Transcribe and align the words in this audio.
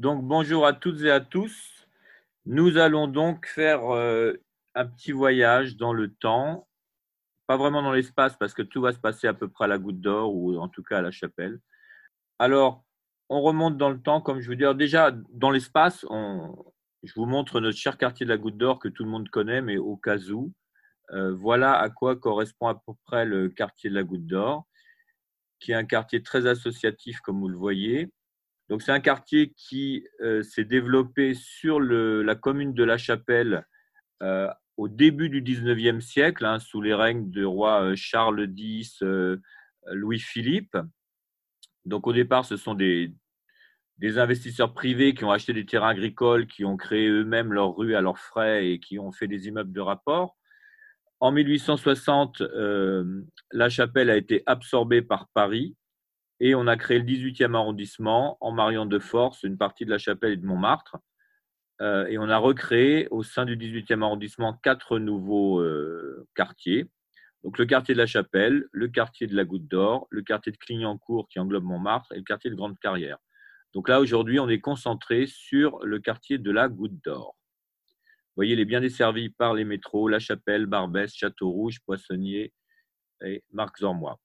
Donc 0.00 0.24
bonjour 0.24 0.66
à 0.66 0.72
toutes 0.72 1.02
et 1.02 1.10
à 1.10 1.20
tous. 1.20 1.86
Nous 2.46 2.78
allons 2.78 3.06
donc 3.06 3.46
faire 3.46 3.94
euh, 3.94 4.32
un 4.74 4.86
petit 4.86 5.12
voyage 5.12 5.76
dans 5.76 5.92
le 5.92 6.10
temps, 6.10 6.66
pas 7.46 7.58
vraiment 7.58 7.82
dans 7.82 7.92
l'espace 7.92 8.34
parce 8.38 8.54
que 8.54 8.62
tout 8.62 8.80
va 8.80 8.94
se 8.94 8.98
passer 8.98 9.26
à 9.26 9.34
peu 9.34 9.46
près 9.46 9.66
à 9.66 9.68
la 9.68 9.76
goutte 9.76 10.00
d'or 10.00 10.34
ou 10.34 10.56
en 10.56 10.68
tout 10.68 10.82
cas 10.82 11.00
à 11.00 11.02
la 11.02 11.10
chapelle. 11.10 11.60
Alors, 12.38 12.82
on 13.28 13.42
remonte 13.42 13.76
dans 13.76 13.90
le 13.90 14.00
temps, 14.00 14.22
comme 14.22 14.40
je 14.40 14.48
vous 14.48 14.54
dis. 14.54 14.64
Déjà, 14.74 15.12
dans 15.34 15.50
l'espace, 15.50 16.06
je 17.02 17.12
vous 17.14 17.26
montre 17.26 17.60
notre 17.60 17.76
cher 17.76 17.98
quartier 17.98 18.24
de 18.24 18.30
la 18.30 18.38
goutte 18.38 18.56
d'or 18.56 18.78
que 18.78 18.88
tout 18.88 19.04
le 19.04 19.10
monde 19.10 19.28
connaît, 19.28 19.60
mais 19.60 19.76
au 19.76 19.98
cas 19.98 20.16
où. 20.30 20.50
Euh, 21.10 21.34
voilà 21.34 21.78
à 21.78 21.90
quoi 21.90 22.16
correspond 22.16 22.68
à 22.68 22.74
peu 22.74 22.94
près 23.04 23.26
le 23.26 23.50
quartier 23.50 23.90
de 23.90 23.96
la 23.96 24.04
goutte 24.04 24.26
d'or, 24.26 24.66
qui 25.58 25.72
est 25.72 25.74
un 25.74 25.84
quartier 25.84 26.22
très 26.22 26.46
associatif, 26.46 27.20
comme 27.20 27.38
vous 27.38 27.50
le 27.50 27.58
voyez. 27.58 28.10
Donc, 28.70 28.82
c'est 28.82 28.92
un 28.92 29.00
quartier 29.00 29.52
qui 29.56 30.06
euh, 30.20 30.44
s'est 30.44 30.64
développé 30.64 31.34
sur 31.34 31.80
la 31.80 32.36
commune 32.36 32.72
de 32.72 32.84
La 32.84 32.98
Chapelle 32.98 33.66
euh, 34.22 34.48
au 34.76 34.86
début 34.86 35.28
du 35.28 35.42
19e 35.42 36.00
siècle, 36.00 36.44
hein, 36.44 36.60
sous 36.60 36.80
les 36.80 36.94
règnes 36.94 37.32
de 37.32 37.44
roi 37.44 37.82
euh, 37.82 37.94
Charles 37.96 38.48
X, 38.56 39.02
Louis-Philippe. 39.90 40.78
Donc, 41.84 42.06
au 42.06 42.12
départ, 42.12 42.44
ce 42.44 42.56
sont 42.56 42.74
des, 42.74 43.12
des 43.98 44.18
investisseurs 44.18 44.72
privés 44.72 45.14
qui 45.14 45.24
ont 45.24 45.32
acheté 45.32 45.52
des 45.52 45.66
terrains 45.66 45.88
agricoles, 45.88 46.46
qui 46.46 46.64
ont 46.64 46.76
créé 46.76 47.08
eux-mêmes 47.08 47.52
leurs 47.52 47.74
rues 47.74 47.96
à 47.96 48.00
leurs 48.00 48.18
frais 48.20 48.68
et 48.68 48.78
qui 48.78 49.00
ont 49.00 49.10
fait 49.10 49.26
des 49.26 49.48
immeubles 49.48 49.72
de 49.72 49.80
rapport. 49.80 50.36
En 51.18 51.32
1860, 51.32 52.40
La 53.50 53.68
Chapelle 53.68 54.10
a 54.10 54.16
été 54.16 54.44
absorbée 54.46 55.02
par 55.02 55.28
Paris 55.34 55.74
et 56.40 56.54
on 56.54 56.66
a 56.66 56.76
créé 56.76 56.98
le 56.98 57.04
18e 57.04 57.54
arrondissement 57.54 58.38
en 58.40 58.50
mariant 58.50 58.86
de 58.86 58.98
force 58.98 59.42
une 59.42 59.58
partie 59.58 59.84
de 59.84 59.90
la 59.90 59.98
chapelle 59.98 60.32
et 60.32 60.36
de 60.36 60.46
Montmartre. 60.46 60.96
Euh, 61.82 62.06
et 62.06 62.18
on 62.18 62.28
a 62.28 62.38
recréé 62.38 63.08
au 63.10 63.22
sein 63.22 63.44
du 63.44 63.56
18e 63.56 64.02
arrondissement 64.02 64.54
quatre 64.54 64.98
nouveaux 64.98 65.60
euh, 65.60 66.26
quartiers. 66.34 66.90
Donc 67.44 67.58
le 67.58 67.64
quartier 67.64 67.94
de 67.94 67.98
la 67.98 68.06
Chapelle, 68.06 68.66
le 68.72 68.88
quartier 68.88 69.26
de 69.26 69.34
la 69.34 69.44
Goutte 69.44 69.66
d'Or, 69.66 70.06
le 70.10 70.22
quartier 70.22 70.52
de 70.52 70.58
Clignancourt 70.58 71.26
qui 71.28 71.38
englobe 71.38 71.64
Montmartre 71.64 72.12
et 72.12 72.18
le 72.18 72.24
quartier 72.24 72.50
de 72.50 72.54
Grande 72.54 72.78
Carrière. 72.78 73.16
Donc 73.72 73.88
là, 73.88 74.00
aujourd'hui, 74.00 74.40
on 74.40 74.48
est 74.48 74.60
concentré 74.60 75.26
sur 75.26 75.78
le 75.84 76.00
quartier 76.00 76.38
de 76.38 76.50
la 76.50 76.68
Goutte 76.68 77.02
d'Or. 77.04 77.36
Vous 78.30 78.34
voyez, 78.36 78.52
il 78.54 78.60
est 78.60 78.66
bien 78.66 78.80
desservi 78.80 79.30
par 79.30 79.54
les 79.54 79.64
métros 79.64 80.08
La 80.08 80.18
Chapelle, 80.18 80.66
Barbès, 80.66 81.14
Château-Rouge, 81.14 81.80
Poissonnier 81.86 82.52
et 83.24 83.42
Marc-Zormois. 83.52 84.18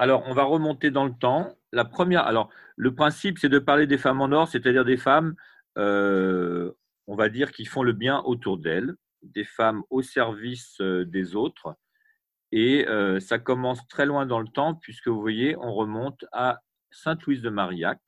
Alors, 0.00 0.24
on 0.28 0.32
va 0.32 0.44
remonter 0.44 0.90
dans 0.90 1.04
le 1.04 1.12
temps. 1.12 1.58
La 1.72 1.84
première, 1.84 2.24
alors, 2.26 2.48
le 2.76 2.94
principe, 2.94 3.38
c'est 3.38 3.50
de 3.50 3.58
parler 3.58 3.86
des 3.86 3.98
femmes 3.98 4.22
en 4.22 4.32
or, 4.32 4.48
c'est-à-dire 4.48 4.86
des 4.86 4.96
femmes, 4.96 5.34
euh, 5.76 6.72
on 7.06 7.16
va 7.16 7.28
dire, 7.28 7.52
qui 7.52 7.66
font 7.66 7.82
le 7.82 7.92
bien 7.92 8.22
autour 8.22 8.56
d'elles, 8.56 8.94
des 9.22 9.44
femmes 9.44 9.82
au 9.90 10.00
service 10.00 10.80
euh, 10.80 11.04
des 11.04 11.36
autres. 11.36 11.76
Et 12.50 12.88
euh, 12.88 13.20
ça 13.20 13.38
commence 13.38 13.86
très 13.88 14.06
loin 14.06 14.24
dans 14.24 14.40
le 14.40 14.48
temps, 14.48 14.74
puisque 14.74 15.08
vous 15.08 15.20
voyez, 15.20 15.54
on 15.58 15.74
remonte 15.74 16.24
à 16.32 16.60
Sainte-Louise 16.90 17.42
de 17.42 17.50
Marillac, 17.50 18.00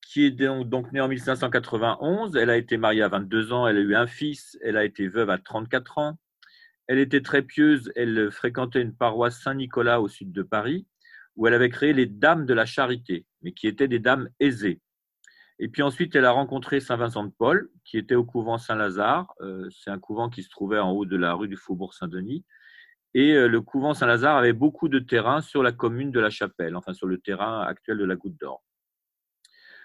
qui 0.00 0.26
est 0.26 0.30
donc 0.30 0.92
née 0.92 1.00
en 1.00 1.08
1591. 1.08 2.36
Elle 2.36 2.50
a 2.50 2.56
été 2.56 2.76
mariée 2.76 3.02
à 3.02 3.08
22 3.08 3.52
ans, 3.52 3.66
elle 3.66 3.78
a 3.78 3.80
eu 3.80 3.96
un 3.96 4.06
fils, 4.06 4.56
elle 4.62 4.76
a 4.76 4.84
été 4.84 5.08
veuve 5.08 5.30
à 5.30 5.38
34 5.38 5.98
ans. 5.98 6.18
Elle 6.86 6.98
était 6.98 7.22
très 7.22 7.42
pieuse, 7.42 7.92
elle 7.96 8.30
fréquentait 8.30 8.82
une 8.82 8.94
paroisse 8.94 9.40
Saint-Nicolas 9.40 10.00
au 10.00 10.08
sud 10.08 10.32
de 10.32 10.42
Paris, 10.42 10.86
où 11.36 11.46
elle 11.46 11.54
avait 11.54 11.70
créé 11.70 11.92
les 11.92 12.06
Dames 12.06 12.46
de 12.46 12.54
la 12.54 12.66
Charité, 12.66 13.26
mais 13.42 13.52
qui 13.52 13.66
étaient 13.66 13.88
des 13.88 13.98
dames 13.98 14.28
aisées. 14.40 14.80
Et 15.58 15.68
puis 15.68 15.82
ensuite, 15.82 16.16
elle 16.16 16.24
a 16.24 16.32
rencontré 16.32 16.80
Saint 16.80 16.96
Vincent 16.96 17.24
de 17.24 17.30
Paul, 17.30 17.70
qui 17.84 17.96
était 17.96 18.16
au 18.16 18.24
couvent 18.24 18.58
Saint-Lazare. 18.58 19.32
Euh, 19.42 19.68
c'est 19.70 19.90
un 19.90 19.98
couvent 20.00 20.28
qui 20.28 20.42
se 20.42 20.48
trouvait 20.48 20.80
en 20.80 20.90
haut 20.90 21.04
de 21.04 21.16
la 21.16 21.34
rue 21.34 21.46
du 21.46 21.56
Faubourg 21.56 21.94
Saint-Denis. 21.94 22.44
Et 23.14 23.34
euh, 23.34 23.46
le 23.46 23.60
couvent 23.60 23.94
Saint-Lazare 23.94 24.36
avait 24.36 24.54
beaucoup 24.54 24.88
de 24.88 24.98
terrain 24.98 25.40
sur 25.40 25.62
la 25.62 25.70
commune 25.70 26.10
de 26.10 26.18
la 26.18 26.30
Chapelle, 26.30 26.74
enfin 26.74 26.94
sur 26.94 27.06
le 27.06 27.18
terrain 27.18 27.62
actuel 27.62 27.98
de 27.98 28.04
la 28.04 28.16
Goutte 28.16 28.40
d'Or. 28.40 28.62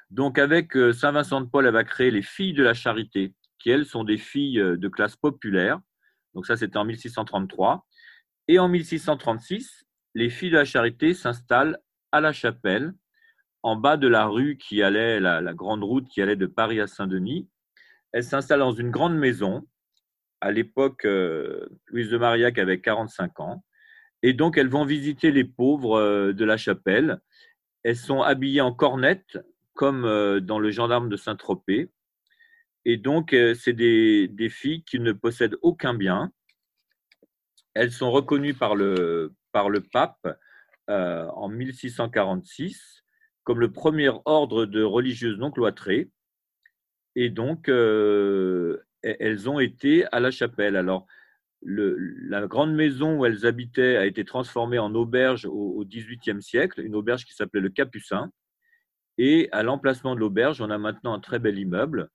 Donc 0.10 0.40
avec 0.40 0.76
euh, 0.76 0.94
Saint 0.94 1.12
Vincent 1.12 1.42
de 1.42 1.46
Paul, 1.46 1.68
elle 1.68 1.74
va 1.74 1.84
créer 1.84 2.10
les 2.10 2.24
Filles 2.24 2.54
de 2.54 2.64
la 2.64 2.74
Charité, 2.74 3.36
qui 3.60 3.70
elles 3.70 3.86
sont 3.86 4.04
des 4.04 4.18
filles 4.18 4.58
de 4.58 4.88
classe 4.88 5.16
populaire, 5.16 5.80
donc 6.34 6.46
ça, 6.46 6.56
c'était 6.56 6.78
en 6.78 6.86
1633. 6.86 7.86
Et 8.48 8.60
en 8.60 8.70
1636, 8.70 9.86
les 10.16 10.30
filles 10.30 10.52
de 10.52 10.58
la 10.58 10.66
charité 10.66 11.14
s'installent 11.14 11.80
à 12.12 12.22
la 12.22 12.32
chapelle, 12.32 12.94
en 13.64 13.76
bas 13.76 13.98
de 13.98 14.08
la 14.08 14.26
rue 14.26 14.58
qui 14.58 14.82
allait, 14.82 15.20
la, 15.20 15.54
grande 15.54 15.84
route 15.84 16.08
qui 16.08 16.22
allait 16.22 16.36
de 16.36 16.46
Paris 16.46 16.80
à 16.80 16.88
Saint-Denis. 16.88 17.50
Elles 18.14 18.24
s'installent 18.24 18.60
dans 18.60 18.72
une 18.72 18.92
grande 18.92 19.18
maison. 19.18 19.68
À 20.40 20.52
l'époque, 20.52 21.06
euh, 21.06 21.68
Louise 21.88 22.10
de 22.10 22.18
Marillac 22.18 22.58
avait 22.60 22.80
45 22.80 23.40
ans. 23.40 23.64
Et 24.24 24.34
donc, 24.34 24.58
elles 24.58 24.70
vont 24.70 24.86
visiter 24.86 25.32
les 25.32 25.44
pauvres 25.44 26.00
euh, 26.00 26.34
de 26.34 26.46
la 26.46 26.58
chapelle. 26.58 27.20
Elles 27.84 27.98
sont 27.98 28.22
habillées 28.22 28.62
en 28.62 28.74
cornette, 28.74 29.40
comme 29.74 30.06
euh, 30.06 30.40
dans 30.40 30.60
le 30.60 30.72
gendarme 30.72 31.10
de 31.10 31.18
Saint-Tropez. 31.18 31.92
Et 32.90 32.96
donc, 32.96 33.34
euh, 33.34 33.54
c'est 33.54 33.74
des, 33.74 34.50
filles 34.50 34.82
qui 34.86 35.02
ne 35.02 35.12
possèdent 35.12 35.58
aucun 35.62 35.94
bien. 35.94 36.32
Elles 37.74 37.92
sont 37.92 38.10
reconnues 38.12 38.54
par 38.54 38.76
le, 38.76 39.34
par 39.52 39.70
le 39.70 39.82
pape 39.82 40.26
euh, 40.90 41.28
en 41.36 41.50
1646 41.50 43.04
comme 43.44 43.60
le 43.60 43.74
premier 43.74 44.10
ordre 44.24 44.66
de 44.66 44.84
religieuses 44.84 45.38
non 45.38 45.52
cloîtrées. 45.52 46.10
Et 47.16 47.30
donc, 47.30 47.68
euh, 47.68 48.78
elles 49.02 49.50
ont 49.50 49.60
été 49.60 50.06
à 50.14 50.22
la 50.22 50.32
chapelle. 50.32 50.78
Alors, 50.78 51.08
la 51.62 52.48
grande 52.48 52.74
maison 52.74 53.20
où 53.20 53.26
elles 53.26 53.46
habitaient 53.46 53.98
a 53.98 54.06
été 54.06 54.24
transformée 54.24 54.80
en 54.80 54.96
auberge 54.96 55.46
au 55.46 55.84
XVIIIe 55.86 56.42
siècle, 56.42 56.80
une 56.80 56.96
auberge 56.96 57.26
qui 57.26 57.34
s'appelait 57.34 57.60
le 57.60 57.70
Capucin. 57.70 58.32
Et 59.18 59.50
à 59.52 59.64
l'emplacement 59.64 60.16
de 60.16 60.22
l'auberge, 60.22 60.62
on 60.62 60.70
a 60.70 60.78
maintenant 60.78 61.14
un 61.14 61.20
très 61.20 61.40
bel 61.40 61.60
immeuble 61.60 62.10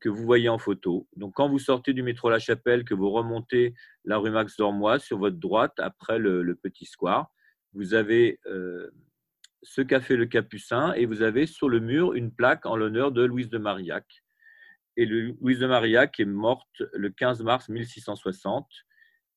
que 0.00 0.08
vous 0.08 0.24
voyez 0.24 0.48
en 0.48 0.58
photo. 0.58 1.08
Donc, 1.16 1.34
quand 1.34 1.48
vous 1.48 1.58
sortez 1.58 1.92
du 1.92 2.02
métro 2.02 2.30
La 2.30 2.38
Chapelle, 2.38 2.84
que 2.84 2.94
vous 2.94 3.10
remontez 3.10 3.74
la 4.04 4.18
rue 4.18 4.30
Max 4.30 4.56
Dormois, 4.56 4.98
sur 4.98 5.18
votre 5.18 5.36
droite, 5.36 5.74
après 5.78 6.18
le, 6.18 6.54
petit 6.54 6.84
square, 6.84 7.32
vous 7.72 7.94
avez 7.94 8.38
euh, 8.46 8.90
ce 9.62 9.80
café 9.80 10.16
Le 10.16 10.26
Capucin 10.26 10.92
et 10.92 11.06
vous 11.06 11.22
avez 11.22 11.46
sur 11.46 11.68
le 11.68 11.80
mur 11.80 12.14
une 12.14 12.30
plaque 12.30 12.66
en 12.66 12.76
l'honneur 12.76 13.10
de 13.12 13.24
Louise 13.24 13.48
de 13.48 13.58
Marillac. 13.58 14.22
Et 14.96 15.06
Louise 15.06 15.58
de 15.58 15.66
Marillac 15.66 16.20
est 16.20 16.24
morte 16.24 16.82
le 16.92 17.10
15 17.10 17.42
mars 17.42 17.68
1660. 17.68 18.68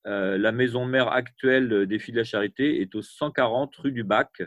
Euh, 0.06 0.38
la 0.38 0.52
maison 0.52 0.86
mère 0.86 1.12
actuelle 1.12 1.88
des 1.88 2.00
Filles 2.00 2.14
de 2.14 2.20
la 2.20 2.24
Charité 2.24 2.82
est 2.82 2.94
au 2.94 3.02
140 3.02 3.76
rue 3.78 3.92
du 3.92 4.04
Bac 4.04 4.44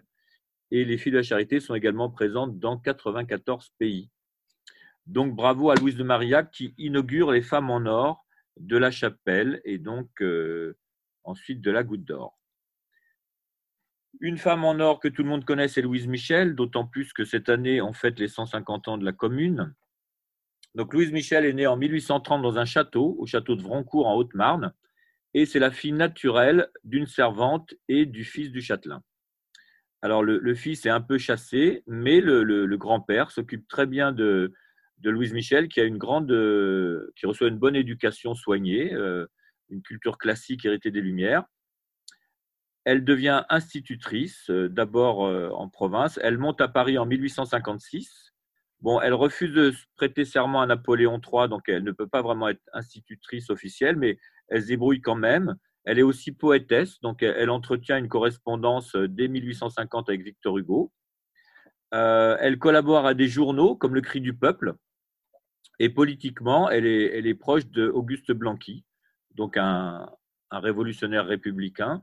et 0.70 0.84
les 0.84 0.98
Filles 0.98 1.12
de 1.12 1.16
la 1.18 1.22
Charité 1.22 1.58
sont 1.58 1.74
également 1.74 2.10
présentes 2.10 2.58
dans 2.60 2.78
94 2.78 3.70
pays. 3.78 4.10
Donc 5.10 5.34
bravo 5.34 5.70
à 5.70 5.74
Louise 5.74 5.96
de 5.96 6.04
Marillac 6.04 6.52
qui 6.52 6.72
inaugure 6.78 7.32
les 7.32 7.42
femmes 7.42 7.68
en 7.68 7.84
or 7.84 8.24
de 8.58 8.76
la 8.76 8.92
chapelle 8.92 9.60
et 9.64 9.78
donc 9.78 10.08
euh, 10.22 10.76
ensuite 11.24 11.60
de 11.60 11.72
la 11.72 11.82
goutte 11.82 12.04
d'or. 12.04 12.38
Une 14.20 14.38
femme 14.38 14.64
en 14.64 14.78
or 14.78 15.00
que 15.00 15.08
tout 15.08 15.24
le 15.24 15.28
monde 15.28 15.44
connaît, 15.44 15.66
c'est 15.66 15.82
Louise 15.82 16.06
Michel, 16.06 16.54
d'autant 16.54 16.86
plus 16.86 17.12
que 17.12 17.24
cette 17.24 17.48
année, 17.48 17.80
on 17.80 17.92
fête 17.92 18.20
les 18.20 18.28
150 18.28 18.86
ans 18.86 18.98
de 18.98 19.04
la 19.04 19.10
commune. 19.10 19.74
Donc 20.76 20.94
Louise 20.94 21.10
Michel 21.10 21.44
est 21.44 21.54
née 21.54 21.66
en 21.66 21.76
1830 21.76 22.40
dans 22.40 22.58
un 22.58 22.64
château, 22.64 23.16
au 23.18 23.26
château 23.26 23.56
de 23.56 23.62
Vrancourt 23.62 24.06
en 24.06 24.14
Haute-Marne, 24.14 24.72
et 25.34 25.44
c'est 25.44 25.58
la 25.58 25.72
fille 25.72 25.90
naturelle 25.90 26.70
d'une 26.84 27.06
servante 27.06 27.74
et 27.88 28.06
du 28.06 28.24
fils 28.24 28.52
du 28.52 28.60
châtelain. 28.60 29.02
Alors 30.02 30.22
le, 30.22 30.54
fils 30.54 30.86
est 30.86 30.90
un 30.90 31.00
peu 31.00 31.18
chassé, 31.18 31.82
mais 31.88 32.20
le 32.20 32.76
grand-père 32.76 33.32
s'occupe 33.32 33.66
très 33.66 33.86
bien 33.86 34.12
de, 34.12 34.54
de 35.00 35.10
Louise 35.10 35.32
Michel, 35.32 35.68
qui 35.68 35.80
a 35.80 35.84
une 35.84 35.98
grande, 35.98 36.30
euh, 36.30 37.12
qui 37.16 37.26
reçoit 37.26 37.48
une 37.48 37.58
bonne 37.58 37.76
éducation 37.76 38.34
soignée, 38.34 38.92
euh, 38.92 39.26
une 39.70 39.82
culture 39.82 40.18
classique 40.18 40.64
héritée 40.64 40.90
des 40.90 41.00
Lumières. 41.00 41.44
Elle 42.84 43.04
devient 43.04 43.44
institutrice, 43.48 44.50
euh, 44.50 44.68
d'abord 44.68 45.20
en 45.20 45.68
province. 45.68 46.18
Elle 46.22 46.38
monte 46.38 46.60
à 46.60 46.68
Paris 46.68 46.98
en 46.98 47.06
1856. 47.06 48.32
Bon, 48.80 49.00
elle 49.00 49.14
refuse 49.14 49.52
de 49.52 49.74
prêter 49.96 50.24
serment 50.24 50.62
à 50.62 50.66
Napoléon 50.66 51.20
III, 51.20 51.48
donc 51.48 51.68
elle 51.68 51.84
ne 51.84 51.92
peut 51.92 52.08
pas 52.08 52.22
vraiment 52.22 52.48
être 52.48 52.62
institutrice 52.72 53.50
officielle, 53.50 53.96
mais 53.96 54.18
elle 54.48 54.62
se 54.62 54.68
débrouille 54.68 55.02
quand 55.02 55.16
même. 55.16 55.56
Elle 55.84 55.98
est 55.98 56.02
aussi 56.02 56.32
poétesse, 56.32 57.00
donc 57.00 57.22
elle 57.22 57.50
entretient 57.50 57.98
une 57.98 58.08
correspondance 58.08 58.94
dès 58.96 59.28
1850 59.28 60.08
avec 60.08 60.22
Victor 60.22 60.56
Hugo. 60.56 60.92
elle 61.92 62.58
collabore 62.58 63.06
à 63.06 63.12
des 63.14 63.28
journaux 63.28 63.76
comme 63.76 63.94
Le 63.94 64.00
Cri 64.00 64.22
du 64.22 64.34
Peuple, 64.34 64.74
et 65.80 65.88
politiquement, 65.88 66.68
elle 66.68 66.84
est, 66.86 67.34
proche 67.34 67.66
d'Auguste 67.66 68.32
Blanqui, 68.32 68.84
donc 69.34 69.56
un, 69.56 70.06
révolutionnaire 70.52 71.24
républicain. 71.24 72.02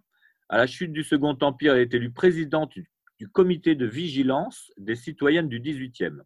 À 0.50 0.57
la 0.57 0.65
chute 0.65 0.91
du 0.91 1.03
Second 1.03 1.38
Empire, 1.41 1.75
elle 1.75 1.81
est 1.81 1.94
élue 1.94 2.12
présidente 2.12 2.74
du, 2.74 3.29
comité 3.29 3.75
de 3.75 3.85
vigilance 3.85 4.71
des 4.77 4.95
citoyennes 4.95 5.47
du 5.47 5.59
18e. 5.59 6.21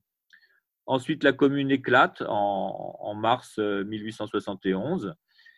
Ensuite, 0.86 1.26
la 1.26 1.34
commune 1.34 1.72
éclate 1.72 2.24
en, 2.26 3.14
mars 3.16 3.60
1871. 3.60 5.08
Euh, 5.08 5.14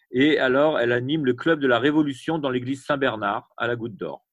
et 0.09 0.39
alors, 0.39 0.79
elle 0.79 0.93
anime 0.93 1.25
le 1.25 1.33
club 1.33 1.59
de 1.59 1.67
la 1.67 1.77
Révolution 1.77 2.39
dans 2.39 2.49
l'église 2.49 2.83
Saint-Bernard 2.85 3.49
à 3.55 3.67
la 3.67 3.75
Goutte 3.75 3.97
d'Or. 3.97 4.25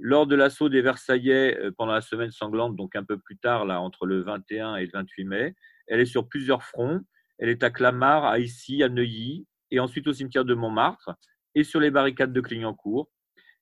Lors 0.00 0.26
de 0.26 0.34
l'assaut 0.34 0.68
des 0.68 0.82
Versaillais 0.82 1.56
euh, 1.60 1.70
pendant 1.70 1.92
la 1.92 2.00
semaine 2.00 2.32
sanglante, 2.32 2.74
donc 2.74 2.96
un 2.96 3.04
peu 3.04 3.16
plus 3.16 3.38
tard, 3.38 3.64
là, 3.64 3.80
entre 3.80 4.06
le 4.06 4.22
21 4.22 4.74
et 4.76 4.86
le 4.86 4.90
28 4.92 5.24
mai, 5.24 5.54
elle 5.88 6.00
est 6.00 6.06
sur 6.06 6.28
plusieurs 6.28 6.62
fronts. 6.62 7.00
Elle 7.38 7.48
est 7.48 7.62
à 7.62 7.70
Clamart, 7.70 8.24
à 8.24 8.38
Issy, 8.38 8.82
à 8.82 8.88
Neuilly, 8.88 9.46
et 9.70 9.80
ensuite 9.80 10.06
au 10.06 10.12
cimetière 10.12 10.44
de 10.44 10.54
Montmartre, 10.54 11.10
et 11.54 11.64
sur 11.64 11.80
les 11.80 11.90
barricades 11.90 12.32
de 12.32 12.40
Clignancourt. 12.40 13.10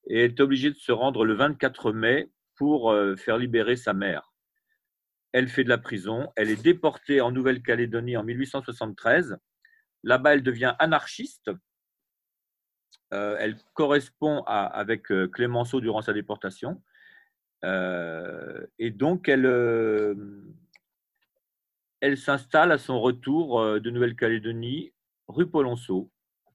Et 0.09 0.21
elle 0.21 0.31
est 0.33 0.41
obligée 0.41 0.71
de 0.71 0.77
se 0.77 0.93
rendre 0.93 1.25
le 1.25 1.35
24 1.35 1.93
mai 1.93 2.31
pour 2.57 2.91
euh, 2.91 3.17
faire 3.17 3.39
libérer 3.39 3.77
sa 3.77 3.93
mère. 3.93 4.33
Elle 5.33 5.49
fait 5.49 5.65
de 5.65 5.69
la 5.69 5.79
prison. 5.79 6.33
Elle 6.37 6.51
est 6.51 6.63
déportée 6.63 7.21
en 7.21 7.31
Nouvelle-Calédonie 7.31 8.17
en 8.17 8.25
1873. 8.25 9.37
Là-bas, 10.03 10.35
elle 10.35 10.43
devient 10.43 10.75
anarchiste. 10.79 11.51
Euh, 13.13 13.37
elle 13.39 13.57
correspond 13.75 14.43
avec 14.45 15.13
euh, 15.13 15.29
Clémenceau 15.29 15.81
durant 15.81 16.03
sa 16.03 16.13
déportation. 16.13 16.83
et 17.65 18.91
donc, 18.91 19.29
elle, 19.29 19.47
elle 22.01 22.17
s'installe 22.17 22.73
à 22.73 22.79
son 22.79 23.01
retour 23.01 23.81
de 23.81 23.91
Nouvelle-Calédonie, 23.91 24.93
rue 25.29 25.49
Polonceau. 25.49 26.11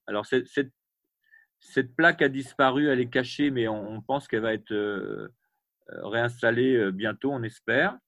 Alors, 0.06 0.26
cette, 0.26 1.96
plaque 1.96 2.22
a 2.22 2.28
disparu, 2.28 2.88
elle 2.88 3.00
est 3.00 3.10
cachée, 3.10 3.50
mais 3.50 3.68
on, 3.68 4.00
pense 4.02 4.28
qu'elle 4.28 4.40
va 4.40 4.54
être 4.54 5.30
réinstallée 5.88 6.92
bientôt, 6.92 7.32
on 7.32 7.42
espère. 7.42 7.98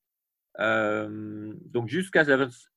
donc, 0.58 1.88
jusqu'à 1.88 2.24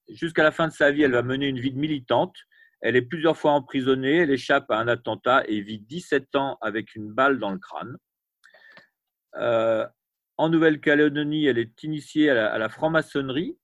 jusqu'à 0.09 0.43
la 0.43 0.51
fin 0.51 0.67
de 0.67 0.73
sa 0.73 0.91
vie, 0.91 1.03
elle 1.03 1.11
va 1.11 1.23
mener 1.23 1.47
une 1.47 1.59
vie 1.59 1.71
de 1.71 1.79
militante. 1.79 2.35
Elle 2.81 2.95
est 2.95 3.01
plusieurs 3.01 3.37
fois 3.37 3.51
emprisonnée, 3.51 4.17
elle 4.17 4.31
échappe 4.31 4.69
à 4.69 4.77
un 4.77 4.87
attentat 4.87 5.43
et 5.47 5.61
vit 5.61 5.79
17 5.79 6.35
ans 6.35 6.57
avec 6.61 6.95
une 6.95 7.11
balle 7.11 7.39
dans 7.39 7.51
le 7.51 7.59
crâne. 7.59 7.97
en 10.37 10.49
Nouvelle-Calédonie, 10.49 11.45
elle 11.45 11.57
est 11.57 11.83
initiée 11.83 12.29
à 12.29 12.57
la 12.57 12.69
franc-maçonnerie 12.69 13.57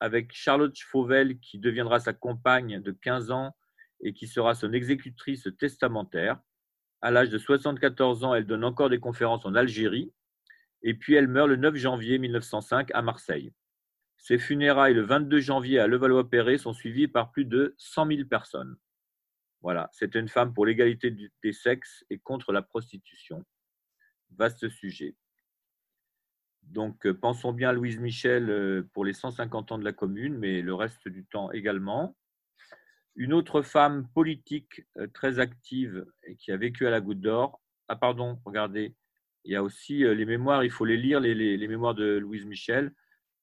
avec 0.00 0.32
Charlotte 0.32 0.78
Fauvel 0.78 1.38
qui 1.40 1.58
deviendra 1.58 2.00
sa 2.00 2.12
compagne 2.12 2.80
de 2.80 2.92
15 2.92 3.30
ans 3.30 3.56
et 4.00 4.12
qui 4.12 4.26
sera 4.26 4.54
son 4.54 4.72
exécutrice 4.72 5.48
testamentaire. 5.58 6.40
À 7.00 7.10
l'âge 7.10 7.30
de 7.30 7.38
74 7.38 8.24
ans, 8.24 8.34
elle 8.34 8.46
donne 8.46 8.64
encore 8.64 8.90
des 8.90 9.00
conférences 9.00 9.46
en 9.46 9.54
Algérie 9.54 10.12
et 10.82 10.94
puis 10.94 11.14
elle 11.14 11.28
meurt 11.28 11.48
le 11.48 11.56
9 11.56 11.74
janvier 11.76 12.18
1905 12.18 12.90
à 12.92 13.02
Marseille. 13.02 13.52
Ses 14.18 14.38
funérailles 14.38 14.94
le 14.94 15.02
22 15.02 15.40
janvier 15.40 15.78
à 15.80 15.86
Levallois-Perret 15.86 16.58
sont 16.58 16.72
suivies 16.72 17.08
par 17.08 17.30
plus 17.30 17.44
de 17.44 17.74
100 17.78 18.06
000 18.06 18.28
personnes. 18.28 18.76
Voilà, 19.60 19.88
c'était 19.92 20.20
une 20.20 20.28
femme 20.28 20.52
pour 20.52 20.66
l'égalité 20.66 21.10
des 21.42 21.52
sexes 21.52 22.04
et 22.10 22.18
contre 22.18 22.52
la 22.52 22.62
prostitution. 22.62 23.44
Vaste 24.30 24.68
sujet. 24.68 25.16
Donc, 26.68 27.06
euh, 27.06 27.14
pensons 27.14 27.52
bien 27.52 27.70
à 27.70 27.72
Louise 27.72 27.98
Michel 27.98 28.50
euh, 28.50 28.82
pour 28.92 29.04
les 29.04 29.12
150 29.12 29.72
ans 29.72 29.78
de 29.78 29.84
la 29.84 29.92
commune, 29.92 30.36
mais 30.38 30.60
le 30.60 30.74
reste 30.74 31.08
du 31.08 31.24
temps 31.24 31.50
également. 31.52 32.16
Une 33.16 33.32
autre 33.32 33.62
femme 33.62 34.08
politique 34.14 34.82
euh, 34.96 35.06
très 35.06 35.38
active 35.38 36.04
et 36.24 36.36
qui 36.36 36.50
a 36.52 36.56
vécu 36.56 36.86
à 36.86 36.90
la 36.90 37.00
Goutte 37.00 37.20
d'Or. 37.20 37.60
Ah, 37.88 37.96
pardon, 37.96 38.40
regardez, 38.44 38.94
il 39.44 39.52
y 39.52 39.56
a 39.56 39.62
aussi 39.62 39.98
les 39.98 40.24
mémoires, 40.24 40.64
il 40.64 40.70
faut 40.70 40.86
les 40.86 40.96
lire, 40.96 41.20
les, 41.20 41.68
mémoires 41.68 41.94
de 41.94 42.16
Louise 42.16 42.46
Michel. 42.46 42.92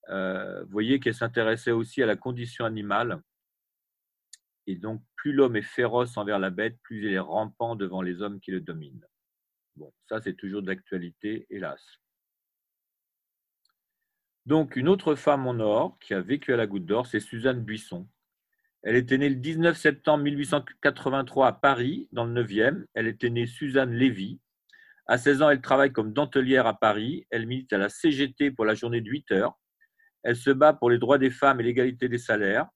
vous 0.10 0.72
voyez 0.72 1.00
qu'elle 1.00 1.14
s'intéressait 1.14 1.72
aussi 1.72 2.02
à 2.02 2.08
la 2.08 2.16
condition 2.16 2.66
animale. 2.66 3.22
Et 4.66 4.76
donc, 4.76 5.04
plus 5.16 5.32
l'homme 5.32 5.56
est 5.56 5.62
féroce 5.62 6.18
envers 6.18 6.40
la 6.40 6.50
bête, 6.50 6.80
plus 6.82 7.06
il 7.06 7.14
est 7.14 7.20
rampant 7.20 7.76
devant 7.76 8.02
les 8.02 8.24
hommes 8.24 8.40
qui 8.40 8.50
le 8.50 8.62
dominent. 8.62 9.06
Bon, 9.76 9.94
ça, 10.10 10.20
c'est 10.22 10.34
toujours 10.34 10.64
d'actualité, 10.64 11.46
hélas. 11.52 11.82
Donc, 14.46 14.76
une 14.76 14.90
autre 14.90 15.16
femme 15.16 15.46
en 15.46 15.60
or 15.60 15.98
qui 16.00 16.14
a 16.14 16.22
vécu 16.22 16.54
à 16.54 16.58
la 16.58 16.66
Goutte 16.66 16.86
d'Or, 16.86 17.06
c'est 17.06 17.20
Suzanne 17.20 17.64
Buisson. 17.64 18.08
Elle 18.84 18.96
était 18.96 19.20
née 19.20 19.30
le 19.30 19.36
19 19.36 19.78
septembre 19.78 20.24
1883 20.24 21.48
à 21.48 21.54
Paris, 21.54 22.10
dans 22.12 22.26
le 22.26 22.44
9e. 22.44 22.86
Elle 22.96 23.08
était 23.08 23.30
née 23.30 23.46
Suzanne 23.46 23.94
Lévy. 23.94 24.40
À 25.06 25.20
16 25.20 25.44
ans, 25.44 25.50
elle 25.52 25.62
travaille 25.62 25.92
comme 25.92 26.14
dentelière 26.14 26.66
à 26.66 26.80
Paris. 26.80 27.28
Elle 27.30 27.46
milite 27.46 27.72
à 27.74 27.78
la 27.78 27.90
CGT 27.90 28.50
pour 28.50 28.66
la 28.66 28.74
journée 28.74 29.02
de 29.02 29.10
8 29.10 29.32
heures. 29.34 29.60
Elle 30.24 30.36
se 30.36 30.50
bat 30.50 30.74
pour 30.74 30.90
les 30.90 30.98
droits 30.98 31.20
des 31.20 31.30
femmes 31.30 31.60
et 31.60 31.64
l'égalité 31.64 32.10
des 32.10 32.18
salaires. 32.18 32.68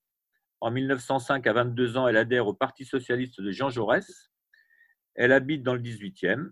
En 0.62 0.70
1905, 0.70 1.46
à 1.48 1.54
22 1.54 1.98
ans, 1.98 2.08
elle 2.08 2.18
adhère 2.18 2.48
au 2.48 2.54
Parti 2.54 2.86
socialiste 2.86 3.42
de 3.42 3.52
Jean 3.52 3.70
Jaurès. 3.70 4.32
Elle 5.16 5.32
habite 5.32 5.64
dans 5.64 5.74
le 5.74 5.82
18e. 5.82 6.52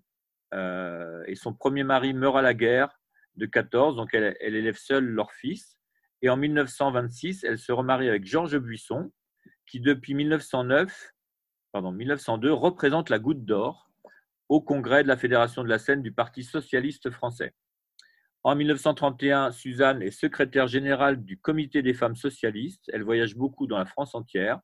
Euh, 0.56 1.24
et 1.28 1.36
son 1.36 1.54
premier 1.54 1.84
mari 1.84 2.14
meurt 2.14 2.38
à 2.38 2.42
la 2.42 2.54
guerre 2.54 2.90
de 3.36 3.46
14, 3.46 3.96
donc 3.96 4.14
elle, 4.14 4.36
élève 4.40 4.78
seule 4.78 5.06
leur 5.06 5.32
fils. 5.32 5.78
Et 6.22 6.30
en 6.30 6.38
1926, 6.38 7.44
elle 7.44 7.58
se 7.58 7.72
remarie 7.72 8.08
avec 8.08 8.26
Georges 8.26 8.58
Buisson, 8.58 9.12
qui 9.66 9.80
depuis 9.80 10.14
1909, 10.14 11.14
pardon, 11.72 11.92
1902 11.92 12.52
représente 12.54 13.10
la 13.10 13.20
Goutte 13.20 13.46
d'Or 13.46 13.90
au 14.50 14.62
congrès 14.62 15.04
de 15.04 15.08
la 15.08 15.18
Fédération 15.18 15.64
de 15.64 15.70
la 15.70 15.80
Seine 15.80 16.02
du 16.02 16.12
Parti 16.12 16.44
socialiste 16.44 17.10
français. 17.10 17.54
En 18.44 18.56
1931, 18.56 19.52
Suzanne 19.52 20.02
est 20.02 20.12
secrétaire 20.12 20.68
générale 20.68 21.24
du 21.24 21.40
Comité 21.40 21.82
des 21.82 21.94
femmes 21.94 22.16
socialistes. 22.16 22.90
Elle 22.92 23.04
voyage 23.04 23.36
beaucoup 23.36 23.68
dans 23.68 23.78
la 23.78 23.86
France 23.86 24.16
entière. 24.16 24.60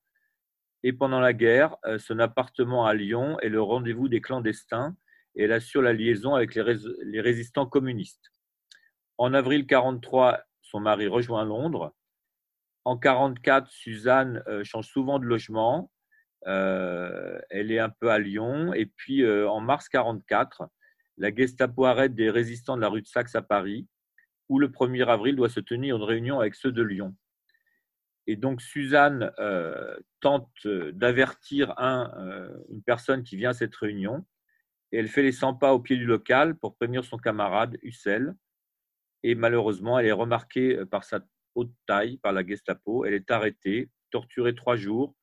Et 0.83 0.91
pendant 0.91 1.19
la 1.19 1.33
guerre, 1.33 1.75
euh, 1.85 1.97
son 1.97 2.19
appartement 2.19 2.85
à 2.85 2.93
Lyon 2.93 3.39
est 3.39 3.49
le 3.49 3.61
rendez-vous 3.61 4.09
des 4.09 4.21
clandestins 4.21 4.95
et 5.35 5.43
elle 5.43 5.51
assure 5.51 5.81
la 5.81 5.93
liaison 5.93 6.35
avec 6.35 6.55
les 6.55 7.21
résistants 7.21 7.65
communistes. 7.65 8.31
En 9.19 9.33
avril 9.33 9.67
43, 9.67 10.39
son 10.61 10.79
mari 10.79 11.07
rejoint 11.07 11.43
Londres. 11.43 11.93
En 12.85 12.97
44, 12.97 13.69
Suzanne 13.69 14.41
euh, 14.47 14.63
change 14.63 14.87
souvent 14.87 15.19
de 15.19 15.25
logement. 15.25 15.91
Euh, 16.47 17.37
elle 17.49 17.69
est 17.73 17.79
un 17.79 17.89
peu 17.89 18.11
à 18.11 18.17
Lyon. 18.17 18.73
Et 18.73 18.85
puis 18.85 19.23
euh, 19.23 19.49
en 19.49 19.59
mars 19.59 19.89
44, 19.89 20.69
la 21.17 21.35
Gestapo 21.35 21.83
arrête 21.83 22.15
des 22.15 22.29
résistants 22.29 22.77
de 22.77 22.81
la 22.81 22.87
rue 22.87 23.01
de 23.01 23.07
Saxe 23.07 23.35
à 23.35 23.41
Paris, 23.41 23.89
où 24.47 24.57
le 24.57 24.69
1er 24.69 25.05
avril 25.09 25.35
doit 25.35 25.49
se 25.49 25.59
tenir 25.59 25.97
une 25.97 26.03
réunion 26.03 26.39
avec 26.39 26.55
ceux 26.55 26.71
de 26.71 26.81
Lyon. 26.81 27.13
Et 28.25 28.37
donc 28.37 28.61
Suzanne 28.61 29.33
tente 30.21 30.65
d'avertir 30.65 31.73
une 31.77 32.83
personne 32.85 33.23
qui 33.23 33.35
vient 33.35 33.49
à 33.49 33.53
cette 33.53 33.75
réunion, 33.75 34.25
et 34.93 34.99
elle 34.99 35.09
fait 35.09 35.23
les 35.23 35.33
100 35.33 35.55
pas 35.55 35.73
au 35.73 35.79
pied 35.79 35.97
du 35.97 36.05
local 36.05 36.55
pour 36.55 36.77
prévenir 36.77 37.03
son 37.03 37.17
camarade 37.17 37.77
Hussel 37.81 38.33
et 39.23 39.35
malheureusement, 39.35 39.99
elle 39.99 40.07
est 40.07 40.11
remarquée 40.11 40.77
euh, 40.77 40.85
par 40.85 41.03
sa 41.03 41.21
haute 41.55 41.71
taille 41.87 42.17
par 42.17 42.33
la 42.33 42.45
Gestapo. 42.45 43.05
Elle 43.05 43.13
est 43.13 43.31
arrêtée, 43.31 43.89
torturée 44.11 44.55
trois 44.55 44.75
jours. 44.75 45.15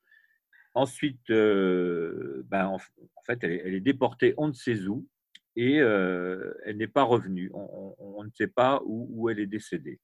Ensuite, 0.75 1.31
euh, 1.31 2.43
ben, 2.47 2.67
en, 2.67 2.79
fait, 3.25 3.43
elle 3.43 3.75
est, 3.75 3.81
déportée 3.81 4.35
on 4.37 4.49
ne 4.49 4.53
sait 4.53 4.87
où 4.87 5.09
et 5.55 5.81
euh, 5.81 6.53
elle 6.65 6.77
n'est 6.77 6.87
pas 6.87 7.03
revenue. 7.03 7.51
On, 7.55 8.23
ne 8.23 8.31
sait 8.35 8.49
pas 8.49 8.83
où, 8.85 9.31
elle 9.31 9.39
est 9.39 9.47
décédée. 9.47 10.01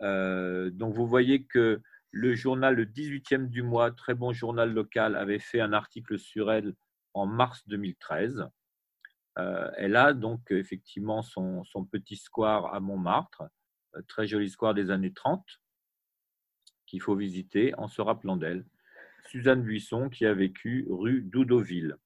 donc, 0.00 0.94
vous 0.94 1.06
voyez 1.06 1.44
que 1.44 1.80
le 2.12 2.34
journal, 2.34 2.76
le 2.76 2.84
18e 2.84 3.48
du 3.48 3.62
mois, 3.62 3.90
très 3.90 4.14
bon 4.14 4.32
journal 4.32 4.72
local, 4.72 5.16
avait 5.16 5.40
fait 5.40 5.60
un 5.60 5.72
article 5.72 6.18
sur 6.18 6.52
elle 6.52 6.74
en 7.14 7.26
mars 7.26 7.66
2013. 7.66 8.46
Euh, 9.38 9.70
elle 9.76 9.96
a 9.96 10.12
donc 10.12 10.50
effectivement 10.50 11.22
son, 11.22 11.64
petit 11.90 12.16
square 12.16 12.74
à 12.74 12.80
Montmartre, 12.80 13.44
euh, 13.96 14.02
très 14.08 14.26
joli 14.26 14.50
square 14.50 14.74
des 14.74 14.90
années 14.90 15.12
30, 15.12 15.44
qu'il 16.86 17.00
faut 17.00 17.16
visiter 17.16 17.74
en 17.76 17.88
se 17.88 18.02
rappelant 18.02 18.36
d'elle. 18.36 18.66
Suzanne 19.26 19.62
Buisson 19.62 20.10
qui 20.10 20.26
a 20.26 20.34
vécu 20.34 20.86
rue 20.90 21.22
Doudoville. 21.22 21.96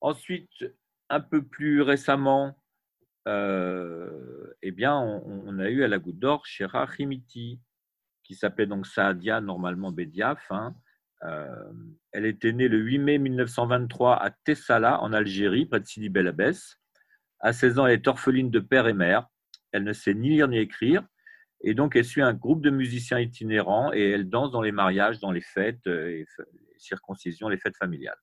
Ensuite, 0.00 0.64
un 1.10 1.20
peu 1.20 1.44
plus 1.44 1.82
récemment, 1.82 2.58
euh, 3.28 4.54
eh 4.62 4.70
bien, 4.70 4.96
on, 4.96 5.58
a 5.58 5.68
eu 5.68 5.82
à 5.82 5.88
la 5.88 5.98
Goutte 5.98 6.18
d'Or 6.18 6.46
Shera 6.46 6.86
Himiti, 6.98 7.60
qui 8.22 8.34
s'appelait 8.34 8.66
donc 8.66 8.86
Saadia, 8.86 9.40
normalement 9.40 9.92
euh, 9.92 10.70
elle 11.22 12.26
était 12.26 12.52
née 12.52 12.68
le 12.68 12.78
8 12.78 12.98
mai 12.98 13.18
1923 13.18 14.22
à 14.22 14.30
Tessala, 14.30 15.00
en 15.00 15.12
Algérie, 15.12 15.66
près 15.66 15.80
de 15.80 15.86
Sidi 15.86 16.08
Bel 16.08 16.28
Abbès. 16.28 16.78
À 17.40 17.52
16 17.52 17.78
ans, 17.78 17.86
elle 17.86 17.94
est 17.94 18.08
orpheline 18.08 18.50
de 18.50 18.60
père 18.60 18.86
et 18.86 18.92
mère. 18.92 19.26
Elle 19.72 19.84
ne 19.84 19.92
sait 19.92 20.14
ni 20.14 20.30
lire 20.30 20.48
ni 20.48 20.58
écrire. 20.58 21.06
Et 21.62 21.74
donc, 21.74 21.96
elle 21.96 22.04
suit 22.04 22.22
un 22.22 22.34
groupe 22.34 22.62
de 22.62 22.70
musiciens 22.70 23.18
itinérants 23.18 23.92
et 23.92 24.10
elle 24.10 24.28
danse 24.28 24.52
dans 24.52 24.62
les 24.62 24.72
mariages, 24.72 25.18
dans 25.20 25.32
les 25.32 25.40
fêtes, 25.40 25.86
euh, 25.86 26.06
les 26.08 26.26
circoncisions, 26.78 27.48
les 27.48 27.58
fêtes 27.58 27.76
familiales. 27.76 28.18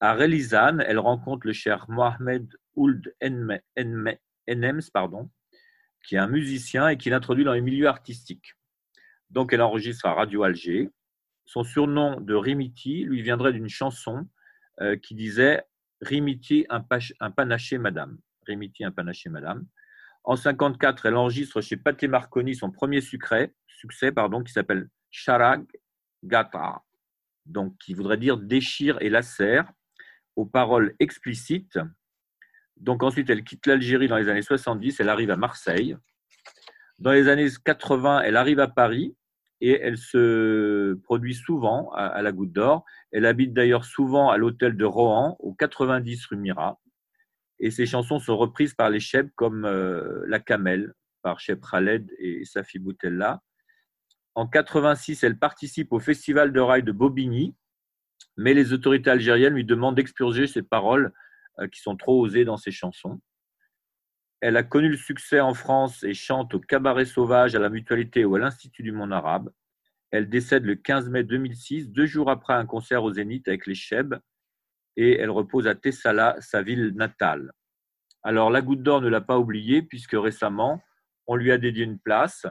À 0.00 0.14
Relizane, 0.14 0.82
elle 0.86 0.98
rencontre 0.98 1.46
le 1.46 1.52
cher 1.52 1.84
Mohamed 1.88 2.48
Ould 2.74 3.14
Enems, 3.20 4.90
pardon, 4.94 5.30
qui 6.06 6.14
est 6.14 6.18
un 6.18 6.26
musicien 6.26 6.88
et 6.88 6.96
qui 6.96 7.10
l'introduit 7.10 7.44
dans 7.44 7.52
les 7.52 7.60
milieux 7.60 7.86
artistiques. 7.86 8.54
Donc 9.28 9.52
elle 9.52 9.60
enregistre 9.60 10.06
à 10.06 10.14
Radio 10.14 10.42
Alger. 10.42 10.90
Son 11.50 11.64
surnom 11.64 12.20
de 12.20 12.36
Rimiti 12.36 13.02
lui 13.02 13.22
viendrait 13.22 13.52
d'une 13.52 13.68
chanson 13.68 14.28
euh, 14.80 14.96
qui 14.96 15.16
disait 15.16 15.64
Rimiti, 16.00 16.64
un, 16.68 16.80
panaché 16.80 17.76
madame. 17.76 18.18
Rimiti, 18.46 18.84
un 18.84 18.92
panaché 18.92 19.30
madame. 19.30 19.66
En 20.22 20.36
54, 20.36 21.06
elle 21.06 21.16
enregistre 21.16 21.60
chez 21.60 21.76
Paté 21.76 22.06
Marconi 22.06 22.54
son 22.54 22.70
premier 22.70 23.00
succès, 23.00 23.52
pardon, 24.14 24.44
qui 24.44 24.52
s'appelle 24.52 24.88
Charag 25.10 25.66
Gata, 26.22 26.82
donc 27.46 27.76
qui 27.78 27.94
voudrait 27.94 28.16
dire 28.16 28.36
déchire 28.36 28.98
et 29.00 29.10
lacère, 29.10 29.72
aux 30.36 30.46
paroles 30.46 30.94
explicites. 31.00 31.80
Donc 32.76 33.02
ensuite, 33.02 33.28
elle 33.28 33.42
quitte 33.42 33.66
l'Algérie 33.66 34.06
dans 34.06 34.18
les 34.18 34.28
années 34.28 34.42
70, 34.42 35.00
elle 35.00 35.08
arrive 35.08 35.32
à 35.32 35.36
Marseille. 35.36 35.96
Dans 37.00 37.10
les 37.10 37.26
années 37.26 37.48
80, 37.64 38.20
elle 38.20 38.36
arrive 38.36 38.60
à 38.60 38.68
Paris 38.68 39.16
et 39.60 39.78
elle 39.80 39.98
se 39.98 40.94
produit 41.04 41.34
souvent 41.34 41.90
à, 41.92 42.22
la 42.22 42.32
Goutte 42.32 42.52
d'Or. 42.52 42.84
Elle 43.12 43.26
habite 43.26 43.52
d'ailleurs 43.52 43.84
souvent 43.84 44.30
à 44.30 44.38
l'hôtel 44.38 44.76
de 44.76 44.84
Rohan, 44.84 45.36
au 45.40 45.52
90 45.54 46.26
rue 46.26 46.36
Mira. 46.36 46.80
Et 47.58 47.70
ses 47.70 47.84
chansons 47.84 48.18
sont 48.18 48.38
reprises 48.38 48.74
par 48.74 48.88
les 48.88 49.00
chefs 49.00 49.30
comme 49.36 49.66
euh, 49.66 50.24
La 50.26 50.40
Camel, 50.40 50.94
par 51.22 51.40
Cheb 51.40 51.60
Khaled 51.60 52.10
et 52.18 52.44
Safi 52.46 52.78
Boutella. 52.78 53.42
En 54.34 54.46
86, 54.46 55.22
elle 55.24 55.38
participe 55.38 55.92
au 55.92 55.98
Festival 55.98 56.52
de 56.52 56.60
rail 56.60 56.82
de 56.82 56.92
Bobigny, 56.92 57.54
mais 58.38 58.54
les 58.54 58.72
autorités 58.72 59.10
algériennes 59.10 59.54
lui 59.54 59.66
demandent 59.66 59.96
d'expurger 59.96 60.46
ses 60.46 60.62
paroles 60.62 61.12
euh, 61.58 61.68
qui 61.68 61.80
sont 61.80 61.96
trop 61.96 62.18
osées 62.20 62.46
dans 62.46 62.56
ses 62.56 62.70
chansons. 62.70 63.20
Elle 64.40 64.56
a 64.56 64.62
connu 64.62 64.88
le 64.88 64.96
succès 64.96 65.40
en 65.40 65.52
France 65.52 66.02
et 66.02 66.14
chante 66.14 66.54
au 66.54 66.60
Cabaret 66.60 67.04
Sauvage, 67.04 67.54
à 67.54 67.58
la 67.58 67.68
Mutualité 67.68 68.24
ou 68.24 68.36
à 68.36 68.38
l'Institut 68.38 68.82
du 68.82 68.92
Monde 68.92 69.12
Arabe. 69.12 69.50
Elle 70.10 70.28
décède 70.28 70.64
le 70.64 70.76
15 70.76 71.10
mai 71.10 71.24
2006, 71.24 71.90
deux 71.90 72.06
jours 72.06 72.30
après 72.30 72.54
un 72.54 72.66
concert 72.66 73.04
au 73.04 73.12
Zénith 73.12 73.46
avec 73.48 73.66
les 73.66 73.74
Cheb, 73.74 74.14
et 74.96 75.18
elle 75.18 75.30
repose 75.30 75.66
à 75.66 75.74
Tessala, 75.74 76.36
sa 76.40 76.62
ville 76.62 76.92
natale. 76.94 77.52
Alors, 78.22 78.50
la 78.50 78.62
Goutte 78.62 78.82
d'Or 78.82 79.00
ne 79.02 79.08
l'a 79.08 79.20
pas 79.20 79.38
oubliée, 79.38 79.82
puisque 79.82 80.16
récemment, 80.16 80.82
on 81.26 81.36
lui 81.36 81.52
a 81.52 81.58
dédié 81.58 81.84
une 81.84 81.98
place. 81.98 82.46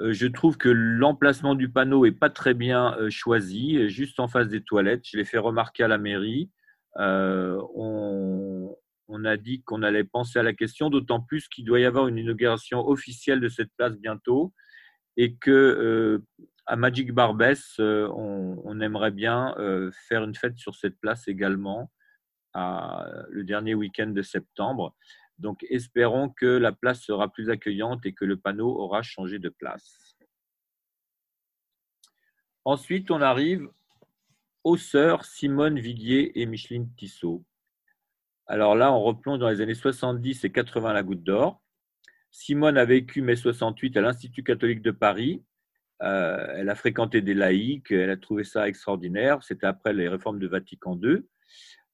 Euh, 0.00 0.12
je 0.12 0.26
trouve 0.26 0.58
que 0.58 0.68
l'emplacement 0.68 1.54
du 1.54 1.70
panneau 1.70 2.04
est 2.04 2.12
pas 2.12 2.30
très 2.30 2.52
bien 2.52 2.96
euh, 2.98 3.10
choisi, 3.10 3.88
juste 3.88 4.20
en 4.20 4.28
face 4.28 4.48
des 4.48 4.62
toilettes. 4.62 5.06
Je 5.08 5.16
l'ai 5.16 5.24
fait 5.24 5.38
remarquer 5.38 5.84
à 5.84 5.88
la 5.88 5.98
mairie. 5.98 6.50
Euh, 6.98 7.60
on, 7.74 8.76
on 9.08 9.24
a 9.24 9.36
dit 9.36 9.62
qu'on 9.62 9.82
allait 9.82 10.04
penser 10.04 10.38
à 10.38 10.42
la 10.42 10.52
question, 10.52 10.90
d'autant 10.90 11.20
plus 11.20 11.48
qu'il 11.48 11.64
doit 11.64 11.80
y 11.80 11.84
avoir 11.84 12.08
une 12.08 12.18
inauguration 12.18 12.86
officielle 12.86 13.40
de 13.40 13.48
cette 13.48 13.70
place 13.76 13.96
bientôt 13.96 14.52
et 15.16 15.36
que 15.36 15.50
euh, 15.50 16.24
à 16.66 16.76
Magic 16.76 17.12
Barbès, 17.12 17.78
euh, 17.78 18.08
on, 18.14 18.80
aimerait 18.80 19.12
bien 19.12 19.54
euh, 19.58 19.90
faire 20.08 20.24
une 20.24 20.34
fête 20.34 20.58
sur 20.58 20.74
cette 20.74 20.98
place 21.00 21.28
également 21.28 21.90
le 22.54 23.42
dernier 23.42 23.74
week-end 23.74 24.06
de 24.06 24.22
septembre. 24.22 24.96
Donc 25.38 25.62
espérons 25.68 26.30
que 26.30 26.46
la 26.46 26.72
place 26.72 27.02
sera 27.02 27.30
plus 27.30 27.50
accueillante 27.50 28.06
et 28.06 28.14
que 28.14 28.24
le 28.24 28.38
panneau 28.38 28.68
aura 28.68 29.02
changé 29.02 29.38
de 29.38 29.50
place. 29.50 30.16
Ensuite, 32.64 33.10
on 33.10 33.20
arrive 33.20 33.68
aux 34.64 34.78
sœurs 34.78 35.26
Simone 35.26 35.78
Viguier 35.78 36.40
et 36.40 36.46
Micheline 36.46 36.90
Tissot. 36.96 37.44
Alors 38.48 38.76
là, 38.76 38.92
on 38.92 39.02
replonge 39.02 39.40
dans 39.40 39.48
les 39.48 39.60
années 39.60 39.74
70 39.74 40.44
et 40.44 40.52
80 40.52 40.90
à 40.90 40.92
la 40.92 41.02
Goutte 41.02 41.24
d'Or. 41.24 41.60
Simone 42.30 42.78
a 42.78 42.84
vécu 42.84 43.22
mai 43.22 43.34
68 43.34 43.96
à 43.96 44.02
l'Institut 44.02 44.44
catholique 44.44 44.82
de 44.82 44.92
Paris. 44.92 45.42
Euh, 46.02 46.46
elle 46.54 46.68
a 46.68 46.74
fréquenté 46.74 47.22
des 47.22 47.34
laïcs, 47.34 47.90
elle 47.90 48.10
a 48.10 48.16
trouvé 48.16 48.44
ça 48.44 48.68
extraordinaire. 48.68 49.42
C'était 49.42 49.66
après 49.66 49.92
les 49.92 50.08
réformes 50.08 50.38
de 50.38 50.46
Vatican 50.46 50.98
II. 51.02 51.22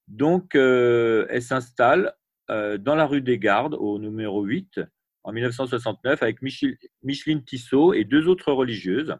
Donc, 0.07 0.55
euh, 0.55 1.25
elle 1.29 1.41
s'installe 1.41 2.13
euh, 2.51 2.77
dans 2.77 2.95
la 2.95 3.05
rue 3.05 3.21
des 3.21 3.39
Gardes, 3.39 3.75
au 3.75 3.97
numéro 3.97 4.43
8, 4.43 4.81
en 5.23 5.31
1969, 5.31 6.21
avec 6.21 6.41
Micheline 6.41 7.43
Tissot 7.45 7.93
et 7.93 8.03
deux 8.03 8.27
autres 8.27 8.51
religieuses. 8.51 9.15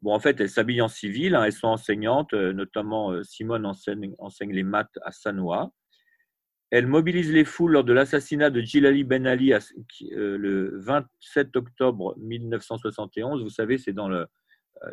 Bon, 0.00 0.14
en 0.14 0.20
fait, 0.20 0.40
elles 0.40 0.50
s'habillent 0.50 0.82
en 0.82 0.88
civil, 0.88 1.34
hein, 1.34 1.44
elles 1.44 1.52
sont 1.52 1.66
enseignantes, 1.66 2.32
notamment 2.32 3.22
Simone 3.24 3.66
enseigne, 3.66 4.14
enseigne 4.18 4.52
les 4.52 4.62
maths 4.62 4.98
à 5.02 5.10
Sanois. 5.10 5.72
Elle 6.70 6.86
mobilise 6.86 7.32
les 7.32 7.44
foules 7.44 7.72
lors 7.72 7.84
de 7.84 7.92
l'assassinat 7.92 8.50
de 8.50 8.60
Gilali 8.60 9.04
Ben 9.04 9.26
Ali 9.26 9.52
euh, 9.52 9.58
le 10.38 10.78
27 10.80 11.56
octobre 11.56 12.16
1971. 12.18 13.42
Vous 13.42 13.50
savez, 13.50 13.78
c'est 13.78 13.92
dans 13.92 14.10
euh, 14.10 14.24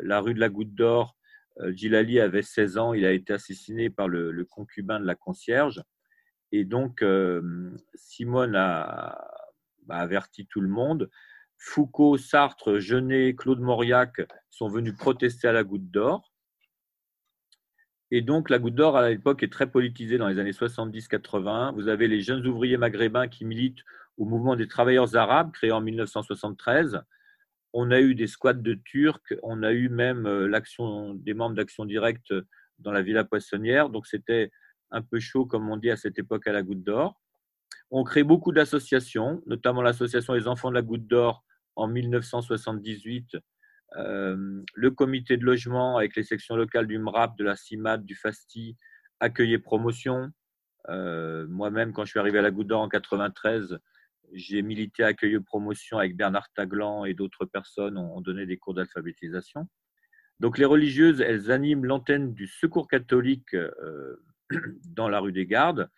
la 0.02 0.20
rue 0.20 0.34
de 0.34 0.40
la 0.40 0.48
Goutte 0.48 0.74
d'Or. 0.74 1.16
Euh, 1.60 1.74
avait 2.20 2.42
16 2.42 2.78
ans, 2.78 2.94
il 2.94 3.04
a 3.04 3.12
été 3.12 3.32
assassiné 3.32 3.90
par 3.90 4.08
le, 4.08 4.44
concubin 4.44 5.00
de 5.00 5.06
la 5.06 5.14
concierge. 5.14 5.82
Et 6.52 6.64
donc, 6.64 7.02
Simone 7.94 8.54
a, 8.56 9.18
averti 9.88 10.46
tout 10.46 10.60
le 10.60 10.68
monde. 10.68 11.10
Foucault, 11.56 12.18
Sartre, 12.18 12.78
Genet, 12.78 13.34
Claude 13.34 13.60
Mauriac 13.60 14.20
sont 14.50 14.68
venus 14.68 14.94
protester 14.94 15.48
à 15.48 15.52
la 15.52 15.64
Goutte 15.64 15.90
d'Or. 15.90 16.31
Et 18.14 18.20
donc, 18.20 18.50
la 18.50 18.58
Goutte 18.58 18.74
d'Or, 18.74 18.98
à 18.98 19.08
l'époque, 19.08 19.42
est 19.42 19.50
très 19.50 19.70
politisée 19.70 20.18
dans 20.18 20.28
les 20.28 20.38
années 20.38 20.50
70-80. 20.50 21.72
Vous 21.72 21.88
avez 21.88 22.08
les 22.08 22.20
jeunes 22.20 22.46
ouvriers 22.46 22.76
maghrébins 22.76 23.26
qui 23.26 23.46
militent 23.46 23.82
au 24.18 24.26
mouvement 24.26 24.54
des 24.54 24.68
travailleurs 24.68 25.16
arabes, 25.16 25.50
créé 25.50 25.72
en 25.72 25.80
1973. 25.80 27.00
On 27.72 27.90
a 27.90 28.02
eu 28.02 28.14
des 28.14 28.26
squats 28.26 28.52
de 28.52 28.74
Turcs, 28.74 29.32
on 29.42 29.62
a 29.62 29.72
eu 29.72 29.88
même 29.88 30.26
euh, 30.26 30.46
l'action 30.46 31.14
des 31.14 31.32
membres 31.32 31.54
d'Action 31.54 31.86
Directe 31.86 32.34
dans 32.78 32.92
la 32.92 33.00
Villa 33.00 33.24
Poissonnière. 33.24 33.88
Donc, 33.88 34.06
c'était 34.06 34.50
un 34.90 35.00
peu 35.00 35.18
chaud, 35.18 35.46
comme 35.46 35.70
on 35.70 35.78
dit 35.78 35.90
à 35.90 35.96
cette 35.96 36.18
époque, 36.18 36.46
à 36.46 36.52
la 36.52 36.62
Goutte 36.62 36.84
d'Or. 36.84 37.18
On 37.90 38.04
crée 38.04 38.24
beaucoup 38.24 38.52
d'associations, 38.52 39.42
notamment 39.46 39.80
l'association 39.80 40.34
des 40.34 40.48
enfants 40.48 40.68
de 40.68 40.74
la 40.74 40.82
Goutte 40.82 41.06
d'Or 41.06 41.44
en 41.76 41.88
1978 41.88 43.36
euh, 43.36 43.40
le 43.94 44.90
comité 44.90 45.36
de 45.36 45.44
logement 45.44 45.98
avec 45.98 46.16
les 46.16 46.22
sections 46.22 46.56
locales 46.56 46.86
du 46.86 46.98
MRAP, 46.98 47.36
de 47.36 47.44
la 47.44 47.56
CIMAD, 47.56 48.04
du 48.04 48.14
FASTI, 48.14 48.76
accueillait 49.20 49.58
promotion. 49.58 50.30
Euh, 50.88 51.46
moi-même, 51.48 51.92
quand 51.92 52.04
je 52.04 52.10
suis 52.10 52.18
arrivé 52.18 52.38
à 52.38 52.42
la 52.42 52.50
d'Or 52.50 52.80
en 52.80 52.88
93, 52.88 53.78
j'ai 54.32 54.62
milité 54.62 55.04
à 55.04 55.08
accueil 55.08 55.38
promotion 55.40 55.98
avec 55.98 56.16
Bernard 56.16 56.50
Taglan 56.54 57.04
et 57.04 57.14
d'autres 57.14 57.44
personnes. 57.44 57.98
On, 57.98 58.20
donnait 58.20 58.46
des 58.46 58.56
cours 58.56 58.74
d'alphabétisation. 58.74 59.68
Donc 60.40 60.58
les 60.58 60.64
religieuses, 60.64 61.20
elles 61.20 61.50
animent 61.50 61.84
l'antenne 61.84 62.34
du 62.34 62.46
Secours 62.46 62.88
catholique 62.88 63.54
euh, 63.54 64.16
dans 64.86 65.08
la 65.08 65.20
rue 65.20 65.32
des 65.32 65.46
Gardes. 65.46 65.88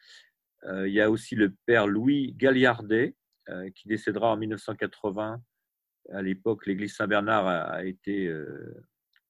il 0.64 0.92
y 0.92 1.00
a 1.00 1.10
aussi 1.10 1.34
le 1.36 1.54
père 1.66 1.86
Louis 1.86 2.34
Galliardet, 2.36 3.14
qui 3.74 3.88
décédera 3.88 4.32
en 4.32 4.38
1980 4.38 5.38
à 6.12 6.22
l'époque, 6.22 6.66
l'église 6.66 6.94
Saint-Bernard 6.94 7.46
a, 7.46 7.84
été 7.84 8.26
euh, 8.28 8.84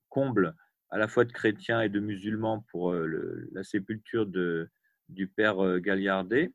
comble 0.08 0.54
à 0.90 0.98
la 0.98 1.08
fois 1.08 1.24
de 1.24 1.32
chrétiens 1.32 1.80
et 1.80 1.88
de 1.88 2.00
musulmans 2.00 2.64
pour 2.70 2.92
euh, 2.92 3.48
la 3.52 3.64
sépulture 3.64 4.26
de, 4.26 4.68
du 5.08 5.28
père 5.28 5.64
euh, 5.64 5.78
Galliardet. 5.78 6.52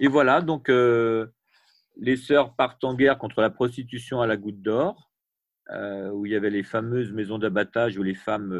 Et 0.00 0.08
voilà, 0.08 0.40
donc 0.40 0.68
les 0.68 2.16
sœurs 2.16 2.56
partent 2.56 2.82
en 2.82 2.94
guerre 2.94 3.16
contre 3.16 3.40
la 3.40 3.50
prostitution 3.50 4.20
à 4.20 4.26
la 4.26 4.36
goutte 4.36 4.60
d'or, 4.60 5.12
où 5.70 6.26
il 6.26 6.32
y 6.32 6.34
avait 6.34 6.50
les 6.50 6.64
fameuses 6.64 7.12
maisons 7.12 7.38
d'abattage 7.38 7.96
où 7.96 8.02
les 8.02 8.16
femmes 8.16 8.58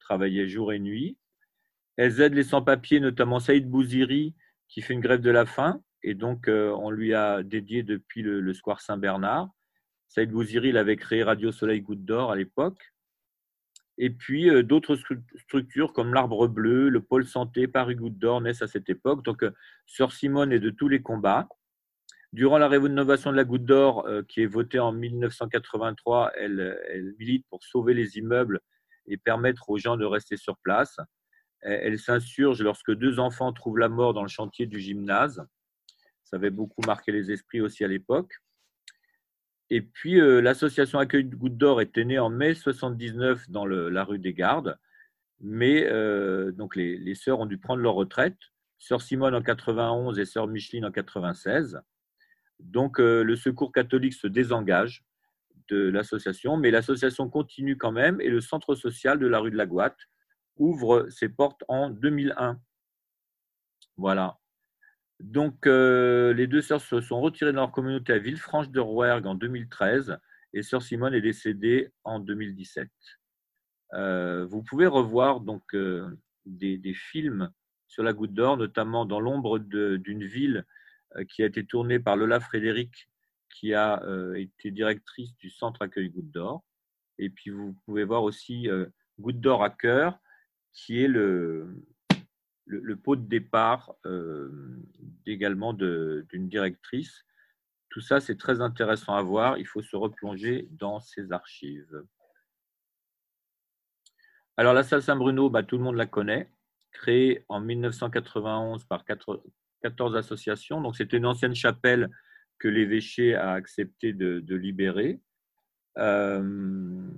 travaillaient 0.00 0.48
jour 0.48 0.74
et 0.74 0.78
nuit. 0.78 1.16
Elles 1.96 2.20
aident 2.20 2.34
les 2.34 2.42
sans-papiers, 2.42 3.00
notamment 3.00 3.40
Saïd 3.40 3.70
Bouziri, 3.70 4.34
qui 4.68 4.82
fait 4.82 4.92
une 4.92 5.00
grève 5.00 5.22
de 5.22 5.30
la 5.30 5.46
faim. 5.46 5.80
Et 6.06 6.14
donc, 6.14 6.46
euh, 6.46 6.70
on 6.70 6.90
lui 6.90 7.14
a 7.14 7.42
dédié 7.42 7.82
depuis 7.82 8.22
le, 8.22 8.54
Square 8.54 8.80
Saint-Bernard. 8.80 9.50
Saïd 10.06 10.30
Bouziri, 10.30 10.68
il 10.68 10.76
avait 10.76 10.94
créé 10.94 11.24
Radio 11.24 11.50
Soleil 11.50 11.80
Goutte 11.80 12.04
d'Or 12.04 12.30
à 12.30 12.36
l'époque. 12.36 12.94
Et 13.98 14.10
puis, 14.10 14.48
euh, 14.48 14.62
d'autres 14.62 14.96
structures 15.36 15.92
comme 15.92 16.14
l'Arbre 16.14 16.46
Bleu, 16.46 16.90
le 16.90 17.00
Pôle 17.00 17.26
Santé, 17.26 17.66
Paris 17.66 17.96
Goutte 17.96 18.18
d'Or 18.18 18.40
naissent 18.40 18.62
à 18.62 18.68
cette 18.68 18.88
époque. 18.88 19.24
Donc, 19.24 19.42
euh, 19.42 19.50
Sœur 19.84 20.12
Simone 20.12 20.52
est 20.52 20.60
de 20.60 20.70
tous 20.70 20.86
les 20.86 21.02
combats. 21.02 21.48
Durant 22.32 22.58
la 22.58 22.68
rénovation 22.68 23.32
de 23.32 23.36
la 23.36 23.44
Goutte 23.44 23.64
d'Or, 23.64 24.08
qui 24.28 24.42
est 24.42 24.46
votée 24.46 24.78
en 24.78 24.92
1983, 24.92 26.32
elle, 26.36 26.78
elle, 26.88 27.14
milite 27.18 27.46
pour 27.50 27.64
sauver 27.64 27.94
les 27.94 28.16
immeubles 28.16 28.60
et 29.06 29.16
permettre 29.16 29.70
aux 29.70 29.78
gens 29.78 29.96
de 29.96 30.04
rester 30.04 30.36
sur 30.36 30.56
place. 30.58 30.98
Elle 31.62 31.98
s'insurge 31.98 32.62
lorsque 32.62 32.92
deux 32.92 33.18
enfants 33.18 33.52
trouvent 33.52 33.78
la 33.78 33.88
mort 33.88 34.12
dans 34.12 34.22
le 34.22 34.28
chantier 34.28 34.66
du 34.66 34.78
gymnase. 34.78 35.46
Ça 36.26 36.36
avait 36.36 36.50
beaucoup 36.50 36.82
marqué 36.84 37.12
les 37.12 37.30
esprits 37.30 37.60
aussi 37.60 37.84
à 37.84 37.88
l'époque. 37.88 38.34
Et 39.70 39.80
puis, 39.80 40.20
euh, 40.20 40.40
l'association 40.40 40.98
Accueil 40.98 41.24
de 41.24 41.36
Goutte 41.36 41.56
d'Or 41.56 41.80
était 41.80 42.04
née 42.04 42.18
en 42.18 42.30
mai 42.30 42.54
79 42.54 43.48
dans 43.48 43.64
la 43.64 44.04
rue 44.04 44.18
des 44.18 44.34
Gardes. 44.34 44.76
Mais 45.40 45.86
euh, 45.86 46.50
donc 46.50 46.74
les, 46.76 47.14
sœurs 47.14 47.40
ont 47.40 47.46
dû 47.46 47.58
prendre 47.58 47.80
leur 47.80 47.94
retraite. 47.94 48.38
Sœur 48.78 49.02
Simone 49.02 49.34
en 49.36 49.42
91 49.42 50.18
et 50.18 50.24
sœur 50.24 50.48
Micheline 50.48 50.84
en 50.84 50.90
96. 50.90 51.80
Donc, 52.58 52.98
le 52.98 53.36
Secours 53.36 53.72
catholique 53.72 54.14
se 54.14 54.26
désengage 54.26 55.04
de 55.68 55.88
l'association, 55.88 56.56
mais 56.56 56.70
l'association 56.70 57.28
continue 57.28 57.76
quand 57.76 57.92
même 57.92 58.20
et 58.20 58.28
le 58.28 58.40
centre 58.40 58.74
social 58.74 59.18
de 59.18 59.26
la 59.26 59.38
rue 59.38 59.50
de 59.50 59.56
la 59.56 59.66
Gouatte 59.66 59.98
ouvre 60.56 61.08
ses 61.10 61.28
portes 61.28 61.62
en 61.68 61.90
2001. 61.90 62.58
Voilà. 63.96 64.38
Donc, 65.20 65.66
euh, 65.66 66.34
les 66.34 66.46
deux 66.46 66.60
sœurs 66.60 66.80
se 66.80 67.00
sont 67.00 67.20
retirées 67.20 67.52
de 67.52 67.56
leur 67.56 67.72
communauté 67.72 68.12
à 68.12 68.18
Villefranche 68.18 68.68
de 68.68 68.80
Rouergue 68.80 69.26
en 69.26 69.34
2013 69.34 70.18
et 70.52 70.62
sœur 70.62 70.82
Simone 70.82 71.14
est 71.14 71.22
décédée 71.22 71.90
en 72.04 72.20
2017. 72.20 72.88
Euh, 73.94 74.44
vous 74.46 74.62
pouvez 74.62 74.86
revoir 74.86 75.40
donc 75.40 75.62
euh, 75.74 76.18
des, 76.44 76.76
des, 76.76 76.92
films 76.92 77.50
sur 77.86 78.02
la 78.02 78.12
Goutte 78.12 78.34
d'Or, 78.34 78.56
notamment 78.56 79.06
dans 79.06 79.20
l'ombre 79.20 79.58
d'une 79.58 80.24
ville 80.24 80.64
qui 81.28 81.42
a 81.42 81.46
été 81.46 81.64
tournée 81.64 81.98
par 81.98 82.16
Lola 82.16 82.40
Frédéric, 82.40 83.08
qui 83.48 83.72
a 83.74 84.02
été 84.34 84.70
directrice 84.70 85.34
du 85.36 85.50
centre 85.50 85.80
accueil 85.82 86.10
Goutte 86.10 86.30
d'Or. 86.30 86.64
Et 87.18 87.30
puis 87.30 87.50
vous 87.50 87.74
pouvez 87.86 88.04
voir 88.04 88.22
aussi 88.22 88.68
Goutte 89.18 89.40
d'Or 89.40 89.62
à 89.62 89.70
cœur, 89.70 90.18
qui 90.72 91.02
est 91.02 91.08
le, 91.08 91.86
le, 92.66 92.96
pot 92.96 93.16
de 93.16 93.26
départ 93.26 93.94
euh, 94.04 94.50
également 95.24 95.72
d'une 95.72 96.48
directrice. 96.48 97.24
Tout 97.88 98.00
ça, 98.00 98.20
c'est 98.20 98.36
très 98.36 98.60
intéressant 98.60 99.14
à 99.14 99.22
voir. 99.22 99.58
Il 99.58 99.66
faut 99.66 99.82
se 99.82 99.96
replonger 99.96 100.68
dans 100.72 101.00
ces 101.00 101.32
archives. 101.32 102.04
Alors, 104.56 104.74
la 104.74 104.82
salle 104.82 105.02
Saint-Bruno, 105.02 105.50
bah, 105.50 105.62
tout 105.62 105.78
le 105.78 105.84
monde 105.84 105.96
la 105.96 106.06
connaît, 106.06 106.50
créée 106.90 107.44
en 107.48 107.60
1991 107.60 108.84
par 108.84 109.04
14 109.04 110.16
associations. 110.16 110.80
Donc, 110.80 110.96
c'était 110.96 111.18
une 111.18 111.26
ancienne 111.26 111.54
chapelle 111.54 112.10
que 112.58 112.68
l'évêché 112.68 113.34
a 113.34 113.52
accepté 113.52 114.12
de, 114.12 114.54
libérer. 114.54 115.20
Euh, 115.98 117.08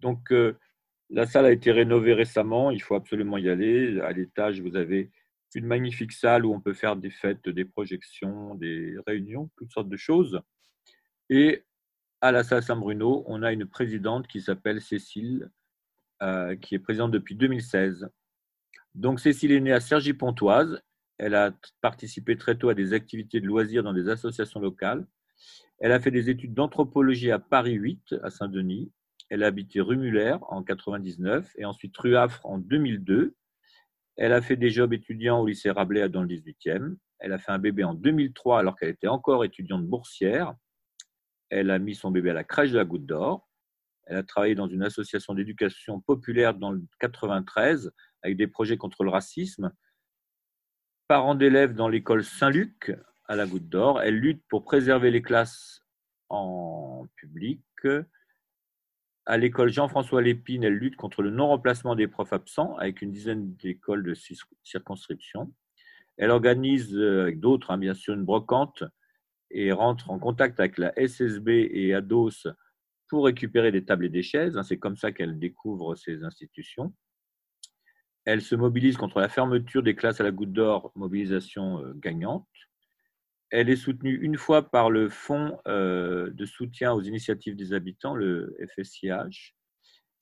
donc, 0.00 0.32
euh, 0.32 0.56
la 1.14 1.26
salle 1.26 1.46
a 1.46 1.52
été 1.52 1.70
rénovée 1.70 2.12
récemment, 2.12 2.72
il 2.72 2.82
faut 2.82 2.96
absolument 2.96 3.38
y 3.38 3.48
aller. 3.48 4.00
À 4.00 4.10
l'étage, 4.10 4.60
vous 4.60 4.74
avez 4.74 5.12
une 5.54 5.64
magnifique 5.64 6.10
salle 6.10 6.44
où 6.44 6.52
on 6.52 6.60
peut 6.60 6.72
faire 6.72 6.96
des 6.96 7.10
fêtes, 7.10 7.48
des 7.48 7.64
projections, 7.64 8.56
des 8.56 8.96
réunions, 9.06 9.48
toutes 9.56 9.70
sortes 9.70 9.88
de 9.88 9.96
choses. 9.96 10.40
Et 11.30 11.62
à 12.20 12.32
la 12.32 12.42
salle 12.42 12.64
Saint-Bruno, 12.64 13.22
on 13.28 13.44
a 13.44 13.52
une 13.52 13.64
présidente 13.64 14.26
qui 14.26 14.40
s'appelle 14.40 14.80
Cécile, 14.80 15.50
euh, 16.20 16.56
qui 16.56 16.74
est 16.74 16.80
présidente 16.80 17.12
depuis 17.12 17.36
2016. 17.36 18.08
Donc 18.96 19.20
Cécile 19.20 19.52
est 19.52 19.60
née 19.60 19.72
à 19.72 19.78
Cergy-Pontoise. 19.78 20.82
Elle 21.18 21.36
a 21.36 21.52
participé 21.80 22.36
très 22.36 22.58
tôt 22.58 22.70
à 22.70 22.74
des 22.74 22.92
activités 22.92 23.40
de 23.40 23.46
loisirs 23.46 23.84
dans 23.84 23.92
des 23.92 24.08
associations 24.08 24.58
locales. 24.58 25.06
Elle 25.78 25.92
a 25.92 26.00
fait 26.00 26.10
des 26.10 26.28
études 26.28 26.54
d'anthropologie 26.54 27.30
à 27.30 27.38
Paris 27.38 27.74
8, 27.74 28.16
à 28.24 28.30
Saint-Denis, 28.30 28.90
elle 29.34 29.42
a 29.42 29.48
habité 29.48 29.80
rue 29.80 29.96
Muller 29.96 30.36
en 30.42 30.62
99 30.62 31.54
et 31.56 31.64
ensuite 31.64 31.96
rue 31.98 32.16
Affre 32.16 32.46
en 32.46 32.58
2002. 32.58 33.34
Elle 34.16 34.32
a 34.32 34.40
fait 34.40 34.54
des 34.54 34.70
jobs 34.70 34.92
étudiants 34.92 35.40
au 35.40 35.46
lycée 35.48 35.72
Rabelais 35.72 36.08
dans 36.08 36.22
le 36.22 36.28
18e. 36.28 36.94
Elle 37.18 37.32
a 37.32 37.38
fait 37.38 37.50
un 37.50 37.58
bébé 37.58 37.82
en 37.82 37.94
2003 37.94 38.60
alors 38.60 38.76
qu'elle 38.76 38.90
était 38.90 39.08
encore 39.08 39.44
étudiante 39.44 39.84
boursière. 39.84 40.54
Elle 41.50 41.72
a 41.72 41.80
mis 41.80 41.96
son 41.96 42.12
bébé 42.12 42.30
à 42.30 42.32
la 42.32 42.44
crèche 42.44 42.70
de 42.70 42.76
la 42.76 42.84
Goutte 42.84 43.06
d'Or. 43.06 43.48
Elle 44.04 44.18
a 44.18 44.22
travaillé 44.22 44.54
dans 44.54 44.68
une 44.68 44.84
association 44.84 45.34
d'éducation 45.34 46.00
populaire 46.00 46.54
dans 46.54 46.70
le 46.70 46.84
93 47.00 47.90
avec 48.22 48.36
des 48.36 48.46
projets 48.46 48.76
contre 48.76 49.02
le 49.02 49.10
racisme. 49.10 49.72
Parents 51.08 51.34
d'élèves 51.34 51.74
dans 51.74 51.88
l'école 51.88 52.22
Saint-Luc 52.22 52.96
à 53.26 53.34
la 53.34 53.48
Goutte 53.48 53.68
d'Or. 53.68 54.00
Elle 54.00 54.14
lutte 54.14 54.44
pour 54.48 54.62
préserver 54.62 55.10
les 55.10 55.22
classes 55.22 55.82
en 56.28 57.08
public. 57.16 57.64
À 59.26 59.38
l'école 59.38 59.72
Jean-François 59.72 60.20
Lépine, 60.20 60.64
elle 60.64 60.74
lutte 60.74 60.96
contre 60.96 61.22
le 61.22 61.30
non-remplacement 61.30 61.94
des 61.94 62.08
profs 62.08 62.34
absents 62.34 62.76
avec 62.76 63.00
une 63.00 63.10
dizaine 63.10 63.54
d'écoles 63.56 64.04
de 64.04 64.14
circonscription. 64.62 65.52
Elle 66.18 66.30
organise 66.30 66.94
euh, 66.94 67.22
avec 67.22 67.40
d'autres, 67.40 67.70
hein, 67.70 67.78
bien 67.78 67.94
sûr, 67.94 68.14
une 68.14 68.24
brocante 68.24 68.84
et 69.50 69.72
rentre 69.72 70.10
en 70.10 70.18
contact 70.18 70.60
avec 70.60 70.76
la 70.76 70.92
SSB 70.96 71.48
et 71.48 71.94
ADOS 71.94 72.48
pour 73.08 73.24
récupérer 73.24 73.72
des 73.72 73.84
tables 73.84 74.04
et 74.04 74.10
des 74.10 74.22
chaises. 74.22 74.58
Hein, 74.58 74.62
c'est 74.62 74.78
comme 74.78 74.96
ça 74.96 75.10
qu'elle 75.10 75.38
découvre 75.38 75.94
ces 75.94 76.22
institutions. 76.22 76.92
Elle 78.26 78.42
se 78.42 78.54
mobilise 78.54 78.96
contre 78.96 79.20
la 79.20 79.28
fermeture 79.28 79.82
des 79.82 79.94
classes 79.94 80.20
à 80.20 80.24
la 80.24 80.32
goutte 80.32 80.52
d'or, 80.52 80.92
mobilisation 80.96 81.82
euh, 81.82 81.94
gagnante. 81.94 82.46
Elle 83.56 83.70
est 83.70 83.76
soutenue 83.76 84.16
une 84.20 84.36
fois 84.36 84.68
par 84.68 84.90
le 84.90 85.08
Fonds 85.08 85.60
euh, 85.68 86.28
de 86.32 86.44
soutien 86.44 86.92
aux 86.92 87.02
initiatives 87.02 87.54
des 87.54 87.72
habitants, 87.72 88.16
le 88.16 88.56
FSIH, 88.74 89.54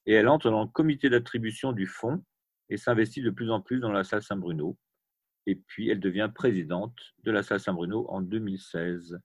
et 0.05 0.13
elle 0.13 0.29
entre 0.29 0.51
dans 0.51 0.61
le 0.61 0.69
comité 0.69 1.09
d'attribution 1.09 1.73
du 1.73 1.87
fonds 1.87 2.23
et 2.69 2.77
s'investit 2.77 3.23
de 3.23 3.31
plus 3.31 3.51
en 3.51 3.63
plus 3.63 3.81
dans 3.81 3.91
la 3.91 4.05
salle 4.05 4.23
Saint-Bruno. 4.23 4.77
Et 5.47 5.55
puis, 5.55 5.89
elle 5.89 5.99
devient 5.99 6.31
présidente 6.35 6.95
de 7.25 7.31
la 7.31 7.43
salle 7.43 7.61
Saint-Bruno 7.61 8.05
en 8.11 8.21
2016. 8.21 9.19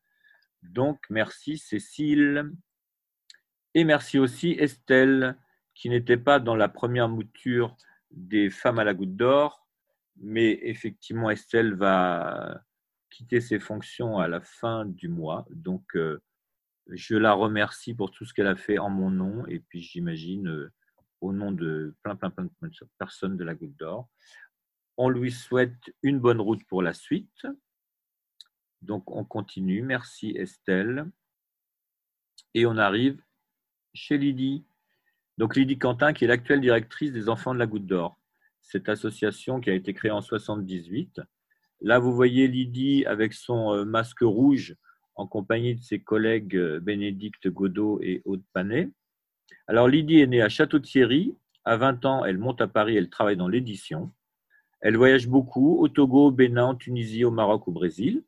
Donc, 0.63 1.01
merci 1.09 1.57
Cécile. 1.57 2.49
Et 3.73 3.83
merci 3.83 4.19
aussi 4.19 4.51
Estelle, 4.51 5.37
qui 5.75 5.89
n'était 5.89 6.15
pas 6.15 6.39
dans 6.39 6.55
la 6.55 6.69
première 6.69 7.09
mouture 7.09 7.75
des 8.11 8.49
femmes 8.51 8.79
à 8.79 8.85
la 8.85 8.93
goutte 8.93 9.17
d'or, 9.17 9.67
mais 10.15 10.59
effectivement, 10.61 11.29
Estelle 11.29 11.73
va 11.73 12.63
quitter 13.09 13.41
ses 13.41 13.59
fonctions 13.59 14.17
à 14.19 14.27
la 14.27 14.41
fin 14.41 14.85
du 14.85 15.07
mois. 15.07 15.45
Donc, 15.49 15.95
euh, 15.95 16.21
je 16.89 17.15
la 17.15 17.33
remercie 17.33 17.93
pour 17.93 18.11
tout 18.11 18.25
ce 18.25 18.33
qu'elle 18.33 18.47
a 18.47 18.55
fait 18.55 18.77
en 18.77 18.89
mon 18.89 19.09
nom 19.09 19.45
et 19.47 19.59
puis 19.59 19.81
j'imagine 19.81 20.47
euh, 20.47 20.71
au 21.21 21.33
nom 21.33 21.51
de 21.51 21.95
plein, 22.03 22.15
plein, 22.15 22.29
plein 22.29 22.45
de 22.45 22.51
personnes 22.97 23.37
de 23.37 23.43
la 23.43 23.55
Goutte 23.55 23.75
d'Or. 23.77 24.07
On 24.97 25.09
lui 25.09 25.31
souhaite 25.31 25.93
une 26.01 26.19
bonne 26.19 26.41
route 26.41 26.63
pour 26.67 26.81
la 26.81 26.93
suite. 26.93 27.47
Donc, 28.81 29.09
on 29.11 29.25
continue. 29.25 29.81
Merci 29.81 30.31
Estelle. 30.31 31.09
Et 32.53 32.65
on 32.65 32.77
arrive 32.77 33.21
chez 33.93 34.17
Lydie. 34.17 34.65
Donc, 35.37 35.55
Lydie 35.55 35.77
Quentin, 35.77 36.13
qui 36.13 36.25
est 36.25 36.27
l'actuelle 36.27 36.61
directrice 36.61 37.11
des 37.11 37.29
Enfants 37.29 37.53
de 37.53 37.59
la 37.59 37.67
Goutte 37.67 37.85
d'Or. 37.85 38.19
Cette 38.61 38.89
association 38.89 39.59
qui 39.59 39.69
a 39.69 39.73
été 39.73 39.93
créée 39.93 40.11
en 40.11 40.21
78 40.21 41.21
Là, 41.81 41.99
vous 41.99 42.13
voyez 42.13 42.47
Lydie 42.47 43.05
avec 43.05 43.33
son 43.33 43.73
euh, 43.73 43.85
masque 43.85 44.21
rouge 44.21 44.75
en 45.15 45.27
compagnie 45.27 45.75
de 45.75 45.81
ses 45.81 45.99
collègues 45.99 46.55
euh, 46.55 46.79
Bénédicte 46.79 47.47
Godot 47.47 47.99
et 48.01 48.21
Aude 48.25 48.43
Panet. 48.53 48.89
Alors, 49.67 49.87
Lydie 49.87 50.21
est 50.21 50.27
née 50.27 50.41
à 50.41 50.49
Château-Thierry. 50.49 51.35
À 51.65 51.77
20 51.77 52.05
ans, 52.05 52.25
elle 52.25 52.37
monte 52.37 52.61
à 52.61 52.67
Paris, 52.67 52.95
elle 52.95 53.09
travaille 53.09 53.37
dans 53.37 53.47
l'édition. 53.47 54.11
Elle 54.81 54.97
voyage 54.97 55.27
beaucoup 55.27 55.77
au 55.79 55.87
Togo, 55.87 56.27
au 56.27 56.31
Bénin, 56.31 56.65
en 56.65 56.75
Tunisie, 56.75 57.25
au 57.25 57.31
Maroc, 57.31 57.67
au 57.67 57.71
Brésil. 57.71 58.23